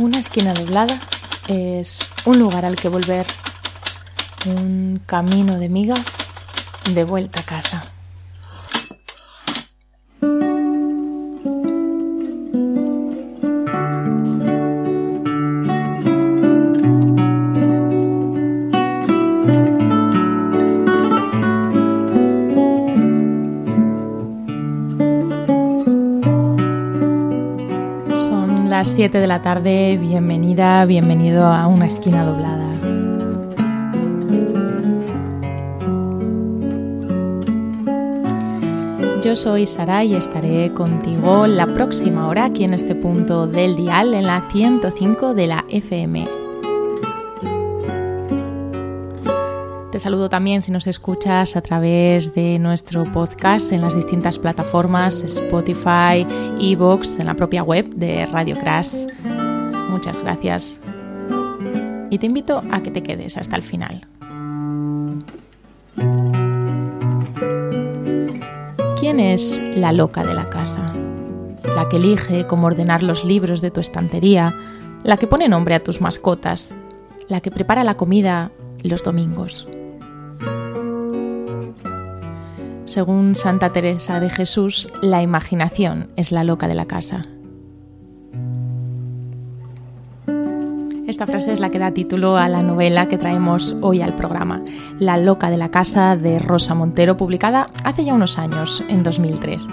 Una 0.00 0.18
esquina 0.18 0.54
doblada 0.54 0.98
es 1.46 1.98
un 2.24 2.38
lugar 2.38 2.64
al 2.64 2.74
que 2.74 2.88
volver, 2.88 3.26
un 4.46 5.02
camino 5.04 5.58
de 5.58 5.68
migas 5.68 6.00
de 6.94 7.04
vuelta 7.04 7.40
a 7.40 7.42
casa. 7.42 7.84
7 29.00 29.18
de 29.18 29.26
la 29.26 29.40
tarde, 29.40 29.96
bienvenida, 29.96 30.84
bienvenido 30.84 31.46
a 31.46 31.66
una 31.68 31.86
esquina 31.86 32.22
doblada. 32.22 32.70
Yo 39.22 39.36
soy 39.36 39.64
Sara 39.64 40.04
y 40.04 40.14
estaré 40.14 40.74
contigo 40.74 41.46
la 41.46 41.66
próxima 41.68 42.28
hora 42.28 42.44
aquí 42.44 42.64
en 42.64 42.74
este 42.74 42.94
punto 42.94 43.46
del 43.46 43.74
dial, 43.74 44.12
en 44.12 44.26
la 44.26 44.46
105 44.52 45.32
de 45.32 45.46
la 45.46 45.64
FM. 45.70 46.39
Saludo 50.00 50.30
también 50.30 50.62
si 50.62 50.72
nos 50.72 50.86
escuchas 50.86 51.56
a 51.56 51.60
través 51.60 52.34
de 52.34 52.58
nuestro 52.58 53.04
podcast 53.04 53.70
en 53.70 53.82
las 53.82 53.94
distintas 53.94 54.38
plataformas 54.38 55.20
Spotify, 55.20 56.26
Evox, 56.58 57.18
en 57.18 57.26
la 57.26 57.34
propia 57.34 57.62
web 57.62 57.86
de 57.96 58.24
Radio 58.24 58.56
Crash. 58.58 58.94
Muchas 59.90 60.18
gracias. 60.18 60.80
Y 62.08 62.16
te 62.16 62.24
invito 62.24 62.62
a 62.70 62.82
que 62.82 62.90
te 62.90 63.02
quedes 63.02 63.36
hasta 63.36 63.56
el 63.56 63.62
final. 63.62 64.06
¿Quién 68.98 69.20
es 69.20 69.62
la 69.76 69.92
loca 69.92 70.24
de 70.24 70.32
la 70.32 70.48
casa? 70.48 70.94
La 71.76 71.90
que 71.90 71.98
elige 71.98 72.46
cómo 72.46 72.68
ordenar 72.68 73.02
los 73.02 73.22
libros 73.22 73.60
de 73.60 73.70
tu 73.70 73.80
estantería, 73.80 74.54
la 75.02 75.18
que 75.18 75.26
pone 75.26 75.46
nombre 75.46 75.74
a 75.74 75.84
tus 75.84 76.00
mascotas, 76.00 76.72
la 77.28 77.42
que 77.42 77.50
prepara 77.50 77.84
la 77.84 77.98
comida 77.98 78.50
los 78.82 79.04
domingos. 79.04 79.68
Según 82.90 83.36
Santa 83.36 83.70
Teresa 83.70 84.18
de 84.18 84.28
Jesús, 84.28 84.88
la 85.00 85.22
imaginación 85.22 86.08
es 86.16 86.32
la 86.32 86.42
loca 86.42 86.66
de 86.66 86.74
la 86.74 86.86
casa. 86.86 87.24
Esta 91.06 91.24
frase 91.24 91.52
es 91.52 91.60
la 91.60 91.70
que 91.70 91.78
da 91.78 91.92
título 91.92 92.36
a 92.36 92.48
la 92.48 92.64
novela 92.64 93.06
que 93.06 93.16
traemos 93.16 93.76
hoy 93.80 94.02
al 94.02 94.16
programa, 94.16 94.64
La 94.98 95.18
loca 95.18 95.50
de 95.50 95.56
la 95.56 95.70
casa 95.70 96.16
de 96.16 96.40
Rosa 96.40 96.74
Montero, 96.74 97.16
publicada 97.16 97.68
hace 97.84 98.04
ya 98.04 98.12
unos 98.12 98.38
años, 98.40 98.82
en 98.88 99.04
2003. 99.04 99.68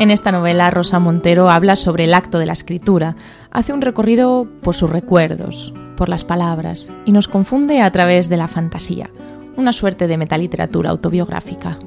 En 0.00 0.10
esta 0.10 0.32
novela, 0.32 0.72
Rosa 0.72 0.98
Montero 0.98 1.50
habla 1.50 1.76
sobre 1.76 2.02
el 2.02 2.14
acto 2.14 2.40
de 2.40 2.46
la 2.46 2.54
escritura, 2.54 3.14
hace 3.52 3.72
un 3.72 3.80
recorrido 3.80 4.48
por 4.60 4.74
sus 4.74 4.90
recuerdos, 4.90 5.72
por 5.96 6.08
las 6.08 6.24
palabras, 6.24 6.90
y 7.04 7.12
nos 7.12 7.28
confunde 7.28 7.80
a 7.80 7.92
través 7.92 8.28
de 8.28 8.38
la 8.38 8.48
fantasía, 8.48 9.08
una 9.56 9.72
suerte 9.72 10.08
de 10.08 10.18
metaliteratura 10.18 10.90
autobiográfica. 10.90 11.78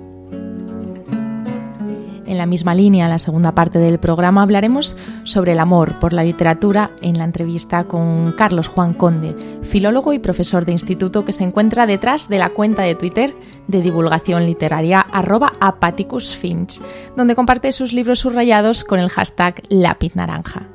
En 2.33 2.39
la 2.39 2.47
misma 2.47 2.73
línea, 2.73 3.07
la 3.07 3.19
segunda 3.19 3.53
parte 3.53 3.77
del 3.77 3.99
programa, 3.99 4.41
hablaremos 4.41 4.97
sobre 5.23 5.51
el 5.51 5.59
amor 5.59 5.99
por 5.99 6.13
la 6.13 6.23
literatura 6.23 6.89
en 7.03 7.19
la 7.19 7.25
entrevista 7.25 7.83
con 7.83 8.31
Carlos 8.31 8.67
Juan 8.67 8.95
Conde, 8.95 9.35
filólogo 9.61 10.13
y 10.13 10.17
profesor 10.17 10.65
de 10.65 10.71
instituto 10.71 11.25
que 11.25 11.31
se 11.31 11.43
encuentra 11.43 11.85
detrás 11.85 12.29
de 12.29 12.39
la 12.39 12.49
cuenta 12.49 12.81
de 12.81 12.95
Twitter 12.95 13.35
de 13.67 13.83
divulgación 13.83 14.47
literaria 14.47 15.01
arroba 15.01 15.53
apaticusfinch, 15.59 16.81
donde 17.15 17.35
comparte 17.35 17.71
sus 17.71 17.93
libros 17.93 18.17
subrayados 18.17 18.83
con 18.83 18.99
el 18.99 19.09
hashtag 19.09 19.61
lápiz 19.69 20.15
naranja. 20.15 20.72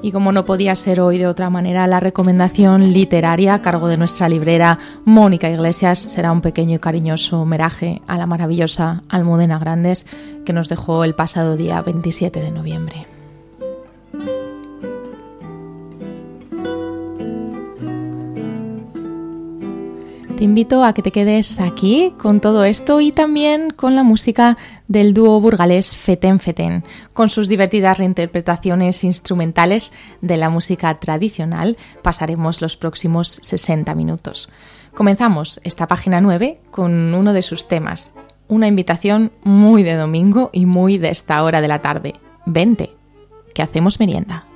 Y 0.00 0.12
como 0.12 0.30
no 0.30 0.44
podía 0.44 0.76
ser 0.76 1.00
hoy 1.00 1.18
de 1.18 1.26
otra 1.26 1.50
manera, 1.50 1.86
la 1.86 1.98
recomendación 1.98 2.92
literaria 2.92 3.54
a 3.54 3.62
cargo 3.62 3.88
de 3.88 3.96
nuestra 3.96 4.28
librera 4.28 4.78
Mónica 5.04 5.50
Iglesias 5.50 5.98
será 5.98 6.30
un 6.30 6.40
pequeño 6.40 6.76
y 6.76 6.78
cariñoso 6.78 7.40
homenaje 7.40 8.00
a 8.06 8.16
la 8.16 8.26
maravillosa 8.26 9.02
Almudena 9.08 9.58
Grandes 9.58 10.06
que 10.44 10.52
nos 10.52 10.68
dejó 10.68 11.02
el 11.02 11.14
pasado 11.14 11.56
día 11.56 11.82
27 11.82 12.40
de 12.40 12.50
noviembre. 12.52 13.06
Te 20.38 20.44
invito 20.44 20.84
a 20.84 20.92
que 20.92 21.02
te 21.02 21.10
quedes 21.10 21.58
aquí 21.58 22.14
con 22.16 22.38
todo 22.38 22.62
esto 22.62 23.00
y 23.00 23.10
también 23.10 23.70
con 23.70 23.96
la 23.96 24.04
música 24.04 24.56
del 24.88 25.14
dúo 25.14 25.40
burgalés 25.40 25.94
Feten 25.94 26.40
Feten, 26.40 26.82
con 27.12 27.28
sus 27.28 27.48
divertidas 27.48 27.98
reinterpretaciones 27.98 29.04
instrumentales 29.04 29.92
de 30.22 30.36
la 30.38 30.50
música 30.50 30.98
tradicional, 30.98 31.76
pasaremos 32.02 32.60
los 32.60 32.76
próximos 32.76 33.28
60 33.42 33.94
minutos. 33.94 34.48
Comenzamos 34.94 35.60
esta 35.62 35.86
página 35.86 36.20
9 36.20 36.60
con 36.70 37.14
uno 37.14 37.32
de 37.32 37.42
sus 37.42 37.68
temas, 37.68 38.12
una 38.48 38.66
invitación 38.66 39.30
muy 39.44 39.82
de 39.82 39.94
domingo 39.94 40.50
y 40.52 40.66
muy 40.66 40.98
de 40.98 41.10
esta 41.10 41.42
hora 41.42 41.60
de 41.60 41.68
la 41.68 41.82
tarde. 41.82 42.14
Vente, 42.46 42.90
que 43.54 43.62
hacemos 43.62 44.00
merienda. 44.00 44.46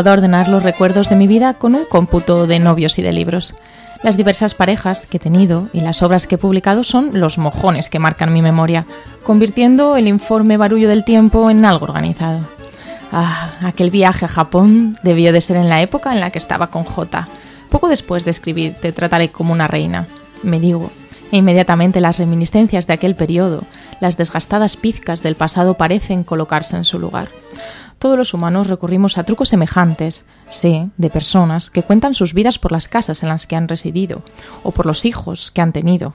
A 0.00 0.12
ordenar 0.14 0.48
los 0.48 0.62
recuerdos 0.62 1.10
de 1.10 1.14
mi 1.14 1.26
vida 1.26 1.52
con 1.52 1.74
un 1.74 1.84
cómputo 1.84 2.46
de 2.46 2.58
novios 2.58 2.98
y 2.98 3.02
de 3.02 3.12
libros. 3.12 3.54
Las 4.02 4.16
diversas 4.16 4.54
parejas 4.54 5.02
que 5.02 5.18
he 5.18 5.20
tenido 5.20 5.68
y 5.74 5.82
las 5.82 6.02
obras 6.02 6.26
que 6.26 6.36
he 6.36 6.38
publicado 6.38 6.84
son 6.84 7.10
los 7.20 7.36
mojones 7.36 7.90
que 7.90 7.98
marcan 7.98 8.32
mi 8.32 8.40
memoria, 8.40 8.86
convirtiendo 9.24 9.96
el 9.96 10.08
informe 10.08 10.56
barullo 10.56 10.88
del 10.88 11.04
tiempo 11.04 11.50
en 11.50 11.66
algo 11.66 11.84
organizado. 11.84 12.40
Ah, 13.12 13.50
aquel 13.60 13.90
viaje 13.90 14.24
a 14.24 14.28
Japón 14.28 14.96
debió 15.02 15.34
de 15.34 15.42
ser 15.42 15.58
en 15.58 15.68
la 15.68 15.82
época 15.82 16.14
en 16.14 16.20
la 16.20 16.30
que 16.30 16.38
estaba 16.38 16.68
con 16.68 16.84
J. 16.84 17.28
Poco 17.68 17.90
después 17.90 18.24
de 18.24 18.30
escribir 18.30 18.76
Te 18.80 18.92
trataré 18.92 19.28
como 19.28 19.52
una 19.52 19.68
reina, 19.68 20.06
me 20.42 20.60
digo, 20.60 20.90
e 21.30 21.36
inmediatamente 21.36 22.00
las 22.00 22.16
reminiscencias 22.16 22.86
de 22.86 22.94
aquel 22.94 23.16
periodo, 23.16 23.64
las 24.00 24.16
desgastadas 24.16 24.78
pizcas 24.78 25.22
del 25.22 25.34
pasado 25.34 25.74
parecen 25.74 26.24
colocarse 26.24 26.74
en 26.76 26.84
su 26.84 26.98
lugar. 26.98 27.28
Todos 28.00 28.16
los 28.16 28.32
humanos 28.32 28.66
recurrimos 28.66 29.18
a 29.18 29.24
trucos 29.24 29.50
semejantes, 29.50 30.24
sé, 30.48 30.88
de 30.96 31.10
personas 31.10 31.68
que 31.68 31.82
cuentan 31.82 32.14
sus 32.14 32.32
vidas 32.32 32.58
por 32.58 32.72
las 32.72 32.88
casas 32.88 33.22
en 33.22 33.28
las 33.28 33.46
que 33.46 33.56
han 33.56 33.68
residido 33.68 34.22
o 34.62 34.70
por 34.70 34.86
los 34.86 35.04
hijos 35.04 35.50
que 35.50 35.60
han 35.60 35.74
tenido. 35.74 36.14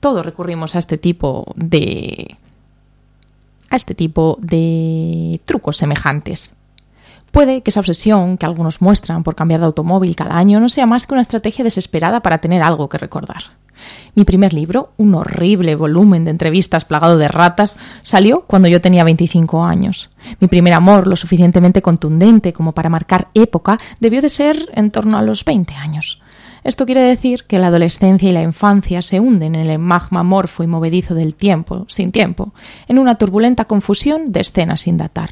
Todos 0.00 0.22
recurrimos 0.22 0.76
a 0.76 0.78
este 0.78 0.98
tipo 0.98 1.50
de 1.56 2.36
a 3.70 3.76
este 3.76 3.94
tipo 3.94 4.36
de 4.42 5.40
trucos 5.46 5.78
semejantes. 5.78 6.52
Puede 7.30 7.62
que 7.62 7.70
esa 7.70 7.80
obsesión 7.80 8.36
que 8.36 8.44
algunos 8.44 8.82
muestran 8.82 9.22
por 9.22 9.34
cambiar 9.34 9.60
de 9.60 9.66
automóvil 9.66 10.14
cada 10.14 10.36
año 10.36 10.60
no 10.60 10.68
sea 10.68 10.84
más 10.84 11.06
que 11.06 11.14
una 11.14 11.22
estrategia 11.22 11.64
desesperada 11.64 12.20
para 12.20 12.42
tener 12.42 12.62
algo 12.62 12.90
que 12.90 12.98
recordar. 12.98 13.44
Mi 14.14 14.24
primer 14.24 14.52
libro, 14.52 14.92
un 14.96 15.14
horrible 15.14 15.74
volumen 15.74 16.24
de 16.24 16.30
entrevistas 16.30 16.84
plagado 16.84 17.18
de 17.18 17.28
ratas, 17.28 17.76
salió 18.02 18.42
cuando 18.42 18.68
yo 18.68 18.80
tenía 18.80 19.04
25 19.04 19.64
años. 19.64 20.10
Mi 20.40 20.48
primer 20.48 20.74
amor, 20.74 21.06
lo 21.06 21.16
suficientemente 21.16 21.82
contundente 21.82 22.52
como 22.52 22.72
para 22.72 22.90
marcar 22.90 23.28
época, 23.34 23.78
debió 24.00 24.22
de 24.22 24.28
ser 24.28 24.70
en 24.74 24.90
torno 24.90 25.18
a 25.18 25.22
los 25.22 25.44
20 25.44 25.74
años. 25.74 26.20
Esto 26.64 26.86
quiere 26.86 27.02
decir 27.02 27.44
que 27.44 27.58
la 27.58 27.68
adolescencia 27.68 28.28
y 28.28 28.32
la 28.32 28.42
infancia 28.42 29.00
se 29.00 29.20
hunden 29.20 29.54
en 29.54 29.66
el 29.68 29.78
magma 29.78 30.22
morfo 30.22 30.62
y 30.62 30.66
movedizo 30.66 31.14
del 31.14 31.34
tiempo, 31.34 31.84
sin 31.88 32.12
tiempo, 32.12 32.52
en 32.88 32.98
una 32.98 33.14
turbulenta 33.14 33.64
confusión 33.64 34.32
de 34.32 34.40
escenas 34.40 34.80
sin 34.80 34.96
datar. 34.96 35.30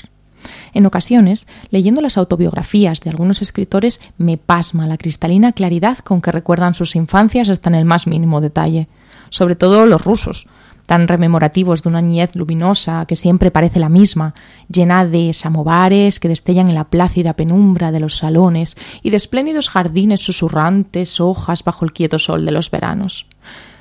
En 0.76 0.84
ocasiones, 0.84 1.46
leyendo 1.70 2.02
las 2.02 2.18
autobiografías 2.18 3.00
de 3.00 3.08
algunos 3.08 3.40
escritores, 3.40 3.98
me 4.18 4.36
pasma 4.36 4.86
la 4.86 4.98
cristalina 4.98 5.52
claridad 5.52 5.96
con 6.00 6.20
que 6.20 6.30
recuerdan 6.30 6.74
sus 6.74 6.96
infancias 6.96 7.48
hasta 7.48 7.70
en 7.70 7.76
el 7.76 7.86
más 7.86 8.06
mínimo 8.06 8.42
detalle. 8.42 8.86
Sobre 9.30 9.56
todo 9.56 9.86
los 9.86 10.04
rusos, 10.04 10.46
tan 10.84 11.08
rememorativos 11.08 11.82
de 11.82 11.88
una 11.88 12.02
niñez 12.02 12.36
luminosa 12.36 13.06
que 13.06 13.16
siempre 13.16 13.50
parece 13.50 13.80
la 13.80 13.88
misma, 13.88 14.34
llena 14.70 15.06
de 15.06 15.32
samovares 15.32 16.20
que 16.20 16.28
destellan 16.28 16.68
en 16.68 16.74
la 16.74 16.90
plácida 16.90 17.32
penumbra 17.32 17.90
de 17.90 18.00
los 18.00 18.18
salones 18.18 18.76
y 19.02 19.08
de 19.08 19.16
espléndidos 19.16 19.70
jardines 19.70 20.20
susurrantes, 20.20 21.20
hojas 21.20 21.64
bajo 21.64 21.86
el 21.86 21.94
quieto 21.94 22.18
sol 22.18 22.44
de 22.44 22.52
los 22.52 22.70
veranos. 22.70 23.24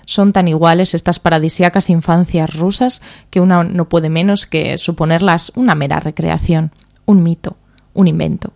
Son 0.06 0.34
tan 0.34 0.48
iguales 0.48 0.94
estas 0.94 1.20
paradisíacas 1.20 1.90
infancias 1.90 2.56
rusas 2.56 3.02
que 3.32 3.42
una 3.42 3.64
no 3.64 3.90
puede 3.90 4.10
menos 4.10 4.46
que 4.46 4.78
suponerlas 4.78 5.52
una 5.56 5.76
mera 5.76 6.00
recreación, 6.00 6.72
un 7.06 7.24
mito, 7.24 7.58
un 7.94 8.08
invento. 8.08 8.54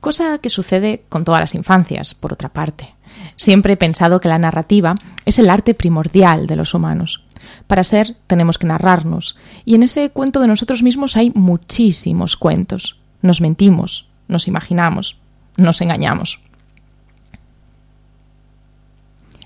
Cosa 0.00 0.38
que 0.38 0.48
sucede 0.48 1.04
con 1.08 1.24
todas 1.24 1.40
las 1.40 1.54
infancias, 1.54 2.14
por 2.14 2.32
otra 2.32 2.48
parte. 2.48 2.94
Siempre 3.36 3.74
he 3.74 3.76
pensado 3.76 4.20
que 4.20 4.28
la 4.28 4.38
narrativa 4.38 4.94
es 5.24 5.38
el 5.38 5.50
arte 5.50 5.74
primordial 5.74 6.46
de 6.46 6.56
los 6.56 6.74
humanos. 6.74 7.24
Para 7.66 7.84
ser 7.84 8.16
tenemos 8.26 8.58
que 8.58 8.66
narrarnos, 8.66 9.36
y 9.64 9.74
en 9.74 9.82
ese 9.82 10.10
cuento 10.10 10.40
de 10.40 10.48
nosotros 10.48 10.82
mismos 10.82 11.16
hay 11.16 11.30
muchísimos 11.34 12.36
cuentos. 12.36 12.98
Nos 13.20 13.40
mentimos, 13.40 14.08
nos 14.28 14.48
imaginamos, 14.48 15.16
nos 15.56 15.80
engañamos. 15.80 16.40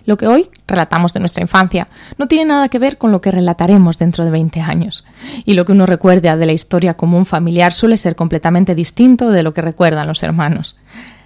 Lo 0.07 0.17
que 0.17 0.29
hoy 0.29 0.49
relatamos 0.69 1.13
de 1.13 1.21
nuestra 1.21 1.43
infancia 1.43 1.89
no 2.17 2.29
tiene 2.29 2.47
nada 2.47 2.69
que 2.69 2.79
ver 2.79 2.97
con 2.97 3.11
lo 3.11 3.21
que 3.21 3.33
relataremos 3.33 3.99
dentro 3.99 4.25
de 4.25 4.31
20 4.31 4.61
años. 4.61 5.05
Y 5.45 5.55
lo 5.55 5.65
que 5.67 5.73
uno 5.73 5.85
recuerda 5.85 6.37
de 6.37 6.47
la 6.47 6.53
historia 6.53 6.95
común 6.95 7.27
familiar 7.27 7.73
suele 7.73 7.97
ser 7.97 8.15
completamente 8.15 8.77
distinto 8.77 9.31
de 9.31 9.43
lo 9.43 9.53
que 9.53 9.63
recuerdan 9.63 10.07
los 10.07 10.23
hermanos. 10.23 10.77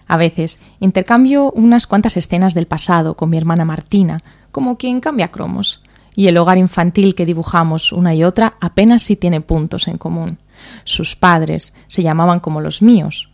A 0.08 0.16
veces 0.16 0.58
intercambio 0.80 1.52
unas 1.52 1.86
cuantas 1.86 2.16
escenas 2.16 2.54
del 2.54 2.66
pasado 2.66 3.14
con 3.14 3.30
mi 3.30 3.36
hermana 3.36 3.64
Martina, 3.64 4.22
como 4.50 4.78
quien 4.78 5.00
cambia 5.00 5.30
cromos, 5.30 5.84
y 6.16 6.26
el 6.26 6.38
hogar 6.38 6.58
infantil 6.58 7.14
que 7.14 7.26
dibujamos 7.26 7.92
una 7.92 8.14
y 8.14 8.24
otra 8.24 8.54
apenas 8.60 9.02
si 9.02 9.14
tiene 9.14 9.40
puntos 9.40 9.88
en 9.88 9.98
común. 9.98 10.38
Sus 10.84 11.16
padres 11.16 11.72
se 11.86 12.02
llamaban 12.02 12.40
como 12.40 12.60
los 12.60 12.82
míos 12.82 13.30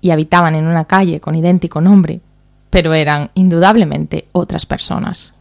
y 0.00 0.10
habitaban 0.10 0.54
en 0.54 0.66
una 0.66 0.84
calle 0.84 1.20
con 1.20 1.34
idéntico 1.34 1.80
nombre, 1.80 2.20
pero 2.70 2.94
eran 2.94 3.30
indudablemente 3.34 4.28
otras 4.32 4.66
personas. 4.66 5.35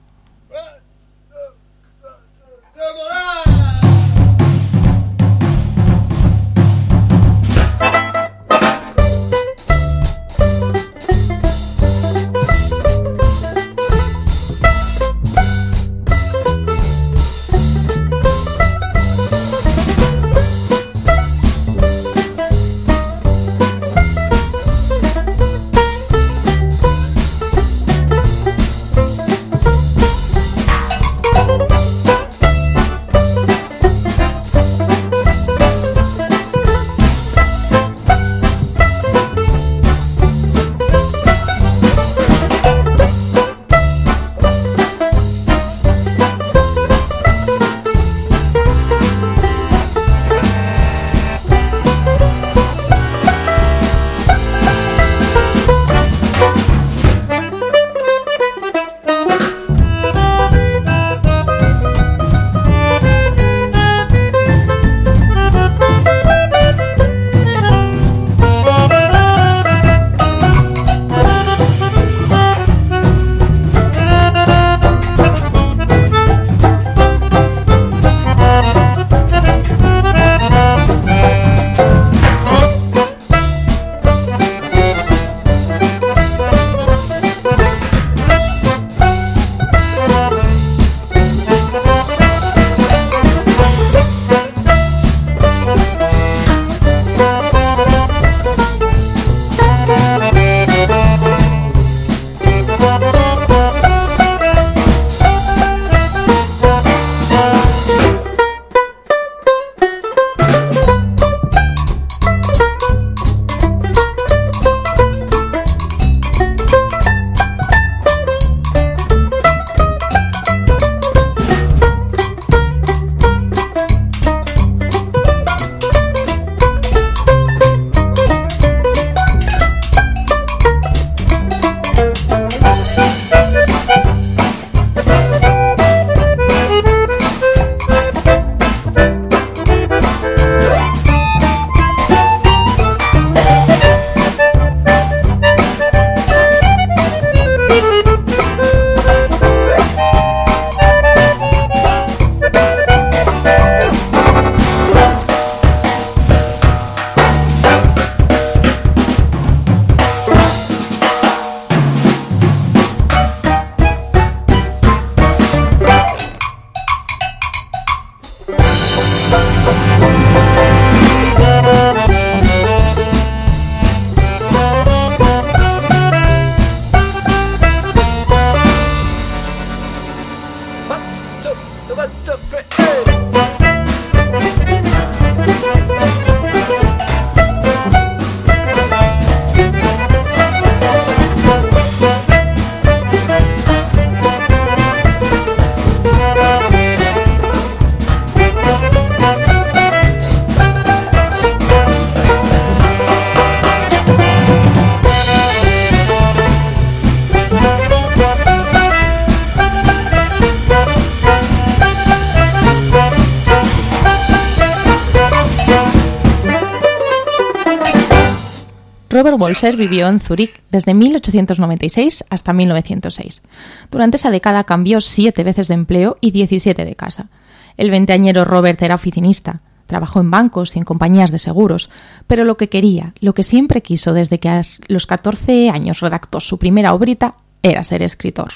Vivió 219.62 220.10
en 220.10 220.20
Zúrich 220.20 220.62
desde 220.70 220.94
1896 220.94 222.26
hasta 222.30 222.54
1906. 222.54 223.42
Durante 223.90 224.18
esa 224.18 224.30
década 224.30 224.66
cambió 224.66 225.02
siete 225.02 225.44
veces 225.44 225.70
de 225.70 225.74
empleo 225.74 226.18
y 226.22 226.32
17 226.32 226.86
de 226.86 226.96
casa. 226.96 227.30
El 227.76 227.90
veinteañero 227.90 228.46
Robert 228.46 228.80
era 228.82 228.96
oficinista, 228.96 229.62
trabajó 229.88 230.20
en 230.20 230.30
bancos 230.30 230.76
y 230.76 230.80
en 230.80 230.86
compañías 230.86 231.32
de 231.32 231.40
seguros, 231.40 231.90
pero 232.28 232.44
lo 232.44 232.58
que 232.58 232.70
quería, 232.70 233.14
lo 233.22 233.34
que 233.34 233.44
siempre 233.44 233.82
quiso 233.82 234.14
desde 234.14 234.40
que 234.40 234.50
a 234.50 234.62
los 234.88 235.08
14 235.08 235.70
años 235.70 236.02
redactó 236.02 236.42
su 236.42 236.60
primera 236.60 236.94
obrita, 236.94 237.36
era 237.64 237.82
ser 237.84 238.04
escritor. 238.04 238.52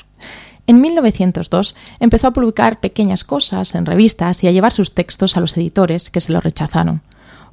En 0.68 0.82
1902 0.82 1.76
empezó 2.00 2.28
a 2.28 2.34
publicar 2.34 2.82
pequeñas 2.82 3.24
cosas 3.24 3.74
en 3.74 3.88
revistas 3.88 4.44
y 4.44 4.48
a 4.48 4.52
llevar 4.52 4.74
sus 4.74 4.94
textos 4.94 5.38
a 5.38 5.40
los 5.40 5.58
editores 5.58 6.12
que 6.12 6.20
se 6.20 6.32
lo 6.32 6.42
rechazaron. 6.42 7.02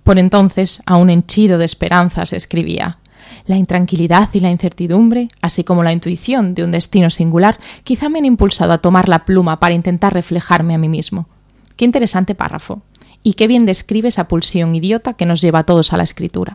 Por 0.02 0.18
entonces, 0.18 0.82
aún 0.84 1.10
henchido 1.10 1.58
de 1.58 1.64
esperanzas, 1.64 2.32
escribía 2.32 2.98
La 3.46 3.56
intranquilidad 3.56 4.28
y 4.32 4.40
la 4.40 4.50
incertidumbre, 4.50 5.28
así 5.40 5.62
como 5.62 5.84
la 5.84 5.92
intuición 5.92 6.54
de 6.54 6.64
un 6.64 6.72
destino 6.72 7.10
singular, 7.10 7.58
quizá 7.84 8.08
me 8.08 8.18
han 8.18 8.24
impulsado 8.24 8.72
a 8.72 8.78
tomar 8.78 9.08
la 9.08 9.24
pluma 9.24 9.60
para 9.60 9.74
intentar 9.74 10.12
reflejarme 10.12 10.74
a 10.74 10.78
mí 10.78 10.88
mismo. 10.88 11.28
Qué 11.76 11.84
interesante 11.84 12.34
párrafo. 12.34 12.82
Y 13.22 13.34
qué 13.34 13.46
bien 13.46 13.66
describe 13.66 14.08
esa 14.08 14.28
pulsión 14.28 14.74
idiota 14.74 15.14
que 15.14 15.26
nos 15.26 15.40
lleva 15.40 15.60
a 15.60 15.64
todos 15.64 15.92
a 15.92 15.96
la 15.96 16.02
escritura. 16.02 16.54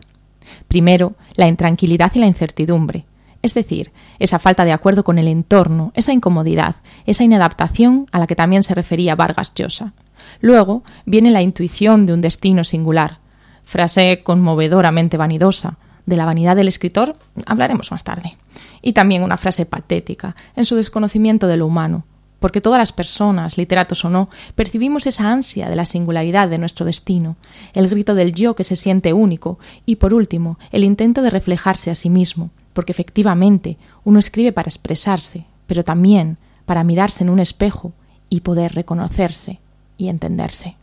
Primero, 0.68 1.14
la 1.34 1.48
intranquilidad 1.48 2.12
y 2.14 2.18
la 2.18 2.26
incertidumbre. 2.26 3.06
Es 3.42 3.54
decir, 3.54 3.90
esa 4.18 4.38
falta 4.38 4.64
de 4.64 4.72
acuerdo 4.72 5.02
con 5.02 5.18
el 5.18 5.28
entorno, 5.28 5.92
esa 5.94 6.12
incomodidad, 6.12 6.76
esa 7.06 7.24
inadaptación 7.24 8.06
a 8.12 8.18
la 8.18 8.26
que 8.26 8.36
también 8.36 8.62
se 8.62 8.74
refería 8.74 9.16
Vargas 9.16 9.52
Llosa. 9.54 9.94
Luego 10.40 10.84
viene 11.04 11.30
la 11.30 11.42
intuición 11.42 12.06
de 12.06 12.12
un 12.12 12.20
destino 12.20 12.64
singular, 12.64 13.18
frase 13.64 14.22
conmovedoramente 14.22 15.16
vanidosa. 15.16 15.76
De 16.06 16.16
la 16.16 16.24
vanidad 16.24 16.56
del 16.56 16.68
escritor 16.68 17.16
hablaremos 17.46 17.90
más 17.90 18.04
tarde. 18.04 18.36
Y 18.80 18.92
también 18.92 19.22
una 19.22 19.36
frase 19.36 19.66
patética, 19.66 20.34
en 20.56 20.64
su 20.64 20.76
desconocimiento 20.76 21.46
de 21.46 21.56
lo 21.56 21.66
humano, 21.66 22.04
porque 22.42 22.60
todas 22.60 22.80
las 22.80 22.90
personas, 22.90 23.56
literatos 23.56 24.04
o 24.04 24.10
no, 24.10 24.28
percibimos 24.56 25.06
esa 25.06 25.30
ansia 25.30 25.68
de 25.68 25.76
la 25.76 25.86
singularidad 25.86 26.48
de 26.48 26.58
nuestro 26.58 26.84
destino, 26.84 27.36
el 27.72 27.88
grito 27.88 28.16
del 28.16 28.32
yo 28.32 28.56
que 28.56 28.64
se 28.64 28.74
siente 28.74 29.12
único, 29.12 29.60
y 29.86 29.96
por 29.96 30.12
último, 30.12 30.58
el 30.72 30.82
intento 30.82 31.22
de 31.22 31.30
reflejarse 31.30 31.92
a 31.92 31.94
sí 31.94 32.10
mismo, 32.10 32.50
porque 32.72 32.90
efectivamente 32.90 33.78
uno 34.02 34.18
escribe 34.18 34.52
para 34.52 34.68
expresarse, 34.68 35.44
pero 35.68 35.84
también 35.84 36.36
para 36.66 36.82
mirarse 36.82 37.22
en 37.22 37.30
un 37.30 37.38
espejo 37.38 37.92
y 38.28 38.40
poder 38.40 38.74
reconocerse 38.74 39.60
y 39.96 40.08
entenderse. 40.08 40.74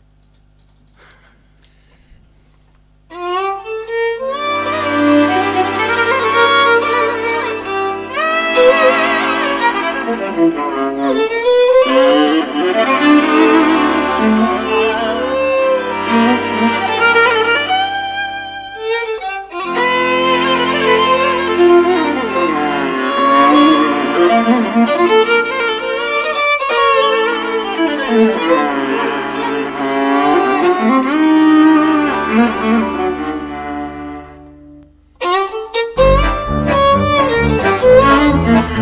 Mm-hmm. 32.32 32.99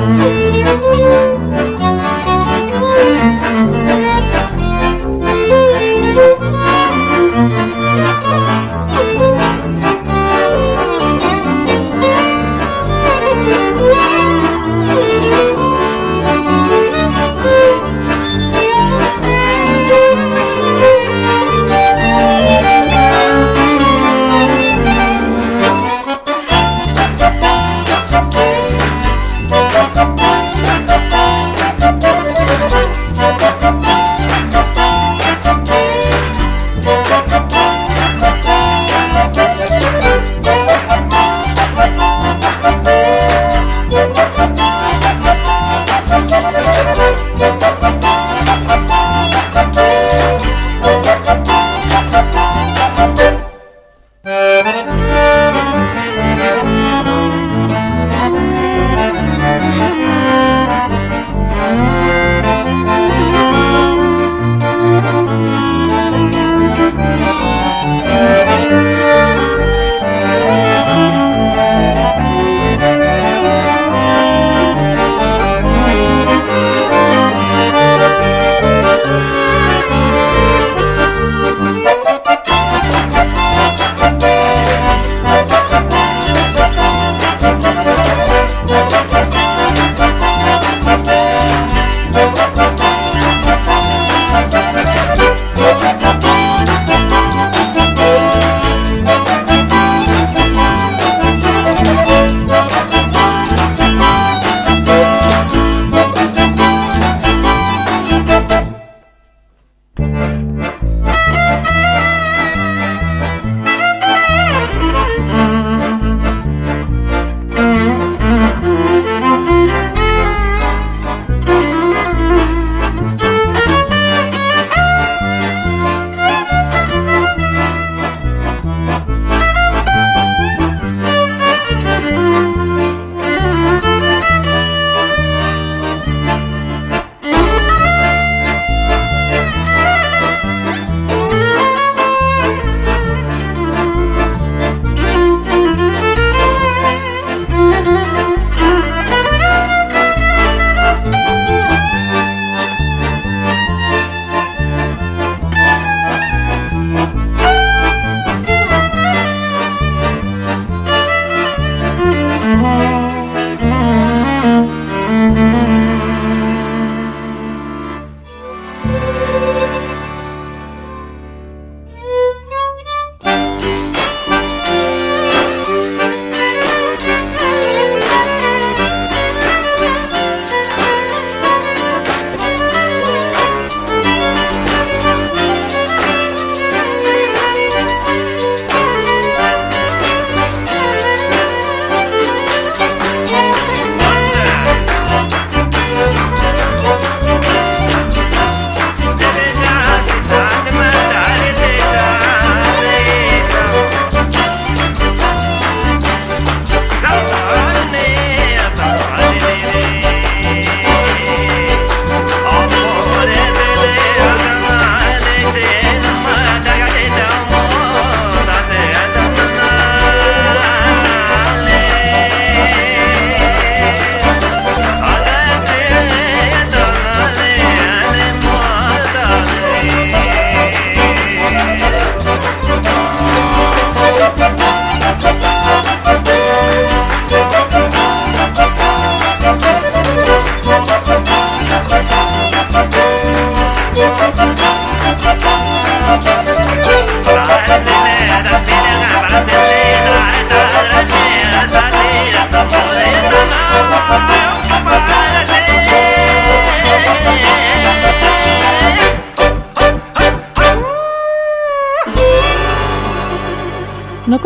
Thank 0.01 0.55
you. 3.73 3.78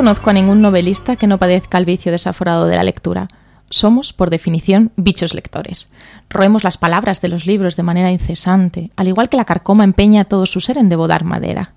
Conozco 0.03 0.31
a 0.31 0.33
ningún 0.33 0.61
novelista 0.61 1.15
que 1.15 1.29
no 1.29 1.39
padezca 1.39 1.79
el 1.79 1.85
vicio 1.85 2.11
desaforado 2.11 2.67
de 2.67 2.75
la 2.75 2.83
lectura. 2.83 3.29
Somos, 3.71 4.13
por 4.13 4.31
definición, 4.31 4.91
bichos 4.97 5.33
lectores. 5.33 5.91
Roemos 6.29 6.65
las 6.65 6.77
palabras 6.77 7.21
de 7.21 7.29
los 7.29 7.47
libros 7.47 7.77
de 7.77 7.85
manera 7.85 8.11
incesante, 8.11 8.91
al 8.97 9.07
igual 9.07 9.29
que 9.29 9.37
la 9.37 9.45
carcoma 9.45 9.85
empeña 9.85 10.25
todo 10.25 10.45
su 10.45 10.59
ser 10.59 10.77
en 10.77 10.89
devodar 10.89 11.23
madera. 11.23 11.75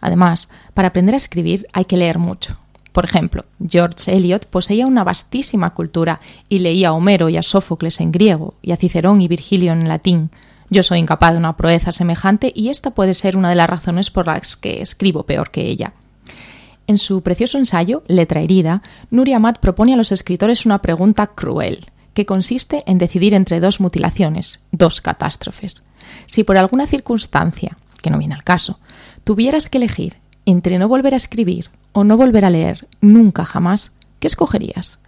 Además, 0.00 0.48
para 0.74 0.88
aprender 0.88 1.14
a 1.14 1.18
escribir 1.18 1.68
hay 1.72 1.84
que 1.84 1.96
leer 1.96 2.18
mucho. 2.18 2.58
Por 2.90 3.04
ejemplo, 3.04 3.44
George 3.64 4.12
Eliot 4.12 4.46
poseía 4.46 4.88
una 4.88 5.04
vastísima 5.04 5.70
cultura 5.70 6.18
y 6.48 6.58
leía 6.58 6.88
a 6.88 6.94
Homero 6.94 7.28
y 7.28 7.36
a 7.36 7.42
Sófocles 7.42 8.00
en 8.00 8.10
griego 8.10 8.54
y 8.60 8.72
a 8.72 8.76
Cicerón 8.76 9.20
y 9.20 9.28
Virgilio 9.28 9.72
en 9.72 9.86
latín. 9.86 10.30
Yo 10.68 10.82
soy 10.82 10.98
incapaz 10.98 11.30
de 11.30 11.38
una 11.38 11.56
proeza 11.56 11.92
semejante 11.92 12.50
y 12.52 12.70
esta 12.70 12.90
puede 12.90 13.14
ser 13.14 13.36
una 13.36 13.50
de 13.50 13.54
las 13.54 13.70
razones 13.70 14.10
por 14.10 14.26
las 14.26 14.56
que 14.56 14.82
escribo 14.82 15.22
peor 15.22 15.52
que 15.52 15.68
ella. 15.68 15.92
En 16.86 16.98
su 16.98 17.22
precioso 17.22 17.58
ensayo, 17.58 18.02
Letra 18.08 18.40
herida, 18.40 18.82
Nuria 19.10 19.36
Amat 19.36 19.58
propone 19.58 19.94
a 19.94 19.96
los 19.96 20.12
escritores 20.12 20.66
una 20.66 20.82
pregunta 20.82 21.28
cruel, 21.28 21.86
que 22.14 22.26
consiste 22.26 22.82
en 22.86 22.98
decidir 22.98 23.34
entre 23.34 23.60
dos 23.60 23.80
mutilaciones, 23.80 24.60
dos 24.72 25.00
catástrofes. 25.00 25.82
Si 26.26 26.44
por 26.44 26.58
alguna 26.58 26.86
circunstancia, 26.86 27.78
que 28.02 28.10
no 28.10 28.18
viene 28.18 28.34
al 28.34 28.44
caso, 28.44 28.80
tuvieras 29.24 29.68
que 29.68 29.78
elegir 29.78 30.16
entre 30.44 30.78
no 30.78 30.88
volver 30.88 31.14
a 31.14 31.16
escribir 31.16 31.70
o 31.92 32.04
no 32.04 32.16
volver 32.16 32.44
a 32.44 32.50
leer 32.50 32.88
nunca 33.00 33.44
jamás, 33.44 33.92
¿qué 34.18 34.26
escogerías? 34.26 34.98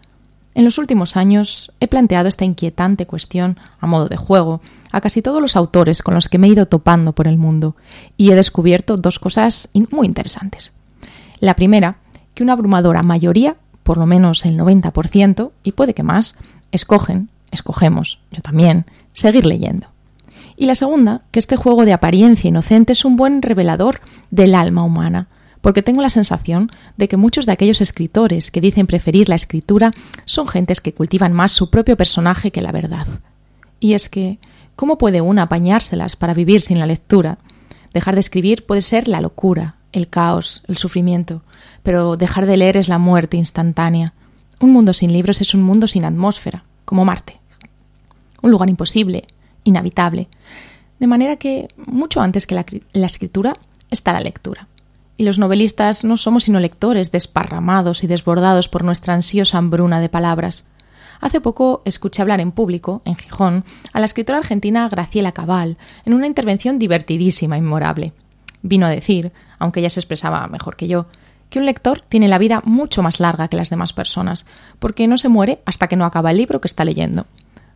En 0.54 0.64
los 0.64 0.78
últimos 0.78 1.16
años 1.16 1.72
he 1.80 1.88
planteado 1.88 2.28
esta 2.28 2.44
inquietante 2.44 3.06
cuestión, 3.06 3.58
a 3.80 3.88
modo 3.88 4.08
de 4.08 4.16
juego, 4.16 4.60
a 4.92 5.00
casi 5.00 5.20
todos 5.20 5.42
los 5.42 5.56
autores 5.56 6.02
con 6.02 6.14
los 6.14 6.28
que 6.28 6.38
me 6.38 6.46
he 6.46 6.50
ido 6.50 6.66
topando 6.66 7.12
por 7.12 7.26
el 7.26 7.36
mundo, 7.36 7.74
y 8.16 8.30
he 8.30 8.36
descubierto 8.36 8.96
dos 8.96 9.18
cosas 9.18 9.68
muy 9.90 10.06
interesantes. 10.06 10.73
La 11.44 11.56
primera, 11.56 11.98
que 12.32 12.42
una 12.42 12.54
abrumadora 12.54 13.02
mayoría, 13.02 13.56
por 13.82 13.98
lo 13.98 14.06
menos 14.06 14.46
el 14.46 14.56
90%, 14.56 15.50
y 15.62 15.72
puede 15.72 15.92
que 15.92 16.02
más, 16.02 16.36
escogen, 16.72 17.28
escogemos, 17.50 18.18
yo 18.30 18.40
también, 18.40 18.86
seguir 19.12 19.44
leyendo. 19.44 19.88
Y 20.56 20.64
la 20.64 20.74
segunda, 20.74 21.20
que 21.32 21.38
este 21.38 21.56
juego 21.56 21.84
de 21.84 21.92
apariencia 21.92 22.48
inocente 22.48 22.94
es 22.94 23.04
un 23.04 23.16
buen 23.16 23.42
revelador 23.42 24.00
del 24.30 24.54
alma 24.54 24.84
humana, 24.84 25.28
porque 25.60 25.82
tengo 25.82 26.00
la 26.00 26.08
sensación 26.08 26.70
de 26.96 27.08
que 27.08 27.18
muchos 27.18 27.44
de 27.44 27.52
aquellos 27.52 27.82
escritores 27.82 28.50
que 28.50 28.62
dicen 28.62 28.86
preferir 28.86 29.28
la 29.28 29.34
escritura 29.34 29.90
son 30.24 30.48
gentes 30.48 30.80
que 30.80 30.94
cultivan 30.94 31.34
más 31.34 31.52
su 31.52 31.68
propio 31.68 31.98
personaje 31.98 32.52
que 32.52 32.62
la 32.62 32.72
verdad. 32.72 33.06
Y 33.80 33.92
es 33.92 34.08
que, 34.08 34.38
¿cómo 34.76 34.96
puede 34.96 35.20
una 35.20 35.42
apañárselas 35.42 36.16
para 36.16 36.32
vivir 36.32 36.62
sin 36.62 36.78
la 36.78 36.86
lectura? 36.86 37.36
Dejar 37.92 38.14
de 38.14 38.20
escribir 38.20 38.64
puede 38.64 38.80
ser 38.80 39.08
la 39.08 39.20
locura, 39.20 39.76
el 39.94 40.08
caos, 40.08 40.62
el 40.68 40.76
sufrimiento, 40.76 41.42
pero 41.82 42.16
dejar 42.16 42.46
de 42.46 42.56
leer 42.56 42.76
es 42.76 42.88
la 42.88 42.98
muerte 42.98 43.36
instantánea. 43.36 44.12
Un 44.60 44.72
mundo 44.72 44.92
sin 44.92 45.12
libros 45.12 45.40
es 45.40 45.54
un 45.54 45.62
mundo 45.62 45.86
sin 45.86 46.04
atmósfera, 46.04 46.64
como 46.84 47.04
Marte. 47.04 47.40
Un 48.42 48.50
lugar 48.50 48.68
imposible, 48.68 49.24
inhabitable. 49.64 50.28
De 50.98 51.06
manera 51.06 51.36
que, 51.36 51.68
mucho 51.76 52.20
antes 52.20 52.46
que 52.46 52.54
la, 52.54 53.06
escritura, 53.06 53.56
está 53.90 54.12
la 54.12 54.20
lectura. 54.20 54.68
Y 55.16 55.24
los 55.24 55.38
novelistas 55.38 56.04
no 56.04 56.16
somos 56.16 56.44
sino 56.44 56.60
lectores 56.60 57.12
desparramados 57.12 58.04
y 58.04 58.06
desbordados 58.06 58.68
por 58.68 58.84
nuestra 58.84 59.14
ansiosa 59.14 59.58
hambruna 59.58 60.00
de 60.00 60.08
palabras. 60.08 60.64
Hace 61.20 61.40
poco 61.40 61.82
escuché 61.84 62.22
hablar 62.22 62.40
en 62.40 62.52
público, 62.52 63.02
en 63.04 63.16
Gijón, 63.16 63.64
a 63.92 64.00
la 64.00 64.06
escritora 64.06 64.38
argentina 64.38 64.88
Graciela 64.88 65.32
Cabal, 65.32 65.78
en 66.04 66.14
una 66.14 66.26
intervención 66.26 66.78
divertidísima 66.78 67.56
inmorable. 67.56 68.12
Vino 68.64 68.86
a 68.86 68.88
decir, 68.88 69.30
aunque 69.58 69.80
ella 69.80 69.90
se 69.90 70.00
expresaba 70.00 70.46
mejor 70.48 70.74
que 70.74 70.88
yo, 70.88 71.06
que 71.50 71.58
un 71.58 71.66
lector 71.66 72.00
tiene 72.00 72.28
la 72.28 72.38
vida 72.38 72.62
mucho 72.64 73.02
más 73.02 73.20
larga 73.20 73.48
que 73.48 73.58
las 73.58 73.68
demás 73.68 73.92
personas, 73.92 74.46
porque 74.78 75.06
no 75.06 75.18
se 75.18 75.28
muere 75.28 75.60
hasta 75.66 75.86
que 75.86 75.96
no 75.96 76.06
acaba 76.06 76.30
el 76.30 76.38
libro 76.38 76.62
que 76.62 76.68
está 76.68 76.84
leyendo. 76.84 77.26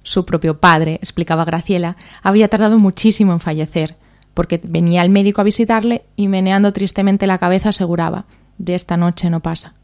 Su 0.02 0.24
propio 0.24 0.58
padre, 0.58 0.94
explicaba 0.94 1.44
Graciela, 1.44 1.96
había 2.22 2.48
tardado 2.48 2.78
muchísimo 2.78 3.34
en 3.34 3.40
fallecer, 3.40 3.96
porque 4.32 4.58
venía 4.64 5.02
el 5.02 5.10
médico 5.10 5.42
a 5.42 5.44
visitarle 5.44 6.06
y 6.16 6.28
meneando 6.28 6.72
tristemente 6.72 7.26
la 7.26 7.36
cabeza 7.36 7.68
aseguraba 7.68 8.24
de 8.56 8.74
esta 8.74 8.96
noche 8.96 9.28
no 9.28 9.40
pasa. 9.40 9.74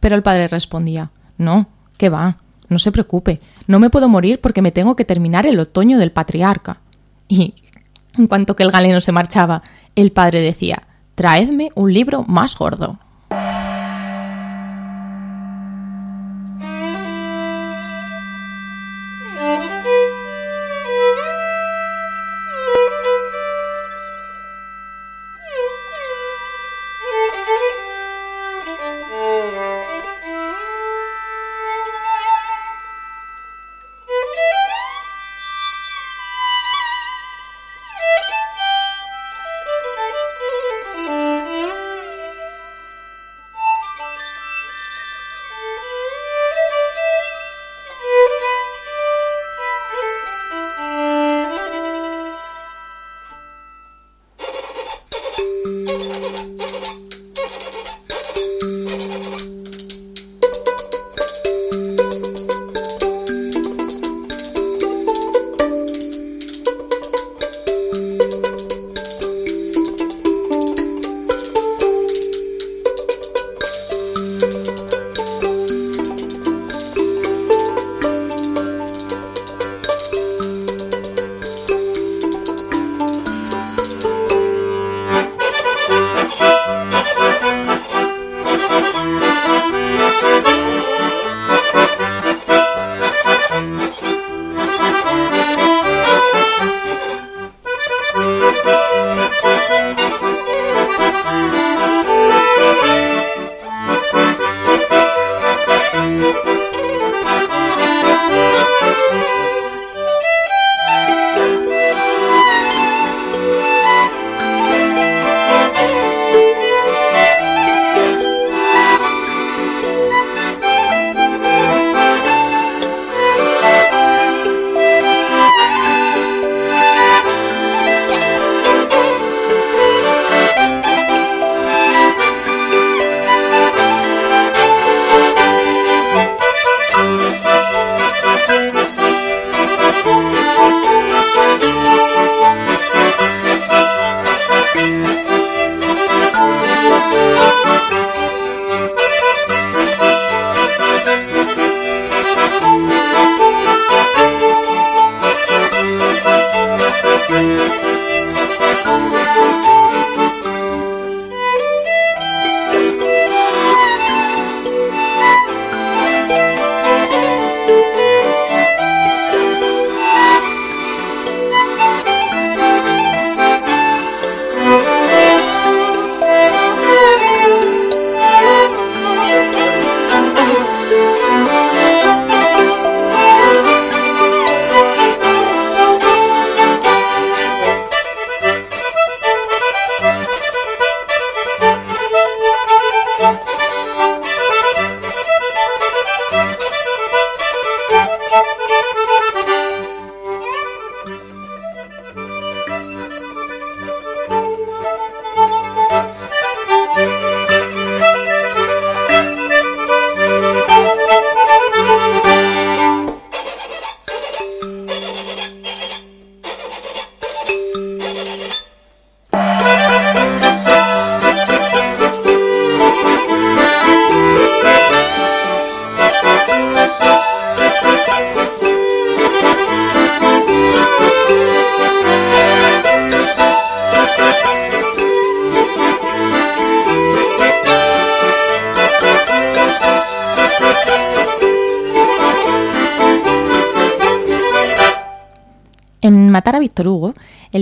Pero 0.00 0.14
el 0.14 0.22
padre 0.22 0.48
respondía 0.48 1.10
No, 1.38 1.68
¿qué 1.98 2.08
va? 2.08 2.38
No 2.70 2.78
se 2.78 2.92
preocupe, 2.92 3.40
no 3.66 3.78
me 3.78 3.90
puedo 3.90 4.08
morir 4.08 4.40
porque 4.40 4.62
me 4.62 4.72
tengo 4.72 4.96
que 4.96 5.04
terminar 5.04 5.46
el 5.46 5.60
otoño 5.60 5.98
del 5.98 6.12
patriarca. 6.12 6.80
Y 7.28 7.54
en 8.16 8.26
cuanto 8.26 8.56
que 8.56 8.62
el 8.62 8.70
galeno 8.70 9.00
se 9.00 9.12
marchaba, 9.12 9.62
el 9.96 10.12
padre 10.12 10.40
decía 10.40 10.82
Traedme 11.14 11.70
un 11.74 11.92
libro 11.92 12.24
más 12.24 12.56
gordo. 12.56 12.98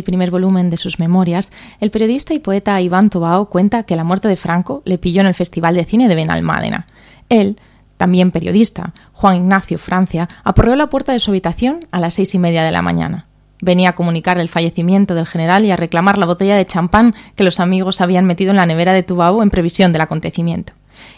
El 0.03 0.05
primer 0.05 0.33
volumen 0.33 0.69
de 0.69 0.77
sus 0.77 0.99
memorias, 0.99 1.53
el 1.79 1.93
periodista 1.93 2.35
y 2.35 2.41
poeta 2.41 2.81
Iván 2.81 3.09
Tobao 3.09 3.49
cuenta 3.49 3.85
que 3.85 3.95
la 3.95 4.03
muerte 4.03 4.27
de 4.27 4.35
Franco 4.35 4.83
le 4.85 4.99
pilló 4.99 5.21
en 5.21 5.29
el 5.29 5.35
Festival 5.35 5.77
de 5.77 5.85
Cine 5.85 6.09
de 6.09 6.17
Benalmádena. 6.17 6.89
Él, 7.29 7.61
también 7.99 8.33
periodista, 8.33 8.93
Juan 9.13 9.37
Ignacio 9.37 9.79
Francia, 9.79 10.29
aporreó 10.43 10.75
la 10.75 10.89
puerta 10.89 11.13
de 11.13 11.21
su 11.21 11.31
habitación 11.31 11.87
a 11.93 12.01
las 12.01 12.15
seis 12.15 12.35
y 12.35 12.41
media 12.41 12.65
de 12.65 12.73
la 12.73 12.83
mañana. 12.83 13.27
Venía 13.61 13.91
a 13.91 13.95
comunicar 13.95 14.39
el 14.39 14.49
fallecimiento 14.49 15.15
del 15.15 15.29
general 15.29 15.65
y 15.65 15.71
a 15.71 15.77
reclamar 15.77 16.19
la 16.19 16.27
botella 16.27 16.57
de 16.57 16.67
champán 16.67 17.15
que 17.37 17.45
los 17.45 17.61
amigos 17.61 18.01
habían 18.01 18.25
metido 18.25 18.51
en 18.51 18.57
la 18.57 18.67
nevera 18.67 18.93
de 18.93 19.05
Tubao 19.05 19.41
en 19.41 19.51
previsión 19.51 19.93
del 19.93 20.03
acontecimiento. 20.03 20.73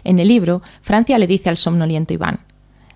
En 0.04 0.18
el 0.18 0.28
libro, 0.28 0.60
Francia 0.82 1.16
le 1.16 1.26
dice 1.26 1.48
al 1.48 1.56
somnoliento 1.56 2.12
Iván: 2.12 2.40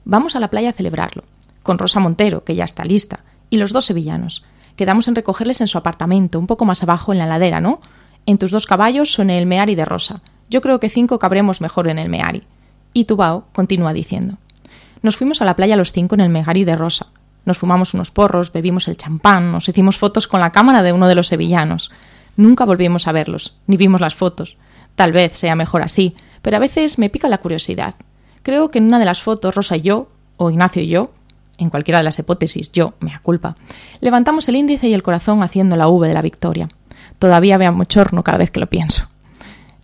Vamos 0.05 0.37
a 0.37 0.40
la 0.40 0.51
playa 0.51 0.68
a 0.68 0.74
celebrarlo, 0.74 1.24
con 1.62 1.79
Rosa 1.79 1.98
Montero, 1.98 2.44
que 2.44 2.55
ya 2.55 2.64
está 2.64 2.85
lista, 2.85 3.20
y 3.48 3.57
los 3.57 3.72
dos 3.72 3.87
sevillanos. 3.87 4.44
Quedamos 4.78 5.08
en 5.08 5.16
recogerles 5.16 5.60
en 5.60 5.66
su 5.66 5.76
apartamento, 5.76 6.38
un 6.38 6.46
poco 6.46 6.64
más 6.64 6.84
abajo 6.84 7.10
en 7.10 7.18
la 7.18 7.26
ladera, 7.26 7.60
¿no? 7.60 7.80
En 8.26 8.38
tus 8.38 8.52
dos 8.52 8.64
caballos 8.64 9.18
o 9.18 9.22
en 9.22 9.30
el 9.30 9.44
Meari 9.44 9.74
de 9.74 9.84
Rosa. 9.84 10.20
Yo 10.48 10.60
creo 10.60 10.78
que 10.78 10.88
cinco 10.88 11.18
cabremos 11.18 11.60
mejor 11.60 11.88
en 11.88 11.98
el 11.98 12.08
Meari. 12.08 12.44
Y 12.92 13.06
Tubao 13.06 13.46
continúa 13.52 13.92
diciendo. 13.92 14.38
Nos 15.02 15.16
fuimos 15.16 15.42
a 15.42 15.44
la 15.44 15.56
playa 15.56 15.74
los 15.74 15.90
cinco 15.90 16.14
en 16.14 16.20
el 16.20 16.28
Meari 16.28 16.62
de 16.62 16.76
Rosa. 16.76 17.08
Nos 17.44 17.58
fumamos 17.58 17.92
unos 17.92 18.12
porros, 18.12 18.52
bebimos 18.52 18.86
el 18.86 18.96
champán, 18.96 19.50
nos 19.50 19.68
hicimos 19.68 19.98
fotos 19.98 20.28
con 20.28 20.38
la 20.38 20.52
cámara 20.52 20.84
de 20.84 20.92
uno 20.92 21.08
de 21.08 21.16
los 21.16 21.26
sevillanos. 21.26 21.90
Nunca 22.36 22.64
volvimos 22.64 23.08
a 23.08 23.12
verlos, 23.12 23.56
ni 23.66 23.76
vimos 23.76 24.00
las 24.00 24.14
fotos. 24.14 24.58
Tal 24.94 25.10
vez 25.10 25.36
sea 25.36 25.56
mejor 25.56 25.82
así, 25.82 26.14
pero 26.40 26.56
a 26.56 26.60
veces 26.60 27.00
me 27.00 27.10
pica 27.10 27.28
la 27.28 27.38
curiosidad. 27.38 27.96
Creo 28.44 28.70
que 28.70 28.78
en 28.78 28.84
una 28.84 29.00
de 29.00 29.06
las 29.06 29.22
fotos 29.22 29.56
Rosa 29.56 29.76
y 29.76 29.80
yo, 29.80 30.08
o 30.36 30.50
Ignacio 30.50 30.82
y 30.82 30.86
yo, 30.86 31.10
en 31.58 31.70
cualquiera 31.70 31.98
de 31.98 32.04
las 32.04 32.18
hipótesis, 32.18 32.72
yo, 32.72 32.94
mea 33.00 33.20
culpa, 33.22 33.56
levantamos 34.00 34.48
el 34.48 34.56
índice 34.56 34.88
y 34.88 34.94
el 34.94 35.02
corazón 35.02 35.42
haciendo 35.42 35.76
la 35.76 35.88
V 35.88 36.08
de 36.08 36.14
la 36.14 36.22
victoria. 36.22 36.68
Todavía 37.18 37.58
veo 37.58 37.72
mochorno 37.72 38.22
cada 38.22 38.38
vez 38.38 38.50
que 38.50 38.60
lo 38.60 38.68
pienso. 38.68 39.08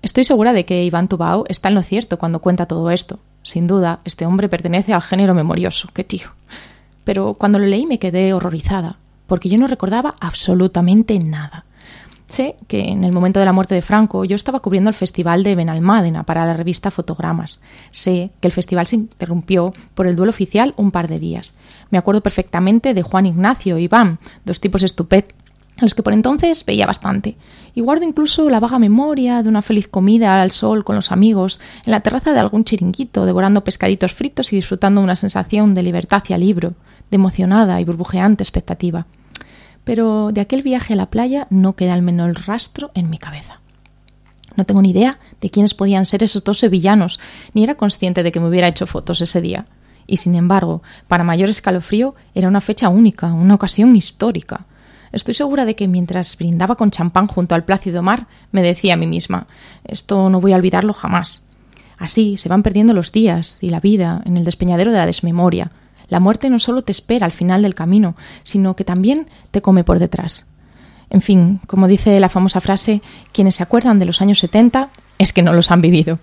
Estoy 0.03 0.25
segura 0.25 0.53
de 0.53 0.65
que 0.65 0.85
Iván 0.85 1.09
Tubao 1.09 1.45
está 1.49 1.69
en 1.69 1.75
lo 1.75 1.83
cierto 1.83 2.19
cuando 2.19 2.41
cuenta 2.41 2.67
todo 2.67 2.91
esto. 2.91 3.19
Sin 3.43 3.67
duda, 3.67 4.01
este 4.05 4.27
hombre 4.27 4.49
pertenece 4.49 4.93
al 4.93 5.03
género 5.03 5.35
memorioso. 5.35 5.89
¡Qué 5.93 6.05
tío! 6.05 6.29
Pero 7.05 7.35
cuando 7.35 7.59
lo 7.59 7.67
leí 7.67 7.87
me 7.87 7.99
quedé 7.99 8.33
horrorizada, 8.33 8.99
porque 9.27 9.49
yo 9.49 9.59
no 9.59 9.67
recordaba 9.67 10.15
absolutamente 10.21 11.19
nada. 11.19 11.65
Sé 12.27 12.57
que 12.69 12.89
en 12.89 13.05
el 13.05 13.13
momento 13.13 13.39
de 13.39 13.47
la 13.47 13.53
muerte 13.53 13.75
de 13.75 13.83
Franco 13.83 14.25
yo 14.25 14.35
estaba 14.35 14.61
cubriendo 14.61 14.89
el 14.89 14.95
festival 14.95 15.43
de 15.43 15.55
Benalmádena 15.55 16.23
para 16.25 16.47
la 16.47 16.55
revista 16.55 16.91
Fotogramas. 16.91 17.61
Sé 17.91 18.31
que 18.41 18.49
el 18.49 18.53
festival 18.53 18.87
se 18.87 18.97
interrumpió 18.97 19.75
por 19.95 20.07
el 20.07 20.17
duelo 20.17 20.31
oficial 20.31 20.75
un 20.77 20.91
par 20.91 21.07
de 21.09 21.19
días. 21.19 21.55
Me 21.91 21.99
acuerdo 21.99 22.23
perfectamente 22.23 22.95
de 22.95 23.03
Juan 23.03 23.27
Ignacio 23.27 23.79
y 23.79 23.85
Iván, 23.85 24.19
dos 24.45 24.61
tipos 24.61 24.83
estupendos 24.83 25.35
a 25.77 25.83
los 25.83 25.95
que 25.95 26.05
por 26.05 26.13
entonces 26.13 26.65
veía 26.65 26.87
bastante. 26.87 27.37
Y 27.75 27.81
guardo 27.81 28.05
incluso 28.05 28.49
la 28.49 28.61
vaga 28.61 28.79
memoria 28.79 29.43
de 29.43 29.49
una 29.49 29.61
feliz 29.61 29.89
comida 29.89 30.41
al 30.41 30.53
sol 30.53 30.85
con 30.85 30.95
los 30.95 31.11
amigos, 31.11 31.61
en 31.85 31.91
la 31.91 32.01
terraza 32.01 32.33
de 32.33 32.39
algún 32.39 32.65
chiringuito, 32.65 33.27
devorando 33.27 33.65
pescaditos 33.65 34.13
fritos 34.13 34.53
y 34.53 34.57
disfrutando 34.57 35.01
una 35.01 35.17
sensación 35.17 35.75
de 35.75 35.83
libertad 35.83 36.23
y 36.29 36.37
libro, 36.37 36.75
de 37.11 37.17
emocionada 37.17 37.81
y 37.81 37.85
burbujeante 37.85 38.45
expectativa 38.45 39.07
pero 39.85 40.31
de 40.33 40.41
aquel 40.41 40.63
viaje 40.63 40.95
a 40.95 40.97
la 40.97 41.11
playa 41.11 41.47
no 41.51 41.77
queda 41.77 41.95
el 41.95 42.03
menor 42.03 42.35
rastro 42.47 42.91
en 42.95 43.11
mi 43.11 43.19
cabeza. 43.19 43.61
No 44.57 44.65
tengo 44.65 44.83
ni 44.83 44.91
idea 44.91 45.19
de 45.41 45.51
quiénes 45.51 45.75
podían 45.75 46.07
ser 46.07 46.23
esos 46.23 46.43
dos 46.45 46.59
sevillanos, 46.59 47.21
ni 47.53 47.65
era 47.65 47.75
consciente 47.75 48.23
de 48.23 48.33
que 48.33 48.41
me 48.41 48.49
hubiera 48.49 48.69
hecho 48.69 48.87
fotos 48.87 49.21
ese 49.21 49.41
día. 49.41 49.67
Y 50.07 50.19
sin 50.19 50.35
embargo, 50.35 50.83
para 51.09 51.25
mayor 51.25 51.49
escalofrío, 51.49 52.15
era 52.35 52.49
una 52.49 52.61
fecha 52.61 52.89
única, 52.89 53.33
una 53.33 53.55
ocasión 53.55 53.97
histórica. 53.97 54.67
Estoy 55.13 55.35
segura 55.35 55.65
de 55.65 55.77
que 55.77 55.89
mientras 55.89 56.37
brindaba 56.37 56.75
con 56.75 56.91
champán 56.91 57.27
junto 57.27 57.55
al 57.55 57.65
plácido 57.65 58.03
mar, 58.03 58.27
me 58.53 58.63
decía 58.63 58.95
a 58.95 58.97
mí 58.97 59.07
misma 59.07 59.47
esto 59.85 60.29
no 60.29 60.41
voy 60.41 60.53
a 60.53 60.57
olvidarlo 60.57 60.93
jamás. 60.93 61.45
Así 61.97 62.37
se 62.37 62.49
van 62.49 62.63
perdiendo 62.63 62.93
los 62.93 63.13
días 63.13 63.59
y 63.61 63.71
la 63.71 63.81
vida 63.81 64.23
en 64.25 64.37
el 64.37 64.45
despeñadero 64.45 64.91
de 64.91 64.99
la 64.99 65.07
desmemoria, 65.07 65.71
la 66.09 66.21
muerte 66.21 66.51
no 66.51 66.59
solo 66.59 66.83
te 66.83 66.93
espera 66.93 67.27
al 67.27 67.33
final 67.33 67.63
del 67.63 67.75
camino, 67.75 68.15
sino 68.43 68.77
que 68.77 68.85
también 68.85 69.27
te 69.51 69.63
come 69.63 69.85
por 69.85 69.99
detrás. 69.99 70.47
En 71.11 71.23
fin, 71.23 71.61
como 71.67 71.89
dice 71.89 72.19
la 72.21 72.29
famosa 72.29 72.61
frase, 72.61 73.03
quienes 73.33 73.57
se 73.57 73.63
acuerdan 73.63 73.99
de 73.99 74.07
los 74.07 74.21
años 74.21 74.39
70 74.39 74.91
es 75.19 75.33
que 75.33 75.43
no 75.43 75.53
los 75.53 75.71
han 75.71 75.81
vivido. 75.81 76.19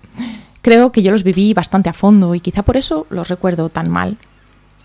Creo 0.62 0.92
que 0.92 1.02
yo 1.02 1.10
los 1.10 1.24
viví 1.24 1.54
bastante 1.54 1.90
a 1.90 1.92
fondo 1.92 2.34
y 2.34 2.40
quizá 2.40 2.62
por 2.62 2.76
eso 2.76 3.06
los 3.10 3.28
recuerdo 3.28 3.68
tan 3.68 3.90
mal. 3.90 4.16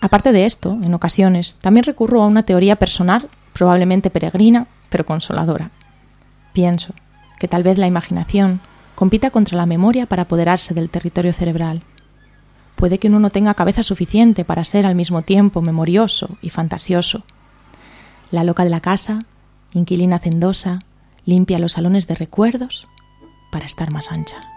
Aparte 0.02 0.32
de 0.32 0.46
esto, 0.46 0.78
en 0.84 0.94
ocasiones, 0.94 1.56
también 1.56 1.84
recurro 1.84 2.22
a 2.22 2.28
una 2.28 2.44
teoría 2.44 2.76
personal, 2.76 3.30
probablemente 3.54 4.10
peregrina, 4.10 4.68
pero 4.90 5.06
consoladora. 5.06 5.72
Pienso 6.54 6.94
que 7.40 7.48
tal 7.48 7.63
vez 7.63 7.78
la 7.78 7.88
imaginación 7.88 8.60
compita 8.96 9.30
contra 9.30 9.58
la 9.58 9.66
memoria 9.66 10.08
para 10.08 10.24
apoderarse 10.24 10.74
del 10.74 10.90
territorio 10.90 11.34
cerebral 11.34 11.84
puede 12.78 13.00
que 13.00 13.08
uno 13.10 13.20
no 13.20 13.32
tenga 13.32 13.56
cabeza 13.56 13.84
suficiente 13.84 14.46
para 14.46 14.63
ser 14.63 14.86
al 14.86 14.96
mismo 14.96 15.24
tiempo 15.24 15.62
memorioso 15.62 16.38
y 16.42 16.52
fantasioso. 16.52 17.24
La 18.32 18.44
loca 18.44 18.63
de 18.63 18.70
la 18.70 18.82
casa, 18.82 19.20
inquilina 19.74 20.18
hacendosa, 20.18 20.80
limpia 21.26 21.60
los 21.60 21.74
salones 21.74 22.08
de 22.08 22.16
recuerdos 22.16 22.88
para 23.52 23.66
estar 23.66 23.92
más 23.92 24.12
ancha. 24.12 24.57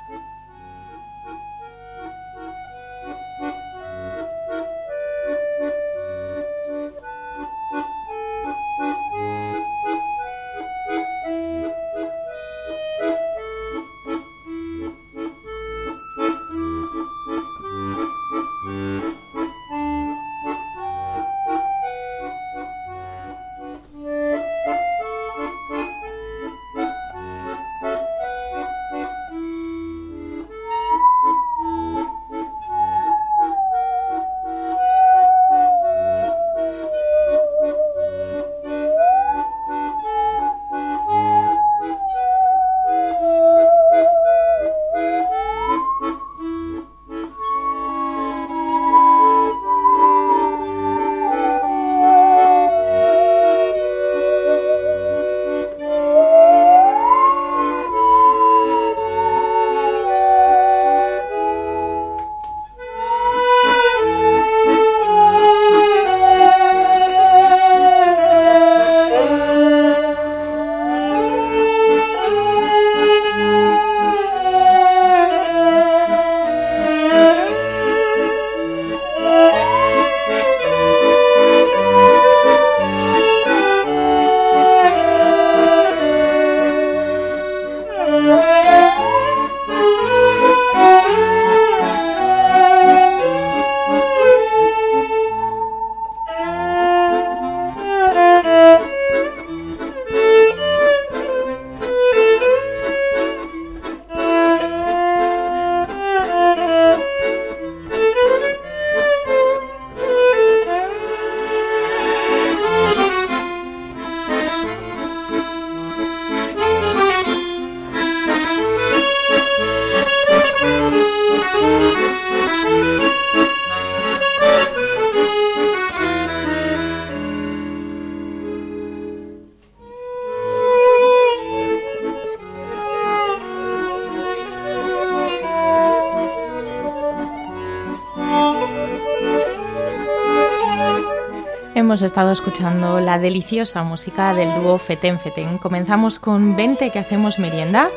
Hemos 141.90 142.03
estado 142.03 142.31
escuchando 142.31 143.00
la 143.00 143.18
deliciosa 143.18 143.83
música 143.83 144.33
del 144.33 144.62
dúo 144.62 144.79
Feten 144.79 145.18
Feten. 145.18 145.59
Comenzamos 145.59 146.20
con 146.20 146.55
20 146.55 146.90
que 146.90 147.00
hacemos 147.00 147.40
merienda, 147.40 147.90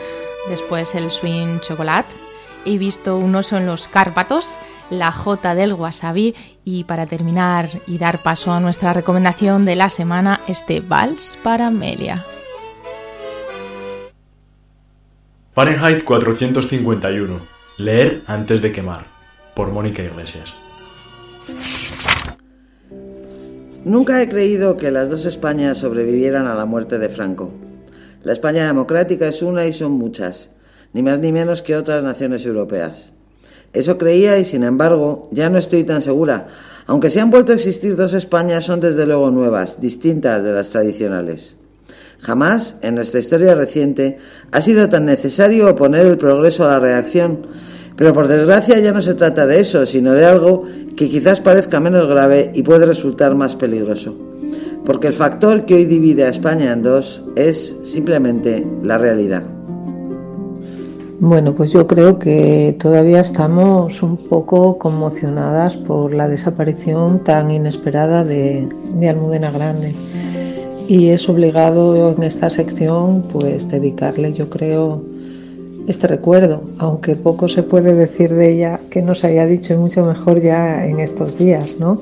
después 0.50 0.96
el 0.96 1.12
swing 1.12 1.60
chocolate. 1.60 2.12
He 2.66 2.80
visto 2.80 3.16
un 3.18 3.36
oso 3.36 3.58
en 3.58 3.68
los 3.68 3.88
Cárpatos, 3.88 4.58
la 4.90 5.12
J 5.12 5.54
del 5.54 5.74
wasabi 5.74 6.34
y 6.66 6.86
para 6.86 7.06
terminar 7.06 7.70
y 7.86 8.00
dar 8.00 8.24
paso 8.24 8.52
a 8.52 8.60
nuestra 8.60 8.94
recomendación 8.94 9.64
de 9.64 9.76
la 9.76 9.90
semana, 9.90 10.42
este 10.48 10.80
vals 10.80 11.38
para 11.44 11.68
Amelia. 11.68 12.26
Fahrenheit 15.54 16.04
451. 16.04 17.42
Leer 17.78 18.24
antes 18.26 18.60
de 18.60 18.72
quemar. 18.72 19.06
Por 19.54 19.70
Mónica 19.72 20.02
Iglesias. 20.02 20.56
Nunca 23.86 24.22
he 24.22 24.30
creído 24.30 24.78
que 24.78 24.92
las 24.92 25.10
dos 25.10 25.26
Españas 25.26 25.78
sobrevivieran 25.78 26.48
a 26.48 26.56
la 26.56 26.66
muerte 26.66 27.00
de 27.00 27.10
Franco. 27.10 27.52
La 28.24 28.32
España 28.32 28.66
democrática 28.66 29.28
es 29.28 29.42
una 29.42 29.66
y 29.66 29.74
son 29.74 29.92
muchas, 29.92 30.52
ni 30.94 31.02
más 31.04 31.20
ni 31.20 31.34
menos 31.34 31.62
que 31.62 31.76
otras 31.76 32.02
naciones 32.02 32.46
europeas. 32.46 33.12
Eso 33.74 33.98
creía 33.98 34.38
y 34.38 34.46
sin 34.46 34.64
embargo 34.64 35.28
ya 35.34 35.50
no 35.50 35.58
estoy 35.58 35.84
tan 35.84 36.02
segura. 36.02 36.48
Aunque 36.86 37.10
se 37.10 37.20
han 37.20 37.30
vuelto 37.30 37.52
a 37.52 37.56
existir 37.56 37.98
dos 37.98 38.14
Españas, 38.14 38.64
son 38.64 38.80
desde 38.80 39.06
luego 39.06 39.32
nuevas, 39.32 39.82
distintas 39.82 40.44
de 40.44 40.54
las 40.54 40.70
tradicionales. 40.70 41.58
Jamás 42.20 42.78
en 42.84 42.96
nuestra 42.96 43.20
historia 43.20 43.54
reciente 43.54 44.18
ha 44.54 44.62
sido 44.62 44.88
tan 44.88 45.06
necesario 45.06 45.70
oponer 45.70 46.06
el 46.06 46.18
progreso 46.18 46.64
a 46.64 46.68
la 46.68 46.80
reacción, 46.80 47.48
pero 47.96 48.14
por 48.14 48.28
desgracia 48.28 48.80
ya 48.80 48.92
no 48.92 49.02
se 49.02 49.14
trata 49.14 49.46
de 49.46 49.60
eso, 49.60 49.86
sino 49.86 50.14
de 50.14 50.26
algo 50.26 50.64
que 50.96 51.10
quizás 51.10 51.42
parezca 51.42 51.80
menos 51.80 52.08
grave 52.08 52.52
y 52.54 52.64
puede 52.64 52.86
resultar 52.86 53.36
más 53.36 53.56
peligroso. 53.56 54.16
Porque 54.86 55.08
el 55.08 55.14
factor 55.14 55.66
que 55.66 55.76
hoy 55.76 55.86
divide 55.86 56.26
a 56.26 56.30
España 56.30 56.74
en 56.74 56.84
dos 56.84 57.24
es 57.36 57.76
simplemente 57.84 58.68
la 58.84 58.98
realidad. 58.98 59.44
Bueno, 61.26 61.56
pues 61.56 61.72
yo 61.72 61.88
creo 61.88 62.20
que 62.20 62.76
todavía 62.80 63.22
estamos 63.22 64.04
un 64.04 64.18
poco 64.18 64.78
conmocionadas 64.78 65.78
por 65.78 66.14
la 66.14 66.28
desaparición 66.28 67.24
tan 67.24 67.50
inesperada 67.50 68.26
de, 68.26 68.68
Almudena 69.08 69.50
Grande. 69.50 69.94
Y 70.90 71.12
es 71.12 71.30
obligado 71.30 72.12
en 72.12 72.24
esta 72.24 72.50
sección 72.50 73.24
pues 73.32 73.70
dedicarle, 73.70 74.34
yo 74.34 74.50
creo, 74.50 75.02
este 75.88 76.08
recuerdo, 76.08 76.64
aunque 76.78 77.16
poco 77.16 77.48
se 77.48 77.64
puede 77.64 77.94
decir 77.94 78.34
de 78.34 78.52
ella 78.52 78.80
que 78.90 79.02
no 79.02 79.16
se 79.16 79.28
haya 79.28 79.46
dicho 79.46 79.74
y 79.74 79.78
mucho 79.78 80.06
mejor 80.06 80.42
ya 80.42 80.86
en 80.86 81.00
estos 81.00 81.38
días, 81.38 81.76
¿no? 81.80 82.02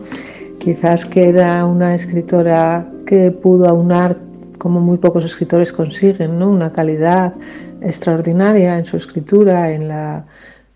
Quizás 0.59 1.05
que 1.05 1.29
era 1.29 1.65
una 1.65 1.95
escritora 1.95 2.87
que 3.05 3.31
pudo 3.31 3.67
aunar 3.67 4.17
como 4.57 4.79
muy 4.79 4.97
pocos 4.97 5.25
escritores 5.25 5.73
consiguen, 5.73 6.37
¿no? 6.37 6.49
Una 6.49 6.71
calidad 6.71 7.33
extraordinaria 7.81 8.77
en 8.77 8.85
su 8.85 8.97
escritura, 8.97 9.71
en 9.71 9.87
la 9.87 10.25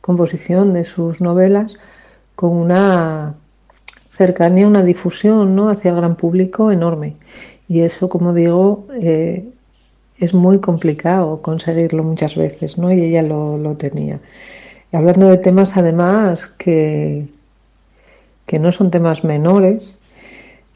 composición 0.02 0.74
de 0.74 0.84
sus 0.84 1.22
novelas, 1.22 1.78
con 2.36 2.52
una 2.52 3.36
cercanía, 4.12 4.68
una 4.68 4.84
difusión 4.84 5.56
¿no? 5.56 5.70
hacia 5.70 5.92
el 5.92 5.98
gran 5.98 6.16
público 6.16 6.72
enorme. 6.72 7.16
Y 7.68 7.82
eso, 7.82 8.10
como 8.10 8.34
digo, 8.34 8.86
eh, 9.00 9.50
es 10.20 10.34
muy 10.34 10.60
complicado 10.60 11.42
conseguirlo 11.42 12.04
muchas 12.04 12.36
veces, 12.36 12.78
¿no? 12.78 12.92
Y 12.92 13.04
ella 13.04 13.22
lo, 13.22 13.76
tenía. 13.78 14.20
hablando 14.92 15.28
de 15.28 15.38
temas, 15.38 15.78
además, 15.78 16.48
que, 16.48 17.28
que 18.46 18.60
no 18.60 18.72
son 18.72 18.92
temas 18.92 19.24
menores, 19.24 19.98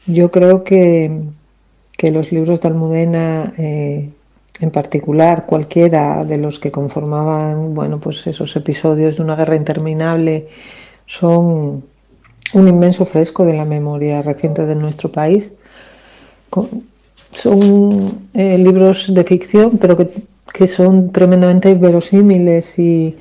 yo 0.06 0.30
creo 0.30 0.64
que, 0.64 1.22
que 1.96 2.10
los 2.10 2.32
libros 2.32 2.60
de 2.60 2.68
Almudena, 2.68 3.52
eh, 3.58 4.10
en 4.60 4.70
particular 4.70 5.46
cualquiera 5.46 6.24
de 6.24 6.36
los 6.38 6.58
que 6.58 6.70
conformaban, 6.70 7.74
bueno, 7.74 7.98
pues 8.00 8.26
esos 8.26 8.54
episodios 8.56 9.16
de 9.16 9.22
una 9.22 9.36
guerra 9.36 9.56
interminable, 9.56 10.48
son 11.06 11.84
un 12.52 12.68
inmenso 12.68 13.06
fresco 13.06 13.46
de 13.46 13.54
la 13.54 13.64
memoria 13.64 14.22
reciente 14.22 14.66
de 14.66 14.74
nuestro 14.74 15.10
país 15.10 15.50
son 17.32 18.28
eh, 18.34 18.58
libros 18.58 19.12
de 19.12 19.24
ficción, 19.24 19.78
pero 19.78 19.96
que, 19.96 20.66
son 20.66 21.10
tremendamente 21.10 21.74
verosímiles 21.74 22.78
y, 22.78 23.16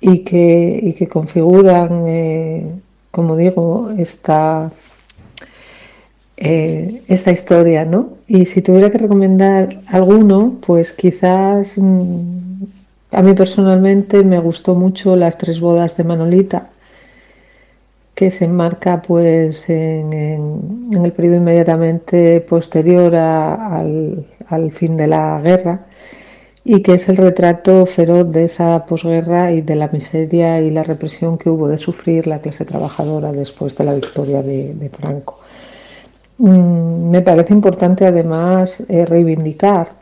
y, 0.00 0.18
que, 0.20 0.94
que 0.96 1.08
configuran, 1.08 2.04
eh, 2.06 2.66
como 3.10 3.36
digo, 3.36 3.90
esta, 3.98 4.70
eh, 6.36 7.02
esta 7.08 7.32
historia, 7.32 7.84
¿no? 7.84 8.10
Y 8.28 8.44
si 8.44 8.62
tuviera 8.62 8.90
que 8.90 8.98
recomendar 8.98 9.80
alguno, 9.88 10.58
pues 10.64 10.92
quizás 10.92 11.78
mm, 11.78 12.64
a 13.12 13.22
mí 13.22 13.34
personalmente 13.34 14.22
me 14.22 14.38
gustó 14.38 14.74
mucho 14.74 15.16
Las 15.16 15.38
tres 15.38 15.58
bodas 15.58 15.96
de 15.96 16.04
Manolita 16.04 16.70
que 18.16 18.30
se 18.30 18.46
enmarca 18.46 19.02
pues 19.02 19.68
en, 19.68 20.10
el 21.04 21.12
periodo 21.12 21.36
inmediatamente 21.36 22.40
posterior 22.40 23.14
al, 23.14 24.26
fin 24.72 24.96
de 24.96 25.06
la 25.06 25.38
guerra 25.42 25.86
y 26.64 26.80
que 26.82 26.94
es 26.94 27.10
el 27.10 27.18
retrato 27.18 27.84
feroz 27.84 28.32
de 28.32 28.44
esa 28.44 28.86
posguerra 28.86 29.52
y 29.52 29.60
de 29.60 29.76
la 29.76 29.88
miseria 29.88 30.60
y 30.62 30.70
la 30.70 30.82
represión 30.82 31.36
que 31.36 31.50
hubo 31.50 31.68
de 31.68 31.76
sufrir 31.76 32.26
la 32.26 32.40
clase 32.40 32.64
trabajadora 32.64 33.32
después 33.32 33.76
de 33.76 33.84
la 33.84 33.92
victoria 33.92 34.42
de, 34.42 34.90
Franco. 34.98 35.38
Mm, 36.38 37.10
me 37.10 37.20
parece 37.20 37.52
importante 37.52 38.06
además 38.06 38.82
eh, 38.88 39.04
reivindicar 39.04 39.92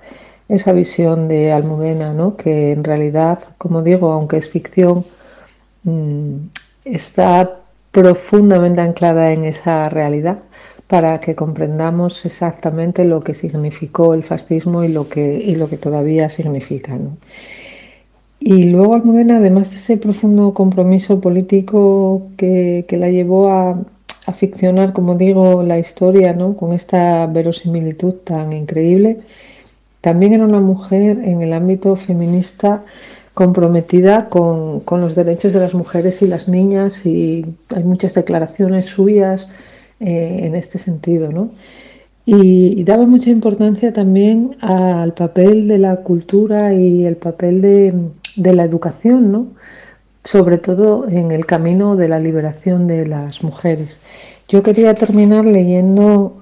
esa 0.48 0.72
visión 0.72 1.26
de 1.26 1.52
Almudena, 1.52 2.12
¿no? 2.12 2.36
que 2.36 2.70
en 2.70 2.84
realidad, 2.84 3.40
como 3.58 3.82
digo, 3.82 4.12
aunque 4.12 4.36
es 4.36 4.48
ficción, 4.48 5.04
mm, 5.82 6.36
está 6.84 7.63
profundamente 7.94 8.80
anclada 8.80 9.32
en 9.32 9.44
esa 9.44 9.88
realidad 9.88 10.40
para 10.88 11.20
que 11.20 11.36
comprendamos 11.36 12.26
exactamente 12.26 13.04
lo 13.04 13.20
que 13.20 13.34
significó 13.34 14.14
el 14.14 14.24
fascismo 14.24 14.82
y 14.82 14.88
lo 14.88 15.08
que, 15.08 15.36
y 15.36 15.54
lo 15.54 15.68
que 15.68 15.78
todavía 15.78 16.28
significa. 16.28 16.98
Y 18.40 18.64
luego 18.64 18.94
Almudena, 18.94 19.38
además 19.38 19.70
de 19.70 19.76
ese 19.76 19.96
profundo 19.96 20.52
compromiso 20.54 21.20
político 21.20 22.28
que, 22.36 22.84
la 22.90 23.08
llevó 23.10 23.48
a, 23.50 23.80
a, 24.26 24.32
ficcionar, 24.32 24.92
como 24.92 25.14
digo, 25.14 25.62
la 25.62 25.78
historia 25.78 26.34
¿no? 26.34 26.56
con 26.56 26.72
esta 26.72 27.26
verosimilitud 27.26 28.14
tan 28.24 28.52
increíble, 28.52 29.20
también 30.00 30.32
era 30.32 30.44
una 30.44 30.60
mujer 30.60 31.20
en 31.24 31.42
el 31.42 31.52
ámbito 31.52 31.94
feminista 31.96 32.82
comprometida 33.34 34.28
con, 34.28 34.82
los 34.88 35.14
derechos 35.16 35.52
de 35.52 35.60
las 35.60 35.74
mujeres 35.74 36.22
y 36.22 36.26
las 36.26 36.48
niñas 36.48 37.04
y 37.04 37.44
hay 37.74 37.82
muchas 37.82 38.14
declaraciones 38.14 38.86
suyas 38.86 39.48
eh, 40.00 40.40
en 40.44 40.54
este 40.54 40.78
sentido, 40.78 41.30
¿no? 41.32 41.50
Y, 42.26 42.84
daba 42.84 43.06
mucha 43.06 43.30
importancia 43.30 43.92
también 43.92 44.56
al 44.60 45.12
papel 45.12 45.68
de 45.68 45.78
la 45.78 45.96
cultura 45.96 46.72
y 46.72 47.04
el 47.04 47.16
papel 47.16 47.60
de, 47.60 47.92
la 48.54 48.64
educación, 48.64 49.30
¿no? 49.32 49.48
sobre 50.22 50.56
todo 50.56 51.06
en 51.08 51.32
el 51.32 51.44
camino 51.44 51.96
de 51.96 52.08
la 52.08 52.18
liberación 52.18 52.86
de 52.86 53.06
las 53.06 53.42
mujeres. 53.42 54.00
Yo 54.48 54.62
quería 54.62 54.94
terminar 54.94 55.44
leyendo 55.44 56.38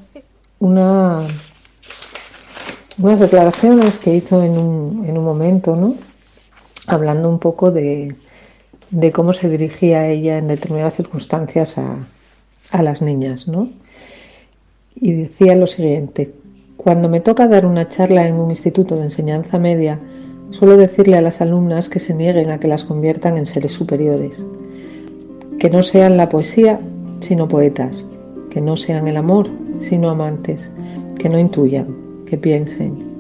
una, 0.61 1.27
unas 2.99 3.19
declaraciones 3.19 3.99
que 3.99 4.15
hizo 4.15 4.43
en 4.45 4.57
un, 4.57 5.05
en 5.09 5.19
un 5.19 5.25
momento, 5.25 5.75
¿no? 5.75 5.97
Hablando 6.87 7.29
un 7.29 7.39
poco 7.39 7.71
de, 7.71 8.15
cómo 9.13 9.33
se 9.33 9.49
dirigía 9.49 10.09
ella 10.09 10.39
en 10.39 10.49
determinadas 10.49 10.97
circunstancias 10.97 11.79
a, 11.79 11.97
a 12.71 12.83
las 12.83 13.03
niñas, 13.03 13.49
¿no? 13.49 13.71
Y 14.95 15.13
decía 15.13 15.57
lo 15.57 15.67
siguiente, 15.67 16.33
cuando 16.77 17.09
me 17.09 17.21
toca 17.21 17.49
dar 17.49 17.65
una 17.65 17.89
charla 17.89 18.27
en 18.27 18.37
un 18.37 18.51
instituto 18.51 18.97
de 18.97 19.05
enseñanza 19.05 19.59
media, 19.59 20.01
suelo 20.51 20.77
decirle 20.77 21.17
a 21.17 21.23
las 21.23 21.41
alumnas 21.41 21.89
que 21.89 22.01
se 22.01 22.15
nieguen 22.15 22.51
a 22.51 22.59
que 22.59 22.69
las 22.69 22.85
conviertan 22.85 23.39
en 23.39 23.47
seres 23.47 23.73
superiores, 23.73 24.45
que 25.59 25.71
no 25.71 25.83
sean 25.83 26.17
la 26.17 26.29
poesía, 26.29 26.81
sino 27.21 27.49
poetas, 27.49 28.05
que 28.51 28.61
no 28.61 28.77
sean 28.77 29.09
el 29.09 29.17
amor, 29.17 29.49
sino 29.79 30.11
amantes, 30.11 30.71
que 31.19 31.29
no 31.29 31.39
intuyan, 31.39 31.97
que 32.27 32.37
piensen, 32.37 33.12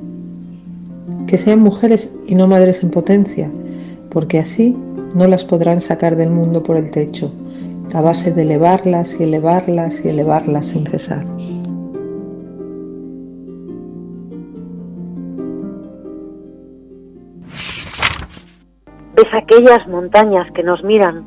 que 1.26 1.38
sean 1.38 1.60
mujeres 1.60 2.14
y 2.26 2.34
no 2.34 2.46
madres 2.46 2.82
en 2.82 2.90
potencia, 2.90 3.50
porque 4.10 4.38
así 4.38 4.76
no 5.14 5.26
las 5.26 5.44
podrán 5.44 5.80
sacar 5.80 6.16
del 6.16 6.30
mundo 6.30 6.62
por 6.62 6.76
el 6.76 6.90
techo, 6.90 7.32
a 7.94 8.00
base 8.00 8.32
de 8.32 8.42
elevarlas 8.42 9.18
y 9.18 9.24
elevarlas 9.24 10.04
y 10.04 10.08
elevarlas 10.08 10.66
sin 10.66 10.86
cesar. 10.86 11.24
Ves 19.14 19.26
aquellas 19.34 19.86
montañas 19.88 20.50
que 20.54 20.62
nos 20.62 20.82
miran, 20.82 21.24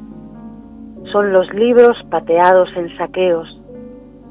son 1.12 1.32
los 1.32 1.54
libros 1.54 1.98
pateados 2.10 2.70
en 2.76 2.96
saqueos, 2.98 3.60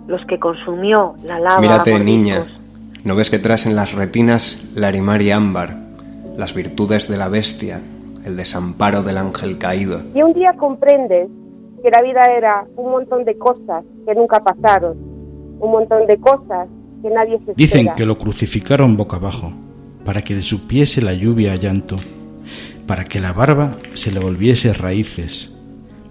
los 0.09 0.25
que 0.27 0.39
consumió 0.39 1.15
la 1.25 1.39
lava. 1.39 1.61
Mírate, 1.61 1.99
niña, 2.01 2.47
¿no 3.05 3.15
ves 3.15 3.31
que 3.31 3.39
traes 3.39 3.67
en 3.67 3.77
las 3.77 3.93
retinas 3.93 4.65
la 4.75 4.91
y 4.91 5.31
ámbar, 5.31 5.77
las 6.37 6.55
virtudes 6.55 7.07
de 7.07 7.19
la 7.19 7.29
bestia, 7.29 7.81
el 8.25 8.37
desamparo 8.37 9.03
del 9.03 9.19
ángel 9.19 9.59
caído? 9.59 10.01
Y 10.15 10.23
un 10.23 10.33
día 10.33 10.55
comprendes 10.59 11.29
que 11.83 11.91
la 11.91 12.03
vida 12.03 12.25
era 12.35 12.67
un 12.77 12.91
montón 12.91 13.25
de 13.27 13.37
cosas 13.37 13.85
que 14.07 14.15
nunca 14.15 14.41
pasaron, 14.41 14.97
un 15.61 15.71
montón 15.71 16.07
de 16.07 16.17
cosas 16.19 16.67
que 17.03 17.11
nadie 17.11 17.39
se 17.45 17.53
Dicen 17.55 17.91
que 17.95 18.07
lo 18.07 18.17
crucificaron 18.17 18.97
boca 18.97 19.17
abajo, 19.17 19.53
para 20.05 20.23
que 20.23 20.35
le 20.35 20.43
supiese 20.43 21.03
la 21.03 21.13
lluvia 21.13 21.53
a 21.53 21.57
llanto, 21.57 21.97
para 22.87 23.05
que 23.05 23.21
la 23.21 23.35
barba 23.35 23.73
se 23.93 24.13
le 24.13 24.21
volviese 24.21 24.73
raíces, 24.73 25.55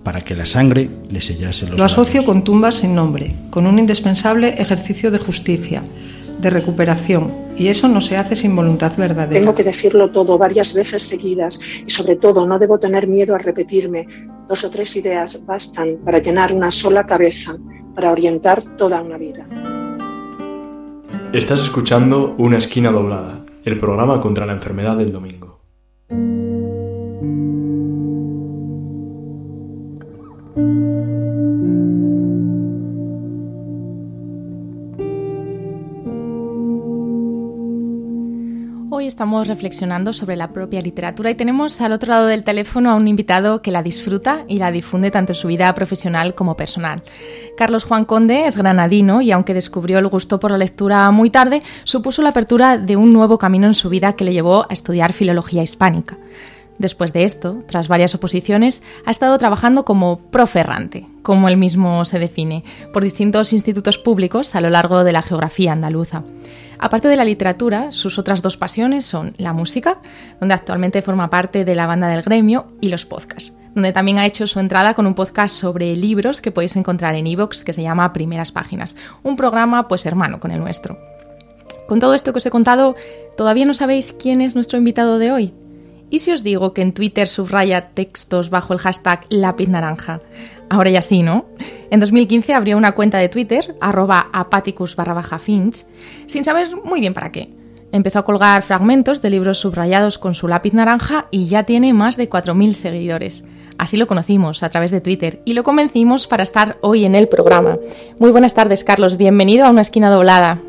para 0.03 0.21
que 0.21 0.35
la 0.35 0.45
sangre 0.45 0.89
le 1.09 1.21
sellase 1.21 1.67
los 1.67 1.79
Lo 1.79 1.85
asocio 1.85 2.23
con 2.23 2.43
tumbas 2.43 2.75
sin 2.75 2.93
nombre, 2.93 3.33
con 3.49 3.65
un 3.65 3.79
indispensable 3.79 4.61
ejercicio 4.61 5.09
de 5.09 5.17
justicia, 5.17 5.81
de 6.43 6.51
recuperación, 6.51 7.33
y 7.57 7.69
eso 7.69 7.87
no 7.87 8.01
se 8.01 8.17
hace 8.17 8.35
sin 8.35 8.55
voluntad 8.55 8.91
verdadera. 8.97 9.39
Tengo 9.39 9.55
que 9.55 9.63
decirlo 9.63 10.11
todo 10.11 10.37
varias 10.37 10.73
veces 10.73 11.03
seguidas 11.03 11.59
y 11.85 11.89
sobre 11.89 12.15
todo 12.17 12.45
no 12.45 12.59
debo 12.59 12.77
tener 12.77 13.07
miedo 13.07 13.33
a 13.33 13.39
repetirme. 13.39 14.07
Dos 14.47 14.63
o 14.63 14.69
tres 14.69 14.95
ideas 14.95 15.43
bastan 15.45 15.97
para 16.03 16.19
llenar 16.19 16.53
una 16.53 16.71
sola 16.71 17.05
cabeza, 17.07 17.55
para 17.95 18.11
orientar 18.11 18.61
toda 18.77 19.01
una 19.01 19.17
vida. 19.17 19.47
Estás 21.31 21.61
escuchando 21.61 22.35
Una 22.37 22.57
esquina 22.57 22.91
doblada, 22.91 23.43
el 23.63 23.79
programa 23.79 24.21
contra 24.21 24.45
la 24.45 24.53
enfermedad 24.53 24.97
del 24.97 25.11
domingo. 25.11 25.61
Estamos 39.07 39.47
reflexionando 39.47 40.13
sobre 40.13 40.35
la 40.35 40.49
propia 40.49 40.81
literatura 40.81 41.29
y 41.31 41.35
tenemos 41.35 41.79
al 41.81 41.91
otro 41.91 42.09
lado 42.09 42.27
del 42.27 42.43
teléfono 42.43 42.89
a 42.89 42.95
un 42.95 43.07
invitado 43.07 43.61
que 43.61 43.71
la 43.71 43.83
disfruta 43.83 44.45
y 44.47 44.57
la 44.57 44.71
difunde 44.71 45.11
tanto 45.11 45.31
en 45.31 45.37
su 45.37 45.47
vida 45.47 45.73
profesional 45.73 46.35
como 46.35 46.55
personal. 46.55 47.03
Carlos 47.57 47.83
Juan 47.83 48.05
Conde 48.05 48.45
es 48.45 48.57
granadino 48.57 49.21
y 49.21 49.31
aunque 49.31 49.53
descubrió 49.53 49.99
el 49.99 50.07
gusto 50.07 50.39
por 50.39 50.51
la 50.51 50.57
lectura 50.57 51.09
muy 51.11 51.29
tarde, 51.29 51.63
supuso 51.83 52.21
la 52.21 52.29
apertura 52.29 52.77
de 52.77 52.95
un 52.95 53.13
nuevo 53.13 53.37
camino 53.37 53.67
en 53.67 53.73
su 53.73 53.89
vida 53.89 54.13
que 54.13 54.23
le 54.23 54.33
llevó 54.33 54.63
a 54.63 54.73
estudiar 54.73 55.13
filología 55.13 55.63
hispánica. 55.63 56.17
Después 56.77 57.13
de 57.13 57.23
esto, 57.23 57.63
tras 57.67 57.87
varias 57.87 58.15
oposiciones, 58.15 58.81
ha 59.05 59.11
estado 59.11 59.37
trabajando 59.37 59.85
como 59.85 60.17
profe 60.17 60.61
errante, 60.61 61.05
como 61.21 61.47
él 61.47 61.57
mismo 61.57 62.03
se 62.05 62.19
define, 62.19 62.63
por 62.91 63.03
distintos 63.03 63.53
institutos 63.53 63.97
públicos 63.97 64.55
a 64.55 64.61
lo 64.61 64.69
largo 64.69 65.03
de 65.03 65.11
la 65.11 65.21
geografía 65.21 65.71
andaluza. 65.71 66.23
Aparte 66.79 67.07
de 67.07 67.15
la 67.15 67.25
literatura, 67.25 67.91
sus 67.91 68.19
otras 68.19 68.41
dos 68.41 68.57
pasiones 68.57 69.05
son 69.05 69.33
la 69.37 69.53
música, 69.53 69.99
donde 70.39 70.55
actualmente 70.55 71.01
forma 71.01 71.29
parte 71.29 71.65
de 71.65 71.75
la 71.75 71.87
banda 71.87 72.07
del 72.07 72.21
gremio, 72.21 72.67
y 72.81 72.89
los 72.89 73.05
podcasts, 73.05 73.53
donde 73.73 73.93
también 73.93 74.17
ha 74.17 74.25
hecho 74.25 74.47
su 74.47 74.59
entrada 74.59 74.93
con 74.93 75.07
un 75.07 75.15
podcast 75.15 75.55
sobre 75.55 75.95
libros 75.95 76.41
que 76.41 76.51
podéis 76.51 76.75
encontrar 76.75 77.15
en 77.15 77.27
iVoox 77.27 77.63
que 77.63 77.73
se 77.73 77.83
llama 77.83 78.13
Primeras 78.13 78.51
Páginas, 78.51 78.95
un 79.23 79.35
programa 79.35 79.87
pues 79.87 80.05
hermano 80.05 80.39
con 80.39 80.51
el 80.51 80.59
nuestro. 80.59 80.99
Con 81.87 81.99
todo 81.99 82.13
esto 82.13 82.31
que 82.31 82.37
os 82.37 82.45
he 82.45 82.51
contado, 82.51 82.95
¿todavía 83.37 83.65
no 83.65 83.73
sabéis 83.73 84.13
quién 84.13 84.41
es 84.41 84.55
nuestro 84.55 84.77
invitado 84.77 85.19
de 85.19 85.31
hoy? 85.31 85.53
¿Y 86.13 86.19
si 86.19 86.31
os 86.31 86.43
digo 86.43 86.73
que 86.73 86.83
en 86.83 86.93
Twitter 86.93 87.27
subraya 87.27 87.89
textos 87.95 88.51
bajo 88.51 88.71
el 88.73 88.77
hashtag 88.77 89.25
lápiz 89.29 89.67
naranja? 89.67 90.21
Ahora 90.69 90.91
ya 90.91 91.01
sí, 91.01 91.23
¿no? 91.23 91.45
En 91.89 91.99
2015 91.99 92.53
abrió 92.53 92.77
una 92.77 92.91
cuenta 92.91 93.17
de 93.17 93.29
Twitter, 93.29 93.75
arroba 93.81 94.27
apaticus 94.31 94.95
barra 94.95 95.23
sin 95.39 96.43
saber 96.43 96.67
muy 96.83 96.99
bien 96.99 97.15
para 97.15 97.31
qué. 97.31 97.49
Empezó 97.91 98.19
a 98.19 98.25
colgar 98.25 98.61
fragmentos 98.61 99.23
de 99.23 99.31
libros 99.31 99.57
subrayados 99.57 100.19
con 100.19 100.35
su 100.35 100.47
lápiz 100.47 100.75
naranja 100.75 101.25
y 101.31 101.47
ya 101.47 101.63
tiene 101.63 101.93
más 101.93 102.15
de 102.15 102.29
4.000 102.29 102.73
seguidores. 102.73 103.43
Así 103.79 103.97
lo 103.97 104.05
conocimos 104.05 104.61
a 104.61 104.69
través 104.69 104.91
de 104.91 105.01
Twitter 105.01 105.39
y 105.45 105.53
lo 105.55 105.63
convencimos 105.63 106.27
para 106.27 106.43
estar 106.43 106.77
hoy 106.81 107.05
en 107.05 107.15
el 107.15 107.27
programa. 107.27 107.79
Muy 108.19 108.29
buenas 108.29 108.53
tardes, 108.53 108.83
Carlos. 108.83 109.17
Bienvenido 109.17 109.65
a 109.65 109.71
una 109.71 109.81
esquina 109.81 110.11
doblada. 110.11 110.59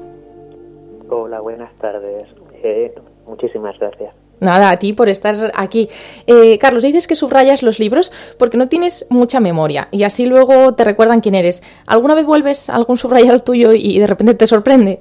Hola, 1.11 1.43
buenas 1.43 1.75
tardes. 1.75 2.29
Eh, 2.63 2.95
muchísimas 3.27 3.79
gracias. 3.79 4.24
Nada, 4.41 4.71
a 4.71 4.79
ti 4.79 4.93
por 4.93 5.09
estar 5.09 5.53
aquí. 5.55 5.89
Eh, 6.27 6.59
Carlos, 6.59 6.83
dices 6.83 7.07
que 7.07 7.15
subrayas 7.15 7.63
los 7.63 7.79
libros 7.79 8.13
porque 8.39 8.57
no 8.57 8.67
tienes 8.67 9.07
mucha 9.11 9.41
memoria 9.41 9.89
y 9.91 10.03
así 10.03 10.27
luego 10.27 10.75
te 10.75 10.85
recuerdan 10.85 11.21
quién 11.21 11.35
eres. 11.35 11.63
¿Alguna 11.87 12.15
vez 12.15 12.27
vuelves 12.27 12.69
a 12.69 12.75
algún 12.75 12.97
subrayado 12.97 13.39
tuyo 13.39 13.73
y 13.73 13.99
de 13.99 14.07
repente 14.07 14.35
te 14.35 14.47
sorprende? 14.47 15.01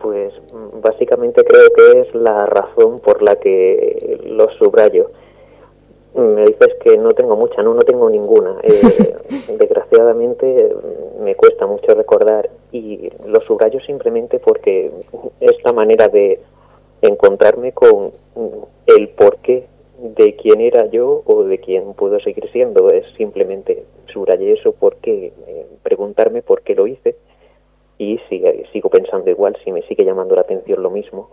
Pues 0.00 0.32
básicamente 0.82 1.44
creo 1.44 1.68
que 1.74 2.00
es 2.00 2.14
la 2.14 2.46
razón 2.46 3.00
por 3.00 3.22
la 3.22 3.36
que 3.36 4.20
los 4.26 4.52
subrayo. 4.58 5.10
Me 6.14 6.44
dices 6.44 6.74
que 6.84 6.98
no 6.98 7.12
tengo 7.12 7.36
mucha, 7.36 7.62
no, 7.62 7.72
no 7.72 7.82
tengo 7.82 8.10
ninguna. 8.10 8.56
Eh, 8.64 9.56
desgraciadamente 9.58 10.76
me 11.20 11.34
cuesta 11.34 11.66
mucho 11.66 11.94
recordar 11.94 12.50
y 12.70 13.10
los 13.26 13.44
subrayo 13.44 13.80
simplemente 13.80 14.38
porque 14.38 14.90
es 15.40 15.52
la 15.64 15.72
manera 15.72 16.08
de 16.08 16.40
encontrarme 17.02 17.72
con 17.72 18.12
el 18.86 19.08
porqué 19.10 19.66
de 19.98 20.34
quién 20.36 20.60
era 20.60 20.86
yo 20.86 21.22
o 21.26 21.44
de 21.44 21.58
quién 21.58 21.94
puedo 21.94 22.18
seguir 22.20 22.48
siendo. 22.50 22.90
Es 22.90 23.04
simplemente 23.16 23.84
subrayé 24.12 24.52
eso 24.52 24.72
porque 24.72 25.32
eh, 25.46 25.66
preguntarme 25.82 26.42
por 26.42 26.62
qué 26.62 26.74
lo 26.74 26.86
hice 26.86 27.16
y 27.98 28.18
sigue, 28.28 28.66
sigo 28.72 28.88
pensando 28.88 29.30
igual, 29.30 29.56
si 29.64 29.70
me 29.70 29.82
sigue 29.82 30.04
llamando 30.04 30.34
la 30.34 30.42
atención 30.42 30.82
lo 30.82 30.90
mismo. 30.90 31.30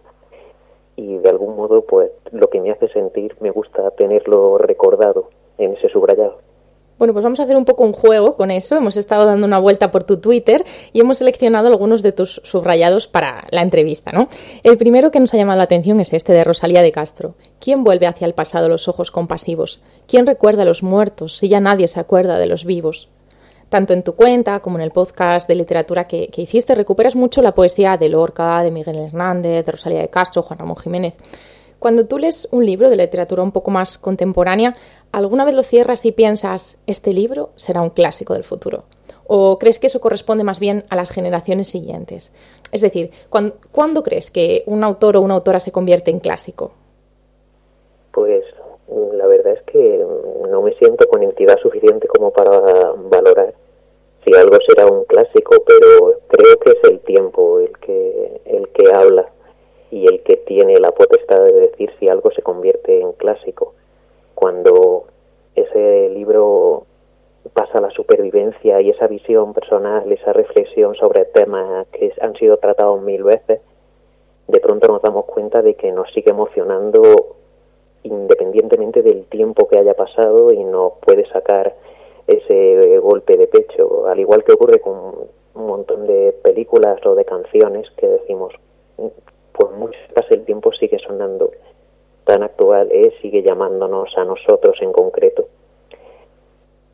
Y 0.96 1.18
de 1.18 1.30
algún 1.30 1.56
modo, 1.56 1.82
pues 1.82 2.12
lo 2.32 2.50
que 2.50 2.60
me 2.60 2.72
hace 2.72 2.90
sentir 2.90 3.36
me 3.40 3.52
gusta 3.52 3.90
tenerlo 3.92 4.58
recordado 4.58 5.30
en 5.58 5.74
ese 5.74 5.88
subrayado. 5.90 6.49
Bueno, 7.00 7.14
pues 7.14 7.24
vamos 7.24 7.40
a 7.40 7.44
hacer 7.44 7.56
un 7.56 7.64
poco 7.64 7.86
un 7.86 7.94
juego 7.94 8.36
con 8.36 8.52
eso. 8.52 8.76
Hemos 8.76 8.98
estado 8.98 9.24
dando 9.26 9.48
una 9.48 9.58
vuelta 9.58 9.90
por 9.90 10.04
tu 10.04 10.18
Twitter 10.18 10.66
y 10.92 11.00
hemos 11.00 11.20
seleccionado 11.20 11.68
algunos 11.68 12.04
de 12.04 12.12
tus 12.12 12.42
subrayados 12.44 13.08
para 13.08 13.46
la 13.52 13.62
entrevista, 13.62 14.12
¿no? 14.12 14.28
El 14.64 14.78
primero 14.78 15.10
que 15.10 15.22
nos 15.22 15.34
ha 15.34 15.38
llamado 15.38 15.60
la 15.60 15.64
atención 15.64 16.02
es 16.02 16.12
este 16.12 16.34
de 16.34 16.44
Rosalía 16.44 16.82
de 16.82 16.92
Castro. 16.92 17.36
¿Quién 17.62 17.86
vuelve 17.86 18.06
hacia 18.06 18.28
el 18.28 18.34
pasado 18.34 18.68
los 18.68 18.90
ojos 18.90 19.12
compasivos? 19.12 19.82
¿Quién 20.10 20.28
recuerda 20.28 20.64
a 20.64 20.66
los 20.66 20.84
muertos 20.84 21.38
si 21.38 21.48
ya 21.48 21.62
nadie 21.62 21.88
se 21.88 22.02
acuerda 22.02 22.38
de 22.38 22.48
los 22.48 22.66
vivos? 22.66 23.08
Tanto 23.70 23.94
en 23.94 24.04
tu 24.04 24.16
cuenta 24.16 24.60
como 24.60 24.78
en 24.78 24.84
el 24.84 24.92
podcast 24.92 25.48
de 25.48 25.56
literatura 25.56 26.06
que, 26.06 26.28
que 26.28 26.42
hiciste, 26.42 26.76
recuperas 26.76 27.16
mucho 27.16 27.42
la 27.42 27.54
poesía 27.54 27.96
de 27.96 28.10
Lorca, 28.10 28.62
de 28.62 28.72
Miguel 28.72 28.98
Hernández, 28.98 29.66
de 29.66 29.72
Rosalía 29.72 30.02
de 30.02 30.10
Castro, 30.10 30.42
Juan 30.42 30.60
Ramón 30.60 30.76
Jiménez. 30.76 31.14
Cuando 31.80 32.04
tú 32.04 32.20
lees 32.20 32.46
un 32.52 32.66
libro 32.66 32.90
de 32.90 32.98
literatura 32.98 33.42
un 33.42 33.54
poco 33.54 33.72
más 33.72 33.98
contemporánea, 33.98 34.76
¿alguna 35.12 35.46
vez 35.46 35.56
lo 35.56 35.64
cierras 35.64 36.06
y 36.06 36.12
piensas, 36.12 36.78
este 36.88 37.14
libro 37.14 37.50
será 37.56 37.82
un 37.82 37.90
clásico 37.90 38.34
del 38.34 38.44
futuro? 38.44 38.84
¿O 39.28 39.60
crees 39.60 39.78
que 39.78 39.88
eso 39.88 40.02
corresponde 40.02 40.44
más 40.44 40.60
bien 40.60 40.86
a 40.90 40.96
las 40.96 41.12
generaciones 41.12 41.68
siguientes? 41.68 42.32
Es 42.72 42.82
decir, 42.82 43.12
¿cuándo, 43.30 44.04
crees 44.04 44.32
que 44.32 44.64
un 44.66 44.84
autor 44.84 45.18
o 45.18 45.22
una 45.22 45.36
autora 45.36 45.60
se 45.60 45.72
convierte 45.72 46.10
en 46.12 46.20
clásico? 46.20 46.72
Pues 48.12 48.44
la 49.14 49.28
verdad 49.28 49.54
es 49.54 49.62
que 49.64 50.04
no 50.50 50.62
me 50.62 50.74
siento 50.74 51.08
con 51.08 51.22
entidad 51.22 51.60
suficiente 51.62 52.08
como 52.08 52.32
para 52.32 52.50
valorar 53.10 53.54
si 54.26 54.34
algo 54.34 54.58
será 54.68 54.88
un 54.88 55.04
clásico, 55.06 55.64
pero 55.66 56.20
creo 56.28 56.58
que 56.58 56.72
es 56.72 56.90
el 56.90 57.00
tiempo 57.02 57.60
el 57.60 57.78
que, 57.78 58.42
el 58.46 58.68
que 58.70 58.92
habla 58.92 59.30
y 59.92 60.08
el 60.08 60.22
que 60.24 60.38
tiene 60.38 60.80
la 60.80 60.92
potestad 60.92 61.44
de 61.44 61.54
decir 61.54 61.92
si 62.00 62.08
algo 62.10 62.32
se 62.32 62.42
convierte 62.42 63.00
en 63.00 63.12
clásico. 63.14 63.74
Cuando 64.40 65.04
ese 65.54 66.08
libro 66.12 66.86
pasa 67.52 67.82
la 67.82 67.90
supervivencia 67.90 68.80
y 68.80 68.90
esa 68.90 69.06
visión 69.08 69.54
personal, 69.54 70.10
esa 70.10 70.32
reflexión 70.32 70.96
sobre 70.96 71.26
temas 71.26 71.88
que 71.88 72.14
han 72.22 72.36
sido 72.36 72.56
tratados 72.56 73.02
mil 73.02 73.24
veces, 73.24 73.60
de 74.48 74.60
pronto 74.62 74.88
nos 74.88 75.02
damos 75.02 75.26
cuenta 75.26 75.62
de 75.62 75.74
que 75.74 75.92
nos 75.92 76.10
sigue 76.14 76.32
emocionando 76.32 77.36
independientemente 78.04 79.02
del 79.02 79.26
tiempo 79.26 79.68
que 79.68 79.78
haya 79.78 79.94
pasado 79.94 80.54
y 80.54 80.64
nos 80.64 80.94
puede 81.02 81.26
sacar 81.26 81.76
ese 82.26 82.98
golpe 83.00 83.36
de 83.36 83.48
pecho, 83.48 84.08
al 84.08 84.22
igual 84.22 84.46
que 84.46 84.54
ocurre 84.54 84.80
con 84.80 85.16
un 85.54 85.68
montón 85.68 86.08
de 86.08 86.32
películas 86.42 87.06
o 87.06 87.14
de 87.14 87.26
canciones 87.26 87.92
que 87.98 88.08
decimos, 88.08 88.54
pues 88.96 89.72
muchas 89.76 90.08
veces 90.16 90.32
el 90.32 90.46
tiempo 90.46 90.72
sigue 90.72 90.98
sonando 91.00 91.52
tan 92.30 92.44
actual, 92.44 92.90
es, 92.92 93.12
sigue 93.24 93.42
llamándonos 93.42 94.16
a 94.16 94.24
nosotros 94.24 94.78
en 94.82 94.92
concreto. 94.92 95.48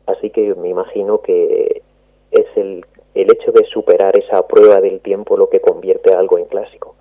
Así 0.06 0.30
que 0.30 0.54
me 0.54 0.70
imagino 0.70 1.20
que 1.20 1.82
es 2.30 2.46
el, 2.56 2.86
el 3.14 3.30
hecho 3.30 3.52
de 3.52 3.66
superar 3.66 4.18
esa 4.18 4.46
prueba 4.46 4.80
del 4.80 5.00
tiempo 5.00 5.36
lo 5.36 5.50
que 5.50 5.60
convierte 5.60 6.14
a 6.14 6.18
algo 6.18 6.38
en 6.38 6.46
clásico. 6.46 6.94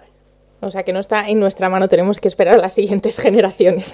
O 0.60 0.70
sea 0.70 0.84
que 0.84 0.92
no 0.92 1.00
está 1.00 1.30
en 1.30 1.40
nuestra 1.40 1.70
mano, 1.70 1.88
tenemos 1.88 2.20
que 2.20 2.28
esperar 2.28 2.56
a 2.56 2.62
las 2.62 2.74
siguientes 2.74 3.18
generaciones. 3.22 3.94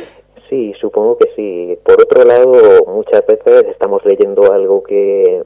sí, 0.48 0.72
supongo 0.80 1.18
que 1.18 1.28
sí. 1.36 1.78
Por 1.84 2.00
otro 2.00 2.24
lado, 2.24 2.86
muchas 2.86 3.26
veces 3.26 3.66
estamos 3.68 4.02
leyendo 4.06 4.50
algo 4.50 4.82
que 4.82 5.42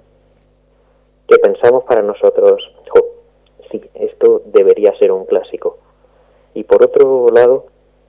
que 1.27 1.39
pensamos 1.39 1.85
para 1.85 2.01
nosotros, 2.01 2.73
sí, 3.71 3.83
esto 3.95 4.41
debería 4.47 4.97
ser 4.99 5.13
un 5.13 5.27
clásico. 5.27 5.77
Y 6.55 6.65
por 6.65 6.83
otro 6.83 7.29
lado, 7.29 7.67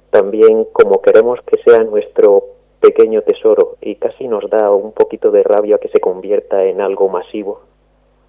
también 0.09 0.65
como 0.71 1.01
queremos 1.01 1.39
que 1.45 1.61
sea 1.63 1.83
nuestro 1.83 2.43
pequeño 2.79 3.21
tesoro 3.21 3.77
y 3.81 3.95
casi 3.95 4.27
nos 4.27 4.49
da 4.49 4.71
un 4.71 4.91
poquito 4.93 5.31
de 5.31 5.43
rabia 5.43 5.77
que 5.77 5.89
se 5.89 5.99
convierta 5.99 6.63
en 6.65 6.81
algo 6.81 7.09
masivo, 7.09 7.61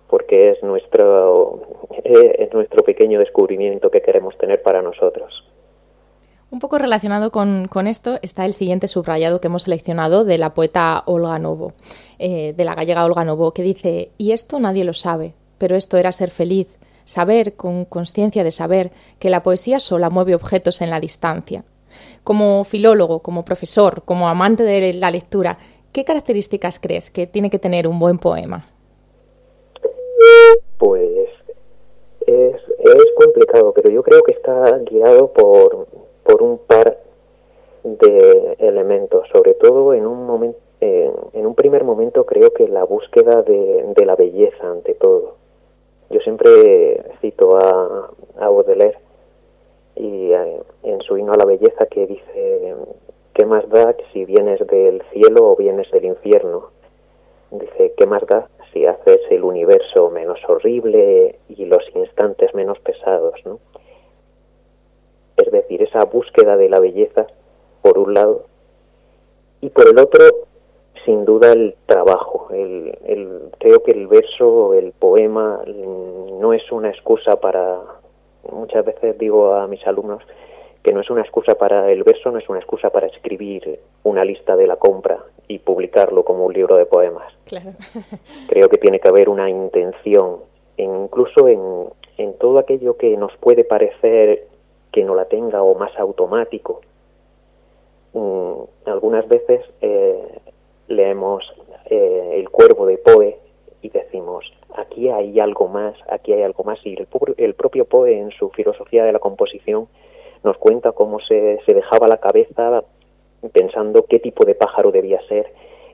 porque 0.09 0.51
es 0.51 0.63
nuestro, 0.63 1.61
eh, 2.05 2.37
es 2.39 2.53
nuestro 2.53 2.83
pequeño 2.83 3.19
descubrimiento 3.19 3.91
que 3.91 4.03
queremos 4.03 4.37
tener 4.39 4.63
para 4.63 4.83
nosotros. 4.83 5.45
Un 6.51 6.59
poco 6.59 6.79
relacionado 6.79 7.31
con, 7.31 7.69
esto 7.87 8.19
está 8.23 8.45
el 8.45 8.55
siguiente 8.55 8.89
subrayado 8.89 9.41
que 9.41 9.47
hemos 9.47 9.63
seleccionado 9.63 10.25
de 10.25 10.37
la 10.37 10.53
poeta 10.53 11.05
Olga 11.07 11.39
Novo, 11.39 11.73
eh, 12.19 12.55
de 12.57 12.65
la 12.65 12.75
gallega 12.75 13.05
Olga 13.05 13.25
Novo, 13.25 13.53
que 13.53 13.63
dice, 13.63 14.11
y 14.19 14.33
esto 14.33 14.59
nadie 14.59 14.83
lo 14.83 14.93
sabe, 14.93 15.35
pero 15.59 15.77
esto 15.77 15.97
era 15.97 16.11
ser 16.11 16.31
feliz, 16.31 16.77
saber, 17.11 17.55
con 17.55 17.85
conciencia 17.85 18.45
de 18.45 18.53
saber, 18.53 18.91
que 19.19 19.31
la 19.31 19.43
poesía 19.43 19.79
sola 19.79 20.11
mueve 20.11 20.35
objetos 20.35 20.81
en 20.81 20.91
la 20.91 21.01
distancia. 21.01 21.65
Como 22.23 22.65
filólogo, 22.65 23.21
como 23.21 23.45
profesor, 23.45 24.03
como 24.05 24.29
amante 24.29 24.63
de 24.63 24.93
la 24.93 25.11
lectura, 25.11 25.59
¿qué 25.93 26.05
características 26.05 26.79
crees 26.79 27.11
que 27.11 27.27
tiene 27.27 27.51
que 27.51 27.59
tener 27.59 27.89
un 27.89 27.99
buen 27.99 28.19
poema? 28.19 28.67
Pues 30.79 31.29
es, 32.27 32.57
complicado, 33.17 33.73
pero 33.75 33.91
yo 33.91 34.03
creo 34.03 34.23
que 34.23 34.33
está 34.33 34.79
guiado 34.79 35.33
por, 35.33 35.89
por 36.23 36.43
un 36.43 36.59
par 36.59 36.99
de 37.83 38.57
elementos, 38.59 39.27
sobre 39.33 39.55
todo 39.55 39.95
en 39.95 40.07
un 40.07 40.55
en 40.81 41.47
un 41.47 41.55
primer 41.55 41.85
momento 41.85 42.25
creo 42.25 42.53
que 42.53 42.69
la 42.69 42.85
búsqueda 42.85 43.43
de, 43.43 43.95
la 44.05 44.17
belleza 44.17 44.71
ante 44.71 44.95
todo. 44.95 45.37
Yo 46.11 46.21
siempre 46.21 47.05
cito 47.21 47.57
a, 47.57 48.11
a 48.39 48.49
Baudelaire 48.49 48.99
y 49.97 50.33
eh, 50.33 50.61
en 50.83 51.01
su 51.03 51.17
himno 51.17 51.33
a 51.33 51.37
la 51.37 51.45
belleza 51.45 51.87
que 51.87 52.07
dice 52.07 52.75
¿qué 53.35 53.47
más 53.47 53.69
da 53.69 53.95
si 54.13 54.25
vienes 54.25 54.65
del 54.67 55.03
cielo 55.13 55.51
o 55.51 55.57
vienes 55.57 55.91
del 55.91 56.05
infierno? 56.05 56.71
Dice 57.51 57.95
¿qué 57.97 58.07
más 58.07 58.27
da 58.27 58.49
si 58.73 58.87
haces 58.87 59.21
el 59.31 59.45
universo 59.45 60.11
menos 60.11 60.41
horrible 60.49 61.39
y 61.49 61.65
los 61.65 61.85
instantes 61.95 62.55
menos 62.55 62.79
pesados? 62.81 63.35
¿no? 63.45 63.61
es 65.43 65.51
decir, 65.53 65.83
esa 65.83 66.05
búsqueda 66.05 66.57
de 66.57 66.69
la 66.69 66.81
belleza, 66.81 67.27
por 67.83 67.99
un 67.99 68.15
lado, 68.15 68.45
y 69.61 69.71
por 69.71 69.89
el 69.89 69.99
otro, 69.99 70.25
sin 71.05 71.25
duda, 71.25 71.53
el 71.53 71.75
trabajo. 71.87 72.49
El, 72.53 73.51
creo 73.59 73.83
que 73.83 73.93
el 73.93 74.07
verso, 74.07 74.75
el 74.75 74.93
poema, 74.93 75.61
no 75.67 76.53
es 76.53 76.71
una 76.73 76.91
excusa 76.91 77.41
para, 77.41 77.79
muchas 78.51 78.85
veces 78.85 79.19
digo 79.19 79.55
a 79.55 79.67
mis 79.67 79.87
alumnos, 79.87 80.23
que 80.83 80.93
no 80.93 81.01
es 81.01 81.11
una 81.11 81.21
excusa 81.21 81.57
para 81.57 81.91
el 81.91 82.03
verso, 82.05 82.31
no 82.31 82.39
es 82.39 82.49
una 82.49 82.59
excusa 82.59 82.91
para 82.91 83.07
escribir 83.07 83.81
una 84.03 84.25
lista 84.25 84.57
de 84.57 84.67
la 84.67 84.77
compra 84.77 85.19
y 85.47 85.59
publicarlo 85.59 86.25
como 86.25 86.47
un 86.47 86.55
libro 86.55 86.77
de 86.77 86.87
poemas. 86.87 87.33
Creo 88.49 88.69
que 88.69 88.79
tiene 88.79 88.99
que 88.99 89.09
haber 89.09 89.29
una 89.29 89.51
intención, 89.51 90.39
incluso 90.79 91.49
en, 91.49 91.61
en 92.17 92.35
todo 92.35 92.59
aquello 92.59 92.97
que 92.97 93.17
nos 93.17 93.37
puede 93.37 93.65
parecer 93.65 94.47
que 94.93 95.05
no 95.05 95.15
la 95.15 95.27
tenga 95.27 95.63
o 95.63 95.75
más 95.75 95.97
automático. 95.99 96.81
Mm, 98.13 98.63
algunas 98.87 99.29
veces 99.29 99.63
eh, 99.81 100.41
leemos 100.91 101.45
eh, 101.87 102.35
El 102.37 102.51
cuervo 102.51 102.87
de 102.87 102.99
Poe 102.99 103.39
y 103.83 103.89
decimos, 103.89 104.45
aquí 104.77 105.09
hay 105.09 105.41
algo 105.41 105.69
más, 105.69 105.95
aquí 106.09 106.33
hay 106.33 106.43
algo 106.43 106.65
más. 106.65 106.79
Y 106.85 106.95
el, 106.95 107.09
el 107.39 107.55
propio 107.55 107.85
Poe 107.87 108.19
en 108.19 108.31
su 108.33 108.51
filosofía 108.51 109.05
de 109.05 109.13
la 109.13 109.19
composición 109.19 109.89
nos 110.45 110.59
cuenta 110.59 110.93
cómo 110.93 111.21
se, 111.21 111.61
se 111.65 111.75
dejaba 111.75 112.09
la 112.09 112.19
cabeza 112.19 112.83
pensando 113.53 114.05
qué 114.05 114.19
tipo 114.19 114.45
de 114.45 114.55
pájaro 114.55 114.91
debía 114.91 115.21
ser, 115.29 115.53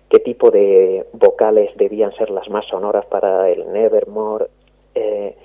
qué 0.09 0.19
tipo 0.19 0.51
de 0.51 1.07
vocales 1.13 1.71
debían 1.77 2.13
ser 2.17 2.31
las 2.31 2.49
más 2.49 2.67
sonoras 2.67 3.07
para 3.07 3.51
el 3.51 3.73
Nevermore. 3.73 4.47
Eh, 4.95 5.37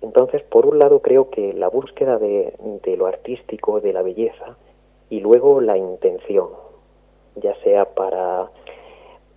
entonces, 0.00 0.42
por 0.42 0.66
un 0.66 0.78
lado, 0.78 1.00
creo 1.00 1.30
que 1.30 1.52
la 1.52 1.68
búsqueda 1.68 2.18
de, 2.18 2.54
lo 2.96 3.06
artístico, 3.06 3.80
de 3.80 3.92
la 3.92 4.02
belleza, 4.02 4.56
y 5.10 5.20
luego 5.20 5.60
la 5.60 5.76
intención, 5.76 6.48
ya 7.36 7.54
sea 7.62 7.84
para 7.84 8.50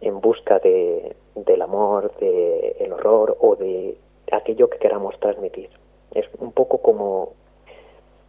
en 0.02 0.22
busca 0.22 0.60
de, 0.60 1.16
del 1.36 1.62
amor, 1.62 2.16
del 2.18 2.94
horror 2.94 3.38
o 3.40 3.56
de 3.56 3.98
aquello 4.32 4.70
que 4.70 4.78
queramos 4.78 5.20
transmitir. 5.20 5.70
Es 6.14 6.26
un 6.40 6.52
poco 6.52 6.80
como 6.80 7.34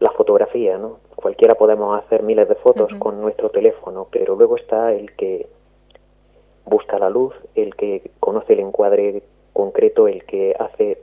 la 0.00 0.10
fotografía, 0.10 0.76
¿no? 0.78 0.98
Cualquiera 1.14 1.54
podemos 1.54 1.98
hacer 2.02 2.22
miles 2.22 2.48
de 2.48 2.54
fotos 2.56 2.92
con 2.98 3.20
nuestro 3.20 3.50
teléfono, 3.50 4.08
pero 4.10 4.36
luego 4.36 4.56
está 4.56 4.92
el 4.92 5.14
que 5.16 5.46
busca 6.64 6.98
la 6.98 7.08
luz, 7.08 7.34
el 7.54 7.74
que 7.74 8.10
conoce 8.20 8.52
el 8.52 8.60
encuadre 8.60 9.22
concreto, 9.52 10.08
el 10.08 10.24
que 10.24 10.54
hace 10.58 10.98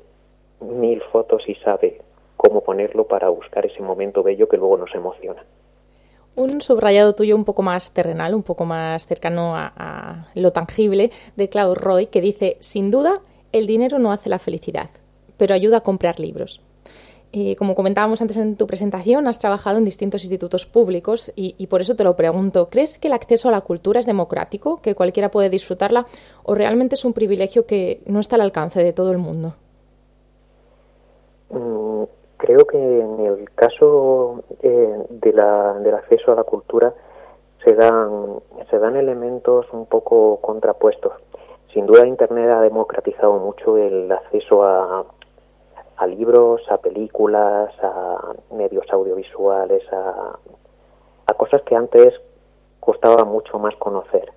mil 0.60 1.02
fotos 1.12 1.48
y 1.48 1.56
sabe 1.56 2.02
cómo 2.38 2.62
ponerlo 2.62 3.06
para 3.06 3.30
buscar 3.30 3.66
ese 3.66 3.82
momento 3.82 4.22
bello 4.22 4.48
que 4.48 4.58
luego 4.58 4.78
nos 4.78 4.94
emociona. 4.94 5.44
Un 6.36 6.62
subrayado 6.62 7.14
tuyo 7.14 7.36
un 7.36 7.46
poco 7.46 7.62
más 7.62 7.92
terrenal, 7.92 8.34
un 8.34 8.42
poco 8.42 8.66
más 8.66 9.06
cercano 9.06 9.54
a, 9.56 10.28
lo 10.34 10.52
tangible, 10.52 11.12
de 11.36 11.50
Claude 11.50 11.76
Roy, 11.76 12.08
que 12.08 12.22
dice, 12.22 12.58
sin 12.60 12.90
duda, 12.90 13.22
el 13.52 13.68
dinero 13.68 14.00
no 14.00 14.12
hace 14.12 14.30
la 14.30 14.40
felicidad, 14.40 14.90
pero 15.38 15.54
ayuda 15.54 15.78
a 15.78 15.82
comprar 15.82 16.20
libros. 16.20 16.62
Eh, 17.36 17.56
como 17.56 17.74
comentábamos 17.74 18.22
antes 18.22 18.38
en 18.38 18.56
tu 18.56 18.68
presentación, 18.68 19.28
has 19.28 19.40
trabajado 19.40 19.78
en 19.78 19.86
distintos 19.86 20.24
institutos 20.24 20.66
públicos 20.66 21.32
y, 21.36 21.66
por 21.68 21.82
eso 21.82 21.96
te 21.96 22.04
lo 22.04 22.16
pregunto. 22.16 22.68
¿Crees 22.68 22.98
que 22.98 23.08
el 23.08 23.14
acceso 23.14 23.50
a 23.50 23.52
la 23.52 23.62
cultura 23.62 24.00
es 24.00 24.06
democrático, 24.06 24.82
que 24.82 24.96
cualquiera 24.96 25.32
puede 25.32 25.50
disfrutarla, 25.50 26.08
o 26.44 26.56
realmente 26.56 26.96
es 26.96 27.06
un 27.06 27.14
privilegio 27.14 27.66
que 27.66 28.02
no 28.06 28.20
está 28.20 28.36
al 28.36 28.42
alcance 28.42 28.84
de 28.84 28.94
todo 28.94 29.12
el 29.12 29.18
mundo? 29.20 29.56
Mm, 31.50 32.04
creo 32.44 32.68
que 32.68 32.78
en 32.78 33.22
el 33.22 33.50
caso 33.52 34.44
eh, 34.62 35.06
de 35.10 35.32
la, 35.32 35.76
del 35.80 35.96
acceso 35.96 36.34
a 36.34 36.36
la 36.36 36.44
cultura 36.44 36.94
se 37.64 37.74
dan, 37.74 38.40
se 38.70 38.80
dan 38.80 38.98
elementos 38.98 39.66
un 39.72 39.86
poco 39.86 40.42
contrapuestos. 40.42 41.14
Sin 41.74 41.86
duda 41.86 42.06
Internet 42.06 42.50
ha 42.50 42.60
democratizado 42.60 43.40
mucho 43.40 43.78
el 43.78 44.12
acceso 44.12 44.62
a, 44.62 45.06
a 45.96 46.08
libros, 46.08 46.62
a 46.70 46.80
películas, 46.80 47.74
a 47.82 48.34
medios 48.54 48.92
audiovisuales, 48.92 49.82
a, 49.94 50.38
a 51.28 51.34
cosas 51.36 51.62
que 51.62 51.78
antes 51.78 52.14
costaba 52.82 53.24
mucho 53.24 53.58
más 53.58 53.74
conocer. 53.78 54.34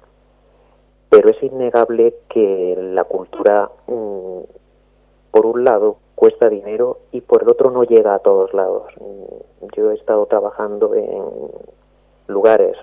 Pero 1.10 1.30
es 1.30 1.42
innegable 1.42 2.14
que 2.28 2.76
la 2.78 3.02
cultura, 3.02 3.68
mm, 3.88 4.40
por 5.32 5.46
un 5.46 5.64
lado, 5.64 5.96
cuesta 6.16 6.48
dinero 6.48 6.98
y 7.12 7.20
por 7.20 7.42
el 7.42 7.50
otro 7.50 7.70
no 7.70 7.84
llega 7.84 8.14
a 8.14 8.18
todos 8.18 8.52
lados. 8.52 8.92
Yo 9.76 9.92
he 9.92 9.94
estado 9.94 10.26
trabajando 10.26 10.94
en 10.94 11.22
lugares 12.26 12.76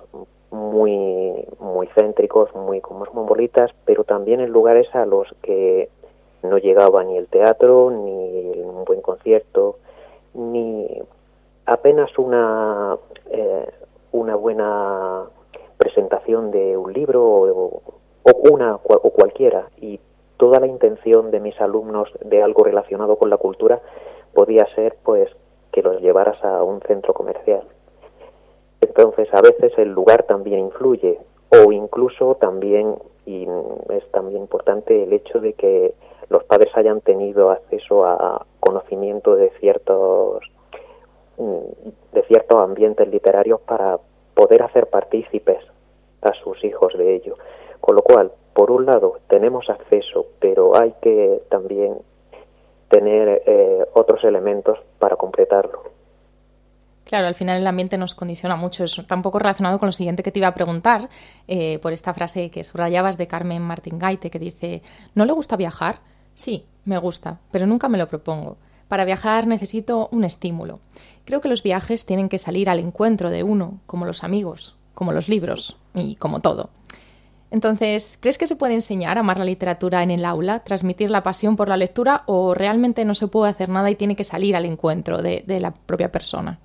muy 0.52 1.46
muy 1.60 1.88
céntricos, 1.88 2.54
muy 2.56 2.80
cosmopolitas, 2.80 3.72
pero 3.86 4.04
también 4.04 4.40
en 4.40 4.52
lugares 4.52 4.88
a 4.96 5.06
los 5.06 5.28
que 5.42 5.90
no 6.44 6.58
llegaba 6.60 7.04
ni 7.04 7.18
el 7.18 7.28
teatro, 7.28 7.90
ni 7.90 8.62
un 8.62 8.86
buen 8.86 9.02
concierto, 9.02 9.78
ni 10.36 10.88
apenas 11.66 12.18
una 12.20 12.98
eh, 13.32 13.68
una 14.12 14.36
buena 14.36 15.24
presentación 15.78 16.52
de 16.52 16.78
un 16.78 16.94
libro 16.94 17.24
o, 17.24 17.82
una 18.52 18.76
o 18.76 19.10
cualquiera 19.10 19.70
y 19.82 20.00
toda 20.38 20.60
la 20.60 20.68
intención 20.68 21.32
de 21.32 21.40
mis 21.40 21.60
alumnos 21.62 22.10
de 22.24 22.42
algo 22.42 22.64
relacionado 22.64 23.18
con 23.18 23.30
la 23.30 23.38
cultura 23.38 23.82
podía 24.34 24.66
ser 24.76 24.98
pues 25.04 25.30
que 25.72 25.82
los 25.82 26.02
llevaras 26.02 26.44
a 26.44 26.64
un 26.64 26.82
centro 26.82 27.14
comercial. 27.14 27.64
Entonces 28.82 29.28
a 29.34 29.42
veces 29.42 29.72
el 29.78 29.90
lugar 29.90 30.24
también 30.24 30.60
influye 30.60 31.20
o 31.50 31.72
incluso 31.72 32.36
también 32.36 32.96
y 33.26 33.48
es 33.90 34.12
también 34.12 34.42
importante 34.42 35.04
el 35.04 35.14
hecho 35.14 35.40
de 35.40 35.54
que 35.54 35.94
los 36.30 36.44
padres 36.44 36.76
hayan 36.76 37.02
tenido 37.02 37.52
acceso 37.52 38.06
a 38.06 38.46
conocimiento 38.60 39.36
de 39.36 39.50
ciertos 39.60 40.42
de 41.38 42.24
ciertos 42.28 42.60
ambientes 42.60 43.08
literarios 43.08 43.60
para 43.62 44.00
poder 44.36 44.64
hacer 44.64 44.88
partícipes 44.88 45.60
a 46.22 46.32
sus 46.44 46.64
hijos 46.64 46.98
de 46.98 47.16
ello. 47.16 47.36
Con 47.82 47.96
lo 47.96 48.02
cual, 48.02 48.32
por 48.54 48.72
un 48.72 48.86
lado, 48.86 49.20
tenemos 49.28 49.70
acceso, 49.70 50.28
pero 50.40 50.80
hay 50.80 50.94
que 51.02 51.42
también 51.50 51.98
tener 52.90 53.42
eh, 53.46 53.86
otros 53.94 54.24
elementos 54.24 54.78
para 55.00 55.16
completarlo. 55.16 55.84
Claro, 57.06 57.28
al 57.28 57.34
final 57.36 57.60
el 57.60 57.68
ambiente 57.68 57.98
nos 57.98 58.16
condiciona 58.16 58.56
mucho. 58.56 58.86
Está 58.86 59.16
un 59.16 59.22
poco 59.22 59.40
relacionado 59.40 59.78
con 59.80 59.88
lo 59.88 59.92
siguiente 59.92 60.24
que 60.24 60.32
te 60.32 60.40
iba 60.40 60.48
a 60.48 60.54
preguntar, 60.54 61.10
eh, 61.48 61.80
por 61.80 61.92
esta 61.92 62.14
frase 62.14 62.50
que 62.50 62.64
subrayabas 62.64 63.18
de 63.18 63.28
Carmen 63.28 63.62
Martín 63.62 64.00
Gaite, 64.00 64.30
que 64.30 64.40
dice, 64.40 64.82
¿no 65.16 65.26
le 65.26 65.34
gusta 65.34 65.58
viajar? 65.58 66.00
Sí, 66.36 66.66
Me 66.86 66.98
gusta, 66.98 67.40
pero 67.52 67.66
nunca 67.66 67.88
me 67.88 67.98
lo 67.98 68.08
propongo. 68.08 68.58
Para 68.90 69.06
viajar 69.06 69.48
necesito 69.48 70.10
un 70.12 70.26
estímulo. 70.26 70.80
Creo 71.24 71.40
que 71.40 71.48
los 71.48 71.64
viajes 71.64 72.06
tienen 72.06 72.28
que 72.28 72.38
salir 72.38 72.70
al 72.70 72.80
encuentro 72.80 73.30
de 73.30 73.44
uno, 73.44 73.80
como 73.86 74.06
los 74.06 74.24
amigos, 74.26 74.76
como 74.94 75.14
los 75.14 75.30
libros 75.30 75.78
y 75.94 76.16
como 76.16 76.42
todo. 76.42 76.70
Entonces, 77.54 78.18
¿crees 78.20 78.40
que 78.40 78.48
se 78.48 78.56
puede 78.56 78.74
enseñar 78.74 79.18
a 79.18 79.20
amar 79.20 79.38
la 79.38 79.46
literatura 79.46 80.02
en 80.02 80.10
el 80.10 80.26
aula, 80.26 80.64
transmitir 80.64 81.12
la 81.12 81.22
pasión 81.22 81.56
por 81.56 81.70
la 81.70 81.78
lectura 81.78 82.24
o 82.26 82.56
realmente 82.56 83.06
no 83.06 83.14
se 83.14 83.28
puede 83.28 83.52
hacer 83.52 83.70
nada 83.70 83.92
y 83.92 83.96
tiene 83.96 84.16
que 84.16 84.24
salir 84.24 84.56
al 84.56 84.66
encuentro 84.66 85.22
de, 85.22 85.44
la 85.62 85.72
propia 85.86 86.12
persona? 86.12 86.60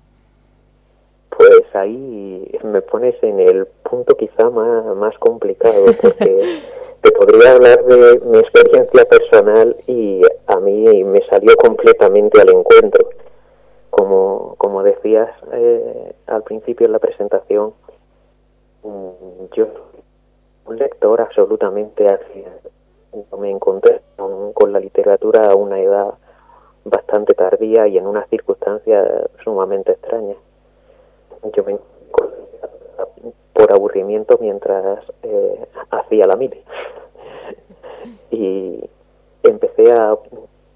Pues 1.29 1.63
ahí 1.75 2.49
me 2.63 2.81
pones 2.81 3.13
en 3.21 3.39
el 3.39 3.67
punto 3.67 4.17
quizá 4.17 4.49
más, 4.49 4.83
más 4.95 5.15
complicado 5.19 5.85
porque 6.01 6.59
te 7.01 7.11
podría 7.11 7.51
hablar 7.51 7.85
de 7.85 8.19
mi 8.25 8.39
experiencia 8.39 9.05
personal 9.05 9.75
y 9.85 10.21
a 10.47 10.59
mí 10.59 11.03
me 11.03 11.21
salió 11.29 11.55
completamente 11.57 12.41
al 12.41 12.49
encuentro. 12.49 13.09
Como, 13.91 14.55
como 14.57 14.81
decías 14.81 15.29
eh, 15.53 16.13
al 16.25 16.41
principio 16.41 16.87
en 16.87 16.93
la 16.93 16.99
presentación, 16.99 17.73
mm, 18.81 19.53
yo 19.55 19.67
un 20.69 20.77
lector 20.77 21.19
absolutamente 21.19 22.07
Me 23.39 23.49
encontré 23.49 24.01
con, 24.53 24.71
la 24.71 24.79
literatura 24.79 25.49
a 25.49 25.55
una 25.55 25.79
edad 25.79 26.13
bastante 26.85 27.33
tardía 27.33 27.87
y 27.87 27.97
en 27.97 28.05
unas 28.05 28.29
circunstancias 28.29 29.29
sumamente 29.43 29.93
extrañas. 29.93 30.37
Yo 31.53 31.63
me 31.63 31.79
por 33.53 33.73
aburrimiento 33.73 34.37
mientras 34.39 34.99
eh, 35.23 35.65
hacía 35.89 36.27
la 36.27 36.35
mili. 36.35 36.61
y 38.31 38.89
empecé 39.43 39.91
a, 39.91 40.17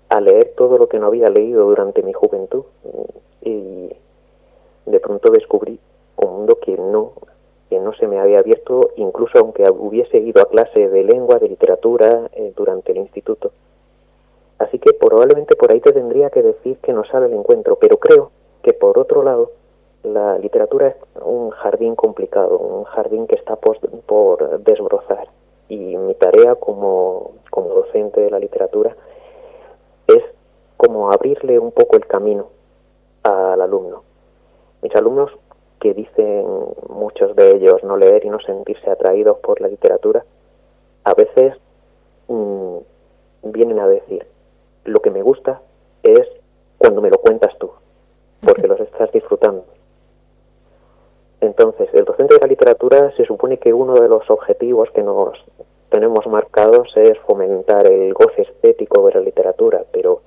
a 0.10 0.22
leer 0.22 0.54
todo 0.58 0.78
lo 0.78 0.88
que 0.88 0.98
no 0.98 1.08
había 1.08 1.30
leído 1.30 1.66
durante 1.66 2.02
mi 2.02 2.14
juventud 2.14 2.64
y 3.42 3.92
de 4.86 5.00
pronto 5.00 5.32
descubrí 5.32 5.80
un 6.18 6.32
mundo 6.32 6.58
que 6.60 6.78
no 6.78 7.14
que 7.74 7.80
no 7.80 7.92
se 7.94 8.06
me 8.06 8.20
había 8.20 8.38
abierto 8.38 8.92
incluso 8.98 9.40
aunque 9.40 9.68
hubiese 9.68 10.20
ido 10.20 10.44
a 10.44 10.46
clase 10.46 10.90
de 10.90 11.04
lengua, 11.04 11.40
de 11.40 11.50
literatura 11.50 12.30
eh, 12.34 12.54
durante 12.56 12.92
el 12.92 13.00
instituto. 13.00 13.52
Así 14.60 14.78
que 14.78 14.94
probablemente 14.94 15.56
por 15.56 15.72
ahí 15.72 15.80
te 15.80 15.92
tendría 15.92 16.30
que 16.30 16.44
decir 16.44 16.78
que 16.84 16.94
no 16.94 17.04
sale 17.04 17.26
el 17.26 17.34
encuentro, 17.34 17.78
pero 17.78 17.98
creo 17.98 18.30
que 18.62 18.74
por 18.74 19.00
otro 19.00 19.24
lado 19.24 19.50
la 20.04 20.38
literatura 20.38 20.90
es 20.90 20.96
un 21.26 21.50
jardín 21.50 21.96
complicado, 21.96 22.60
un 22.60 22.84
jardín 22.84 23.26
que 23.26 23.36
está 23.36 23.56
por, 23.56 23.80
desbrozar. 24.60 25.30
Y 25.68 25.98
mi 25.98 26.14
tarea 26.14 26.54
como, 26.54 27.32
como 27.50 27.70
docente 27.70 28.22
de 28.22 28.30
la 28.30 28.38
literatura 28.38 28.96
es 30.06 30.24
como 30.78 31.12
abrirle 31.12 31.58
un 31.58 31.72
poco 31.72 31.96
el 31.96 32.06
camino 32.06 32.50
al 33.24 33.60
alumno. 33.62 34.04
Mis 34.84 34.96
alumnos, 34.96 35.32
que 35.84 35.94
dicen 35.94 36.46
muchos 36.88 37.36
de 37.36 37.58
ellos 37.58 37.84
no 37.84 37.98
leer 37.98 38.24
y 38.24 38.30
no 38.30 38.40
sentirse 38.40 38.90
atraídos 38.90 39.40
por 39.40 39.60
la 39.60 39.68
literatura, 39.68 40.24
a 41.04 41.14
veces 41.14 41.58
mm, 42.30 42.78
vienen 43.52 43.80
a 43.80 43.88
decir, 43.90 44.26
lo 44.86 45.02
que 45.02 45.12
me 45.12 45.22
gusta 45.22 45.62
es 46.02 46.26
cuando 46.78 47.02
me 47.02 47.10
lo 47.10 47.18
cuentas 47.18 47.52
tú, 47.60 47.70
porque 48.40 48.66
los 48.66 48.80
estás 48.80 49.12
disfrutando. 49.12 49.66
Entonces, 51.42 51.90
el 51.92 52.06
docente 52.06 52.36
de 52.36 52.40
la 52.40 52.48
literatura 52.48 53.12
se 53.18 53.26
supone 53.26 53.58
que 53.58 53.74
uno 53.74 53.96
de 53.96 54.08
los 54.08 54.30
objetivos 54.30 54.90
que 54.92 55.04
nos 55.04 55.38
tenemos 55.90 56.26
marcados 56.28 56.96
es 56.96 57.20
fomentar 57.28 57.88
el 57.88 58.14
goce 58.14 58.44
estético 58.44 59.06
de 59.06 59.16
la 59.16 59.20
literatura, 59.20 59.84
pero 59.92 60.22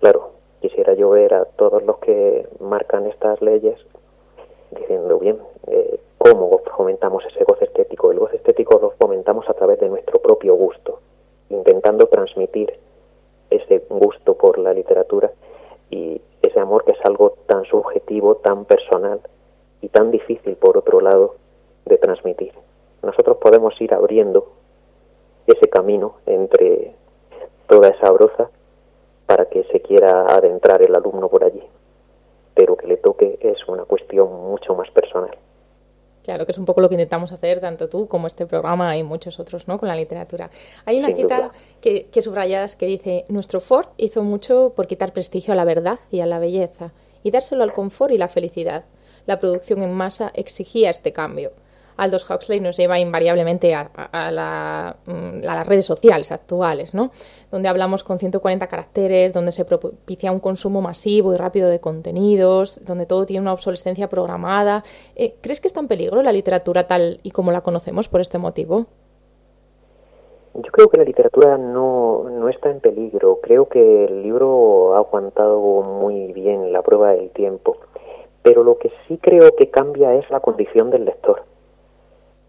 claro, 0.00 0.30
quisiera 0.62 0.94
yo 0.94 1.10
ver 1.10 1.34
a 1.34 1.44
todos 1.44 1.82
los 1.82 1.98
que 1.98 2.48
marcan 2.58 3.04
estas 3.06 3.42
leyes 3.42 3.78
diciendo, 4.74 5.18
bien, 5.18 5.38
eh, 5.66 5.98
¿cómo 6.18 6.60
fomentamos 6.76 7.24
ese 7.26 7.44
goce 7.44 7.64
estético? 7.64 8.10
El 8.10 8.18
goce 8.18 8.36
estético 8.36 8.78
lo 8.78 8.90
fomentamos 8.92 9.48
a 9.48 9.54
través 9.54 9.80
de 9.80 9.88
nuestro 9.88 10.20
propio 10.20 10.54
gusto, 10.54 11.00
intentando 11.50 12.06
transmitir 12.06 12.72
ese 13.50 13.82
gusto 13.88 14.34
por 14.34 14.58
la 14.58 14.72
literatura 14.72 15.30
y 15.90 16.20
ese 16.42 16.60
amor 16.60 16.84
que 16.84 16.92
es 16.92 17.04
algo 17.04 17.34
tan 17.46 17.64
subjetivo, 17.64 18.36
tan 18.36 18.64
personal, 18.64 19.20
y 19.84 19.88
tan 19.88 20.10
difícil, 20.10 20.56
por 20.56 20.78
otro 20.78 21.02
lado, 21.02 21.34
de 21.84 21.98
transmitir. 21.98 22.52
Nosotros 23.02 23.36
podemos 23.36 23.78
ir 23.82 23.92
abriendo 23.92 24.50
ese 25.46 25.68
camino 25.68 26.14
entre 26.24 26.94
toda 27.68 27.88
esa 27.88 28.10
broza 28.10 28.48
para 29.26 29.44
que 29.44 29.64
se 29.64 29.80
quiera 29.82 30.24
adentrar 30.24 30.80
el 30.80 30.94
alumno 30.94 31.28
por 31.28 31.44
allí, 31.44 31.62
pero 32.54 32.76
que 32.76 32.86
le 32.86 32.93
es 33.50 33.66
una 33.68 33.84
cuestión 33.84 34.32
mucho 34.50 34.74
más 34.74 34.90
personal. 34.90 35.36
Claro, 36.22 36.46
que 36.46 36.52
es 36.52 36.58
un 36.58 36.64
poco 36.64 36.80
lo 36.80 36.88
que 36.88 36.94
intentamos 36.94 37.32
hacer 37.32 37.60
tanto 37.60 37.88
tú 37.88 38.08
como 38.08 38.26
este 38.26 38.46
programa 38.46 38.96
y 38.96 39.02
muchos 39.02 39.38
otros, 39.38 39.68
¿no? 39.68 39.78
Con 39.78 39.88
la 39.88 39.94
literatura. 39.94 40.50
Hay 40.86 40.98
una 40.98 41.14
cita 41.14 41.52
que, 41.82 42.06
que 42.06 42.22
subrayas 42.22 42.76
que 42.76 42.86
dice: 42.86 43.24
Nuestro 43.28 43.60
Ford 43.60 43.88
hizo 43.98 44.22
mucho 44.22 44.72
por 44.74 44.86
quitar 44.86 45.12
prestigio 45.12 45.52
a 45.52 45.56
la 45.56 45.64
verdad 45.64 45.98
y 46.10 46.20
a 46.20 46.26
la 46.26 46.38
belleza 46.38 46.92
y 47.22 47.30
dárselo 47.30 47.62
al 47.62 47.74
confort 47.74 48.12
y 48.12 48.18
la 48.18 48.28
felicidad 48.28 48.84
la 49.26 49.40
producción 49.40 49.82
en 49.82 49.92
masa 49.92 50.30
exigía 50.34 50.90
este 50.90 51.12
cambio. 51.12 51.52
Aldous 51.96 52.28
Huxley 52.28 52.60
nos 52.60 52.76
lleva 52.76 52.98
invariablemente 52.98 53.74
a, 53.74 54.96
mm, 55.06 55.42
las 55.42 55.66
redes 55.66 55.86
sociales 55.86 56.32
actuales, 56.32 56.94
¿no? 56.94 57.10
donde 57.50 57.68
hablamos 57.68 58.02
con 58.02 58.18
140 58.18 58.66
caracteres, 58.66 59.32
donde 59.32 59.52
se 59.52 59.64
propicia 59.64 60.32
un 60.32 60.40
consumo 60.40 60.80
masivo 60.80 61.32
y 61.34 61.36
rápido 61.36 61.68
de 61.68 61.80
contenidos, 61.80 62.84
donde 62.84 63.06
todo 63.06 63.26
tiene 63.26 63.42
una 63.42 63.52
obsolescencia 63.52 64.08
programada. 64.08 64.82
Eh, 65.14 65.36
¿Crees 65.40 65.60
que 65.60 65.68
está 65.68 65.80
en 65.80 65.88
peligro 65.88 66.22
la 66.22 66.32
literatura 66.32 66.86
tal 66.86 67.20
y 67.22 67.30
como 67.30 67.52
la 67.52 67.60
conocemos 67.60 68.08
por 68.08 68.20
este 68.20 68.38
motivo? 68.38 68.86
Yo 70.54 70.70
creo 70.70 70.88
que 70.88 70.98
la 70.98 71.04
literatura 71.04 71.58
no 71.58 72.48
está 72.48 72.70
en 72.70 72.80
peligro. 72.80 73.40
Creo 73.42 73.68
que 73.68 74.04
el 74.04 74.22
libro 74.22 74.94
ha 74.94 74.98
aguantado 74.98 75.58
muy 75.82 76.32
bien 76.32 76.72
la 76.72 76.82
prueba 76.82 77.12
del 77.12 77.30
tiempo 77.30 77.76
pero 78.44 78.62
lo 78.62 78.76
que 78.76 78.92
sí 79.08 79.18
creo 79.20 79.56
que 79.56 79.70
cambia 79.70 80.14
es 80.14 80.28
la 80.28 80.40
condición 80.40 80.90
del 80.90 81.06
lector. 81.06 81.42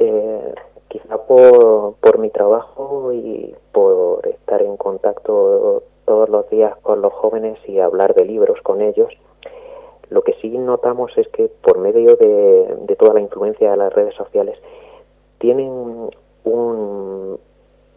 Eh, 0.07 0.55
quizá 0.87 1.17
por, 1.17 2.19
mi 2.19 2.29
trabajo 2.29 3.11
y 3.11 3.55
por 3.71 4.25
estar 4.27 4.61
en 4.61 4.77
contacto 4.77 5.83
todos 6.05 6.29
los 6.29 6.49
días 6.49 6.77
con 6.83 7.01
los 7.01 7.11
jóvenes 7.11 7.57
y 7.67 7.79
hablar 7.79 8.13
de 8.13 8.25
libros 8.25 8.61
con 8.61 8.81
ellos, 8.81 9.11
lo 10.09 10.21
que 10.21 10.33
sí 10.41 10.49
notamos 10.57 11.11
es 11.17 11.27
que 11.29 11.47
por 11.47 11.79
medio 11.79 12.15
de, 12.15 12.77
de 12.81 12.95
toda 12.95 13.15
la 13.15 13.21
influencia 13.21 13.71
de 13.71 13.77
las 13.77 13.91
redes 13.93 14.13
sociales 14.15 14.57
tienen 15.39 15.69
un, 16.43 17.39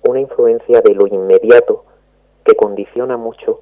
una 0.09 0.21
influencia 0.21 0.81
de 0.81 0.95
lo 0.95 1.07
inmediato 1.07 1.85
que 2.45 2.57
condiciona 2.57 3.19
mucho 3.19 3.61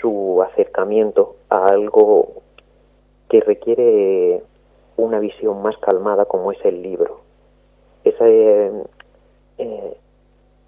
su 0.00 0.42
acercamiento 0.42 1.36
a 1.48 1.68
algo 1.68 2.42
que 3.30 3.40
requiere 3.40 4.42
una 4.98 5.18
visión 5.18 5.62
más 5.62 5.78
calmada 5.78 6.26
como 6.26 6.52
es 6.52 6.58
el 6.64 6.82
libro. 6.82 7.27
Esa, 8.04 8.28
eh, 8.28 8.72
eh, 9.58 9.96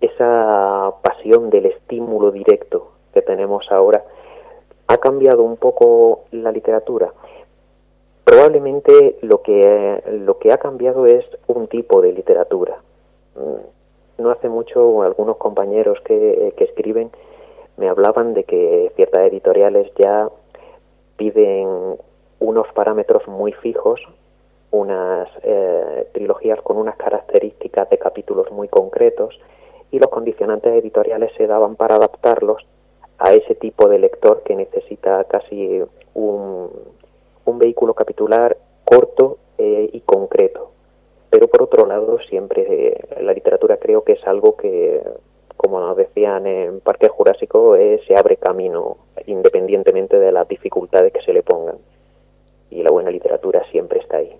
esa 0.00 0.94
pasión 1.02 1.50
del 1.50 1.66
estímulo 1.66 2.30
directo 2.30 2.92
que 3.12 3.22
tenemos 3.22 3.70
ahora 3.70 4.04
ha 4.86 4.98
cambiado 4.98 5.42
un 5.42 5.56
poco 5.56 6.24
la 6.32 6.52
literatura. 6.52 7.12
Probablemente 8.24 9.18
lo 9.22 9.42
que, 9.42 10.02
lo 10.24 10.38
que 10.38 10.52
ha 10.52 10.58
cambiado 10.58 11.06
es 11.06 11.24
un 11.46 11.66
tipo 11.68 12.00
de 12.00 12.12
literatura. 12.12 12.78
Mm, 13.34 14.22
no 14.22 14.30
hace 14.30 14.48
mucho 14.48 15.02
algunos 15.02 15.36
compañeros 15.38 15.98
que, 16.04 16.52
que 16.56 16.64
escriben 16.64 17.10
me 17.80 17.88
hablaban 17.88 18.34
de 18.34 18.44
que 18.44 18.92
ciertas 18.94 19.22
editoriales 19.22 19.90
ya 19.96 20.28
piden 21.16 21.96
unos 22.38 22.66
parámetros 22.74 23.26
muy 23.26 23.52
fijos, 23.52 24.00
unas 24.70 25.28
eh, 25.42 26.06
trilogías 26.12 26.60
con 26.62 26.76
unas 26.76 26.96
características 26.96 27.90
de 27.90 27.98
capítulos 27.98 28.50
muy 28.52 28.68
concretos 28.68 29.38
y 29.90 29.98
los 29.98 30.10
condicionantes 30.10 30.72
editoriales 30.72 31.32
se 31.36 31.46
daban 31.46 31.76
para 31.76 31.96
adaptarlos 31.96 32.64
a 33.18 33.32
ese 33.34 33.54
tipo 33.54 33.88
de 33.88 33.98
lector 33.98 34.42
que 34.44 34.54
necesita 34.54 35.24
casi 35.24 35.82
un, 36.14 36.70
un 37.44 37.58
vehículo 37.58 37.94
capitular 37.94 38.56
corto 38.84 39.38
eh, 39.58 39.90
y 39.92 40.00
concreto. 40.00 40.70
Pero 41.28 41.48
por 41.48 41.62
otro 41.62 41.86
lado, 41.86 42.18
siempre 42.28 42.66
eh, 42.68 43.22
la 43.22 43.32
literatura 43.32 43.76
creo 43.76 44.04
que 44.04 44.12
es 44.12 44.26
algo 44.26 44.56
que, 44.56 45.02
como 45.56 45.80
nos 45.80 45.96
decían 45.96 46.46
en 46.46 46.80
Parque 46.80 47.08
Jurásico, 47.08 47.76
se 47.76 48.16
abre 48.16 48.36
camino 48.36 48.96
independientemente 49.26 50.18
de 50.18 50.32
las 50.32 50.48
dificultades 50.48 51.12
que 51.12 51.22
se 51.22 51.32
le 51.32 51.42
pongan 51.42 51.76
y 52.70 52.82
la 52.82 52.90
buena 52.90 53.10
literatura 53.10 53.62
siempre 53.70 54.00
está 54.00 54.18
ahí. 54.18 54.34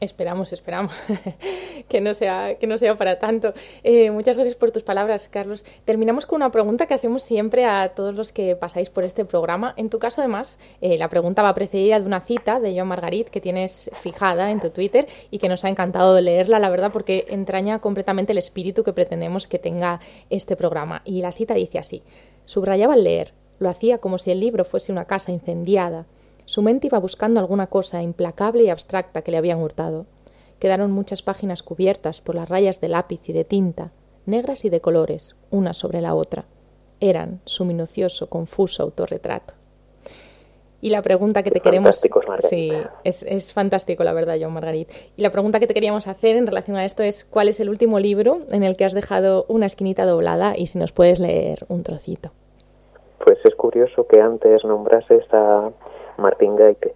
Esperamos, 0.00 0.52
esperamos 0.52 0.92
que 1.88 2.00
no 2.00 2.14
sea 2.14 2.56
que 2.56 2.68
no 2.68 2.78
sea 2.78 2.96
para 2.96 3.18
tanto. 3.18 3.52
Eh, 3.82 4.12
muchas 4.12 4.36
gracias 4.36 4.56
por 4.56 4.70
tus 4.70 4.84
palabras, 4.84 5.28
Carlos. 5.28 5.64
Terminamos 5.84 6.24
con 6.24 6.36
una 6.36 6.52
pregunta 6.52 6.86
que 6.86 6.94
hacemos 6.94 7.22
siempre 7.22 7.64
a 7.64 7.88
todos 7.96 8.14
los 8.14 8.30
que 8.30 8.54
pasáis 8.54 8.90
por 8.90 9.02
este 9.02 9.24
programa. 9.24 9.74
En 9.76 9.90
tu 9.90 9.98
caso, 9.98 10.20
además, 10.20 10.60
eh, 10.80 10.98
la 10.98 11.08
pregunta 11.08 11.42
va 11.42 11.52
precedida 11.52 11.98
de 11.98 12.06
una 12.06 12.20
cita 12.20 12.60
de 12.60 12.74
Joan 12.74 12.86
Margarit 12.86 13.28
que 13.28 13.40
tienes 13.40 13.90
fijada 13.92 14.52
en 14.52 14.60
tu 14.60 14.70
Twitter 14.70 15.08
y 15.32 15.38
que 15.38 15.48
nos 15.48 15.64
ha 15.64 15.68
encantado 15.68 16.20
leerla, 16.20 16.60
la 16.60 16.70
verdad, 16.70 16.92
porque 16.92 17.26
entraña 17.28 17.80
completamente 17.80 18.30
el 18.30 18.38
espíritu 18.38 18.84
que 18.84 18.92
pretendemos 18.92 19.48
que 19.48 19.58
tenga 19.58 20.00
este 20.30 20.54
programa. 20.54 21.02
Y 21.04 21.22
la 21.22 21.32
cita 21.32 21.54
dice 21.54 21.80
así: 21.80 22.04
subrayaba 22.44 22.94
al 22.94 23.02
leer, 23.02 23.34
lo 23.58 23.68
hacía 23.68 23.98
como 23.98 24.18
si 24.18 24.30
el 24.30 24.38
libro 24.38 24.64
fuese 24.64 24.92
una 24.92 25.06
casa 25.06 25.32
incendiada 25.32 26.06
su 26.48 26.62
mente 26.62 26.86
iba 26.86 26.98
buscando 26.98 27.40
alguna 27.40 27.66
cosa 27.66 28.02
implacable 28.02 28.62
y 28.62 28.70
abstracta 28.70 29.20
que 29.20 29.30
le 29.30 29.36
habían 29.36 29.60
hurtado. 29.60 30.06
Quedaron 30.58 30.90
muchas 30.90 31.20
páginas 31.20 31.62
cubiertas 31.62 32.22
por 32.22 32.34
las 32.34 32.48
rayas 32.48 32.80
de 32.80 32.88
lápiz 32.88 33.20
y 33.28 33.34
de 33.34 33.44
tinta, 33.44 33.90
negras 34.24 34.64
y 34.64 34.70
de 34.70 34.80
colores, 34.80 35.36
una 35.50 35.74
sobre 35.74 36.00
la 36.00 36.14
otra. 36.14 36.46
Eran 37.00 37.42
su 37.44 37.66
minucioso, 37.66 38.30
confuso 38.30 38.82
autorretrato. 38.82 39.52
Y 40.80 40.88
la 40.88 41.02
pregunta 41.02 41.42
que 41.42 41.50
te 41.50 41.60
queremos. 41.60 42.00
Sí, 42.38 42.72
es, 43.04 43.24
es, 43.24 43.52
fantástico, 43.52 44.02
la 44.02 44.14
verdad, 44.14 44.38
John 44.40 44.54
Margarit. 44.54 44.88
Y 45.18 45.22
la 45.22 45.30
pregunta 45.30 45.60
que 45.60 45.66
te 45.66 45.74
queríamos 45.74 46.08
hacer 46.08 46.36
en 46.36 46.46
relación 46.46 46.78
a 46.78 46.86
esto 46.86 47.02
es: 47.02 47.26
¿cuál 47.26 47.48
es 47.48 47.60
el 47.60 47.68
último 47.68 48.00
libro 48.00 48.38
en 48.50 48.62
el 48.62 48.74
que 48.74 48.86
has 48.86 48.94
dejado 48.94 49.44
una 49.48 49.66
esquinita 49.66 50.06
doblada? 50.06 50.56
Y 50.56 50.68
si 50.68 50.78
nos 50.78 50.92
puedes 50.92 51.20
leer 51.20 51.66
un 51.68 51.82
trocito. 51.82 52.30
Pues 53.22 53.38
es 53.44 53.54
curioso 53.54 54.06
que 54.06 54.18
antes 54.18 54.64
nombrases 54.64 55.24
a 55.34 55.70
Martín 56.18 56.56
Gaite, 56.56 56.94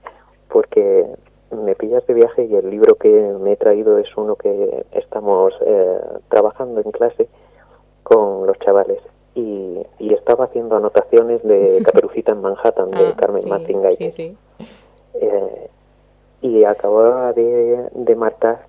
porque 0.49 1.07
me 1.51 1.75
pillas 1.75 2.07
de 2.07 2.15
viaje 2.15 2.45
y 2.45 2.55
el 2.55 2.71
libro 2.71 2.97
que 2.97 3.09
me 3.09 3.53
he 3.53 3.57
traído 3.57 3.99
es 3.99 4.09
uno 4.17 4.37
que 4.37 4.85
estamos 4.93 5.53
eh, 5.65 6.01
trabajando 6.29 6.81
en 6.81 6.91
clase 6.91 7.29
con 8.03 8.47
los 8.47 8.59
chavales. 8.59 9.01
Y, 9.35 9.87
estaba 9.99 10.45
haciendo 10.45 10.77
anotaciones 10.77 11.43
de 11.43 11.83
Caperucita 11.85 12.33
en 12.33 12.43
Manhattan 12.43 12.93
de 12.93 13.09
ah, 13.09 13.15
Carmen 13.17 13.49
Martín 13.49 13.83
Gaite. 13.83 14.37
Eh, 15.15 15.69
y 16.43 16.65
acababa 16.65 17.33
de, 17.33 17.89
de 17.93 18.15
marcar 18.15 18.67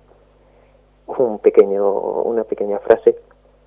un 1.06 1.38
pequeño, 1.38 1.86
una 2.22 2.42
pequeña 2.42 2.78
frase 2.80 3.16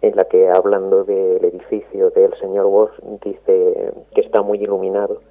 en 0.02 0.16
la 0.16 0.26
que 0.26 0.50
hablando 0.50 1.06
del 1.06 1.46
edificio 1.46 2.10
del 2.10 2.38
señor 2.40 2.66
Wolf 2.66 2.92
dice 3.24 3.94
que 4.14 4.22
está 4.22 4.42
muy 4.42 4.58
iluminado 4.60 5.22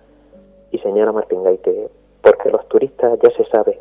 y 0.77 0.79
señala 0.81 1.11
Martín 1.11 1.43
Gaite, 1.43 1.89
porque 2.22 2.51
los 2.51 2.68
turistas 2.68 3.18
ya 3.22 3.31
se 3.31 3.45
sabe, 3.47 3.81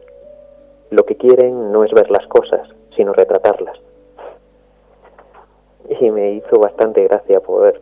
lo 0.91 1.05
que 1.05 1.17
quieren 1.17 1.73
no 1.73 1.83
es 1.83 1.91
ver 1.91 2.09
las 2.09 2.25
cosas, 2.27 2.69
sino 2.95 3.11
retratarlas. 3.11 3.77
Y 5.99 6.09
me 6.09 6.31
hizo 6.31 6.57
bastante 6.57 7.03
gracia 7.03 7.41
por, 7.41 7.81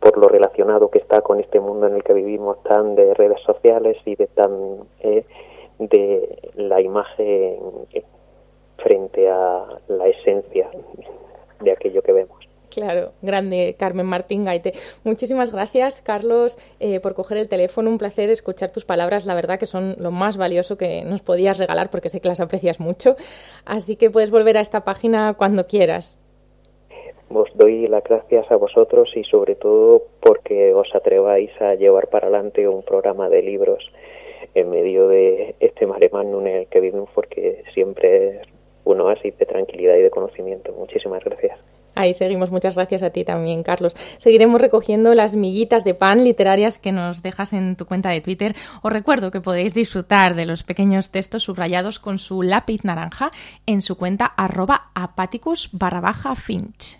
por 0.00 0.18
lo 0.18 0.28
relacionado 0.28 0.90
que 0.90 0.98
está 0.98 1.20
con 1.20 1.38
este 1.38 1.60
mundo 1.60 1.86
en 1.86 1.94
el 1.94 2.02
que 2.02 2.12
vivimos 2.12 2.60
tan 2.64 2.96
de 2.96 3.14
redes 3.14 3.40
sociales 3.42 3.96
y 4.04 4.16
de 4.16 4.26
tan 4.26 4.78
eh, 5.00 5.24
de 5.78 6.50
la 6.56 6.80
imagen 6.80 7.60
frente 8.78 9.30
a 9.30 9.64
la 9.88 10.08
esencia 10.08 10.68
de 11.60 11.70
aquello 11.70 12.02
que 12.02 12.12
vemos. 12.12 12.39
Claro, 12.70 13.12
grande 13.20 13.74
Carmen 13.78 14.06
Martín 14.06 14.44
Gaite. 14.44 14.72
Muchísimas 15.04 15.52
gracias, 15.52 16.00
Carlos, 16.00 16.56
eh, 16.78 17.00
por 17.00 17.14
coger 17.14 17.38
el 17.38 17.48
teléfono. 17.48 17.90
Un 17.90 17.98
placer 17.98 18.30
escuchar 18.30 18.70
tus 18.70 18.84
palabras. 18.84 19.26
La 19.26 19.34
verdad 19.34 19.58
que 19.58 19.66
son 19.66 19.96
lo 19.98 20.10
más 20.10 20.36
valioso 20.36 20.78
que 20.78 21.04
nos 21.04 21.22
podías 21.22 21.58
regalar 21.58 21.90
porque 21.90 22.08
sé 22.08 22.20
que 22.20 22.28
las 22.28 22.40
aprecias 22.40 22.80
mucho. 22.80 23.16
Así 23.64 23.96
que 23.96 24.10
puedes 24.10 24.30
volver 24.30 24.56
a 24.56 24.60
esta 24.60 24.84
página 24.84 25.34
cuando 25.34 25.66
quieras. 25.66 26.18
Os 27.32 27.48
doy 27.54 27.86
las 27.86 28.02
gracias 28.02 28.50
a 28.50 28.56
vosotros 28.56 29.10
y 29.14 29.22
sobre 29.24 29.54
todo 29.54 30.02
porque 30.20 30.74
os 30.74 30.92
atreváis 30.94 31.50
a 31.60 31.74
llevar 31.74 32.08
para 32.08 32.26
adelante 32.26 32.66
un 32.66 32.82
programa 32.82 33.28
de 33.28 33.42
libros 33.42 33.88
en 34.54 34.70
medio 34.70 35.06
de 35.06 35.54
este 35.60 35.86
maremán 35.86 36.34
en 36.34 36.46
el 36.46 36.66
que 36.66 36.80
vivimos 36.80 37.08
porque 37.14 37.62
siempre 37.72 38.40
es 38.40 38.48
un 38.84 39.00
oasis 39.00 39.36
de 39.38 39.46
tranquilidad 39.46 39.96
y 39.96 40.02
de 40.02 40.10
conocimiento. 40.10 40.72
Muchísimas 40.72 41.22
gracias. 41.22 41.58
Ahí 41.94 42.14
seguimos. 42.14 42.50
Muchas 42.50 42.74
gracias 42.74 43.02
a 43.02 43.10
ti 43.10 43.24
también, 43.24 43.62
Carlos. 43.62 43.96
Seguiremos 44.18 44.60
recogiendo 44.60 45.14
las 45.14 45.34
miguitas 45.34 45.84
de 45.84 45.94
pan 45.94 46.24
literarias 46.24 46.78
que 46.78 46.92
nos 46.92 47.22
dejas 47.22 47.52
en 47.52 47.76
tu 47.76 47.86
cuenta 47.86 48.10
de 48.10 48.20
Twitter. 48.20 48.54
Os 48.82 48.92
recuerdo 48.92 49.30
que 49.30 49.40
podéis 49.40 49.74
disfrutar 49.74 50.34
de 50.34 50.46
los 50.46 50.62
pequeños 50.62 51.10
textos 51.10 51.44
subrayados 51.44 51.98
con 51.98 52.18
su 52.18 52.42
lápiz 52.42 52.84
naranja 52.84 53.32
en 53.66 53.82
su 53.82 53.96
cuenta 53.96 54.26
arroba 54.26 54.90
apaticus 54.94 55.70
barra 55.72 56.00
baja 56.00 56.34
finch. 56.34 56.98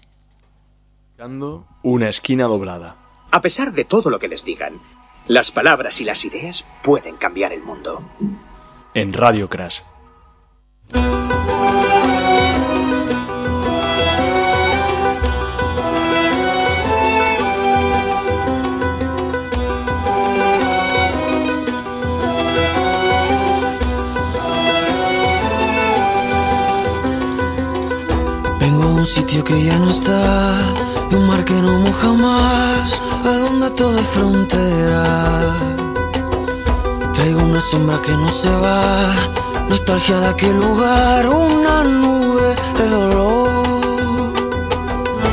Una 1.83 2.09
esquina 2.09 2.45
doblada. 2.45 2.97
A 3.31 3.41
pesar 3.41 3.73
de 3.73 3.85
todo 3.85 4.11
lo 4.11 4.19
que 4.19 4.29
les 4.29 4.45
digan, 4.45 4.81
las 5.29 5.53
palabras 5.53 6.01
y 6.01 6.05
las 6.05 6.25
ideas 6.25 6.65
pueden 6.83 7.17
cambiar 7.17 7.53
el 7.53 7.63
mundo. 7.63 8.03
En 8.95 9.13
Radio 9.13 9.49
Crash 9.49 9.81
sitio 29.11 29.43
que 29.43 29.65
ya 29.65 29.77
no 29.77 29.91
está, 29.91 30.59
y 31.11 31.15
un 31.17 31.27
mar 31.27 31.45
que 31.45 31.55
no 31.55 31.79
moja 31.79 32.13
más, 32.13 33.01
a 33.25 33.33
donde 33.45 33.71
todo 33.71 33.97
es 33.99 34.07
frontera. 34.07 35.03
Traigo 37.15 37.41
una 37.43 37.61
sombra 37.61 38.01
que 38.03 38.13
no 38.13 38.29
se 38.29 38.55
va, 38.65 39.15
nostalgia 39.69 40.21
de 40.21 40.29
aquel 40.29 40.57
lugar, 40.57 41.29
una 41.29 41.83
nube 41.83 42.55
de 42.79 42.89
dolor. 42.89 43.49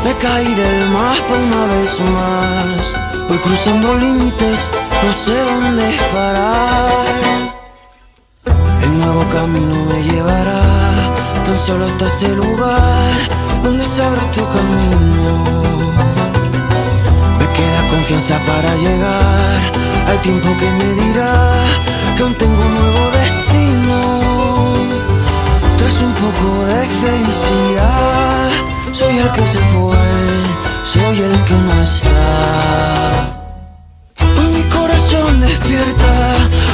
Me 0.04 0.14
caí 0.24 0.52
del 0.56 0.90
mapa 0.90 1.34
una 1.48 1.64
vez 1.74 1.92
más, 2.18 2.82
voy 3.30 3.38
cruzando 3.38 3.94
límites, 3.96 4.60
no 5.04 5.14
sé 5.24 5.36
dónde 5.50 5.86
parar. 6.14 6.88
El 8.84 9.00
nuevo 9.00 9.24
camino 9.32 9.76
me 9.86 10.04
llevará 10.10 10.97
tan 11.48 11.60
solo 11.60 11.86
hasta 11.86 12.08
ese 12.08 12.28
lugar 12.36 13.14
donde 13.64 13.86
se 13.86 14.04
abre 14.04 14.22
tu 14.36 14.44
camino. 14.56 15.34
Me 17.40 17.48
queda 17.56 17.82
confianza 17.90 18.38
para 18.50 18.76
llegar 18.76 19.60
al 20.10 20.20
tiempo 20.22 20.50
que 20.60 20.70
me 20.80 20.90
dirá 21.02 21.64
que 22.16 22.24
aún 22.24 22.36
tengo 22.36 22.62
un 22.68 22.74
nuevo 22.80 23.04
destino. 23.20 24.00
Tras 25.78 26.02
un 26.02 26.14
poco 26.24 26.66
de 26.66 26.82
felicidad, 27.04 28.50
soy 28.92 29.18
el 29.20 29.32
que 29.32 29.46
se 29.54 29.60
fue, 29.74 30.08
soy 30.84 31.18
el 31.28 31.36
que 31.46 31.58
no 31.68 31.74
está. 31.90 32.14
Hoy 34.38 34.48
mi 34.58 34.64
corazón 34.78 35.40
despierta 35.40 36.14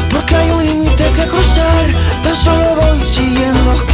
porque 0.09 0.36
hay 0.36 0.49
un 0.49 0.65
límite 0.65 1.03
que 1.15 1.26
cruzar, 1.28 1.86
tan 2.24 2.36
solo 2.36 2.67
voy 2.82 2.99
siguiendo 3.05 3.93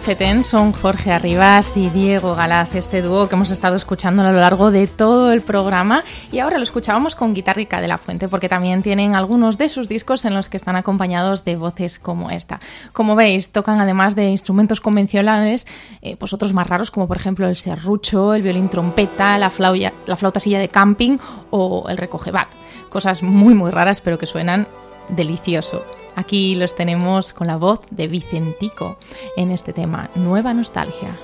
Feten 0.00 0.44
son 0.44 0.72
Jorge 0.72 1.12
Arribas 1.12 1.76
y 1.76 1.90
Diego 1.90 2.34
Galaz, 2.34 2.74
este 2.74 3.02
dúo 3.02 3.28
que 3.28 3.34
hemos 3.34 3.50
estado 3.50 3.76
escuchando 3.76 4.22
a 4.22 4.32
lo 4.32 4.40
largo 4.40 4.70
de 4.70 4.86
todo 4.86 5.30
el 5.30 5.42
programa 5.42 6.04
y 6.32 6.38
ahora 6.38 6.56
lo 6.56 6.62
escuchábamos 6.62 7.14
con 7.14 7.34
Guitarrica 7.34 7.82
de 7.82 7.88
la 7.88 7.98
Fuente 7.98 8.26
porque 8.26 8.48
también 8.48 8.82
tienen 8.82 9.14
algunos 9.14 9.58
de 9.58 9.68
sus 9.68 9.88
discos 9.88 10.24
en 10.24 10.34
los 10.34 10.48
que 10.48 10.56
están 10.56 10.74
acompañados 10.76 11.44
de 11.44 11.56
voces 11.56 11.98
como 11.98 12.30
esta. 12.30 12.60
Como 12.94 13.14
veis, 13.14 13.50
tocan 13.50 13.78
además 13.78 14.14
de 14.14 14.30
instrumentos 14.30 14.80
convencionales, 14.80 15.66
eh, 16.00 16.16
pues 16.16 16.32
otros 16.32 16.54
más 16.54 16.66
raros 16.66 16.90
como 16.90 17.06
por 17.06 17.18
ejemplo 17.18 17.46
el 17.46 17.56
serrucho, 17.56 18.32
el 18.32 18.42
violín 18.42 18.70
trompeta, 18.70 19.36
la, 19.36 19.50
flauta, 19.50 19.92
la 20.06 20.16
flauta 20.16 20.40
silla 20.40 20.58
de 20.58 20.68
camping 20.68 21.18
o 21.50 21.86
el 21.90 21.98
recogebat. 21.98 22.48
Cosas 22.88 23.22
muy 23.22 23.52
muy 23.52 23.70
raras 23.70 24.00
pero 24.00 24.18
que 24.18 24.26
suenan 24.26 24.66
delicioso. 25.10 25.84
Aquí 26.20 26.54
los 26.54 26.74
tenemos 26.74 27.32
con 27.32 27.46
la 27.46 27.56
voz 27.56 27.80
de 27.90 28.06
Vicentico 28.06 28.98
en 29.38 29.50
este 29.50 29.72
tema, 29.72 30.10
Nueva 30.14 30.52
Nostalgia. 30.52 31.16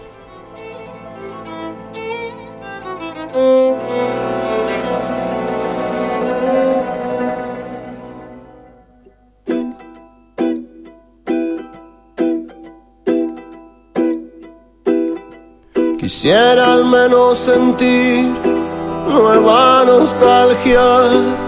Quisiera 16.01 16.73
al 16.73 16.87
menos 16.87 17.37
sentir 17.37 18.25
nueva 19.07 19.85
nostalgia 19.85 21.46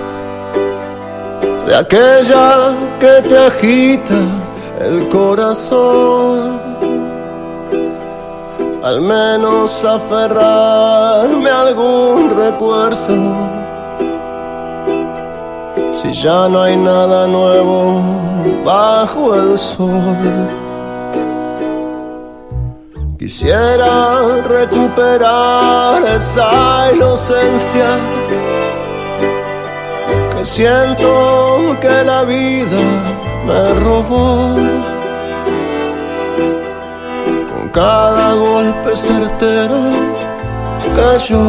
de 1.69 1.77
aquella 1.77 2.75
que 2.99 3.29
te 3.29 3.37
agita 3.37 4.21
el 4.81 5.07
corazón. 5.09 6.59
Al 8.83 9.03
menos 9.03 9.85
aferrarme 9.85 11.51
algún 11.51 12.35
recuerdo. 12.35 13.19
Si 15.93 16.11
ya 16.13 16.49
no 16.49 16.63
hay 16.63 16.77
nada 16.77 17.27
nuevo 17.27 18.03
bajo 18.65 19.35
el 19.35 19.59
sol. 19.59 20.49
Quisiera 23.19 24.41
recuperar 24.49 26.03
esa 26.17 26.93
inocencia 26.95 27.89
siento 30.49 31.77
que 31.81 32.03
la 32.05 32.25
vida 32.25 32.81
me 33.47 33.75
robó. 33.81 34.55
Con 37.51 37.69
cada 37.71 38.35
golpe 38.35 38.97
certero 38.97 39.81
cayó 40.97 41.47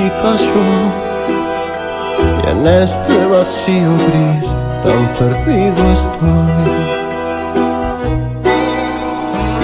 y 0.00 0.02
cayó. 0.22 0.66
Y 2.44 2.50
en 2.50 2.66
este 2.66 3.26
vacío 3.26 3.92
gris 4.08 4.48
tan 4.82 5.02
perdido 5.18 5.80
estoy. 5.98 6.72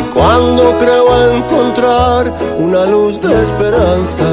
Y 0.01 0.03
cuando 0.13 0.77
creo 0.79 1.33
encontrar 1.33 2.33
una 2.59 2.85
luz 2.87 3.21
de 3.21 3.43
esperanza, 3.43 4.29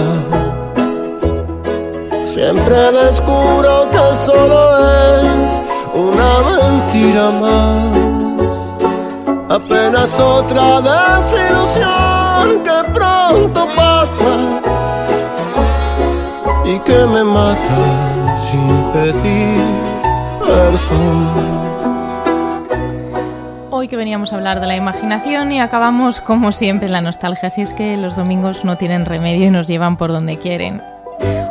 Siempre 2.38 2.92
descubro 2.92 3.90
que 3.90 4.16
solo 4.16 4.88
es 4.88 5.60
una 5.96 6.42
mentira 6.44 7.32
más. 7.32 7.98
Apenas 9.50 10.20
otra 10.20 10.80
desilusión 10.82 12.62
que 12.64 12.92
pronto 12.94 13.68
pasa 13.76 14.62
y 16.64 16.78
que 16.78 17.06
me 17.08 17.24
mata 17.24 18.38
sin 18.52 18.84
pedir 18.94 19.64
perdón. 20.40 21.58
Hoy 23.72 23.88
que 23.88 23.96
veníamos 23.96 24.32
a 24.32 24.36
hablar 24.36 24.60
de 24.60 24.68
la 24.68 24.76
imaginación 24.76 25.52
y 25.52 25.60
acabamos 25.60 26.22
como 26.22 26.52
siempre 26.52 26.88
la 26.88 27.02
nostalgia, 27.02 27.48
así 27.48 27.64
es 27.64 27.74
que 27.74 27.98
los 27.98 28.16
domingos 28.16 28.64
no 28.64 28.78
tienen 28.78 29.06
remedio 29.06 29.48
y 29.48 29.50
nos 29.50 29.68
llevan 29.68 29.98
por 29.98 30.12
donde 30.12 30.38
quieren. 30.38 30.84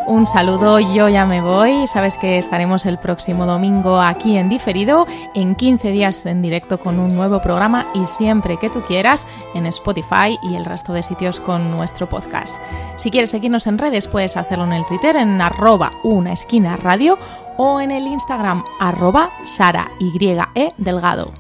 Un 0.07 0.25
saludo, 0.25 0.79
yo 0.79 1.09
ya 1.09 1.27
me 1.27 1.41
voy. 1.41 1.89
Sabes 1.89 2.15
que 2.15 2.39
estaremos 2.39 2.87
el 2.87 2.97
próximo 2.97 3.45
domingo 3.45 4.01
aquí 4.01 4.37
en 4.37 4.49
diferido, 4.49 5.05
en 5.35 5.57
15 5.57 5.91
días 5.91 6.25
en 6.27 6.43
directo 6.43 6.79
con 6.79 7.01
un 7.01 7.17
nuevo 7.17 7.43
programa 7.43 7.89
y 7.93 8.07
siempre 8.07 8.57
que 8.57 8.71
tú 8.71 8.83
quieras 8.83 9.27
en 9.55 9.67
Spotify 9.67 10.39
y 10.45 10.55
el 10.55 10.65
resto 10.65 10.93
de 10.93 11.03
sitios 11.03 11.41
con 11.41 11.73
nuestro 11.73 12.09
podcast. 12.09 12.55
Si 12.97 13.11
quieres 13.11 13.31
seguirnos 13.31 13.67
en 13.67 13.79
redes 13.79 14.07
puedes 14.07 14.37
hacerlo 14.37 14.65
en 14.65 14.75
el 14.75 14.87
Twitter 14.87 15.17
en 15.17 15.41
arroba 15.41 15.91
una 16.05 16.33
esquina 16.33 16.77
radio 16.77 17.19
o 17.57 17.81
en 17.81 17.91
el 17.91 18.07
Instagram 18.07 18.63
arroba 18.79 19.31
Sara 19.45 19.91
Y 19.99 20.13
e 20.55 20.73
Delgado. 20.77 21.33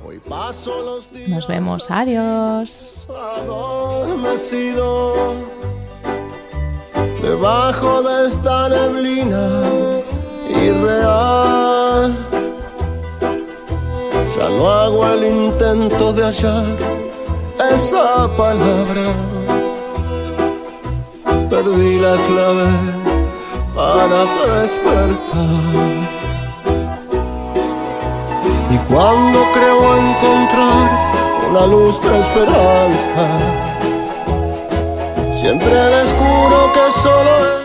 Nos 1.28 1.46
vemos, 1.46 1.88
adiós 1.88 3.06
debajo 7.22 8.02
de 8.02 8.28
esta 8.28 8.68
neblina 8.68 9.48
irreal. 10.48 12.16
Ya 14.36 14.48
no 14.50 14.68
hago 14.68 15.06
el 15.06 15.24
intento 15.24 16.12
de 16.12 16.24
hallar 16.24 16.76
esa 17.72 18.28
palabra. 18.36 19.06
Perdí 21.50 21.98
la 21.98 22.16
clave 22.28 22.68
para 23.74 24.24
despertar. 24.60 25.86
Y 28.70 28.78
cuando 28.92 29.38
creo 29.54 29.96
encontrar 29.96 30.90
una 31.48 31.66
luz 31.66 32.00
de 32.02 32.18
esperanza, 32.18 33.65
Siempre 35.46 35.70
descubro 35.70 36.72
que 36.72 36.90
solo 36.90 37.56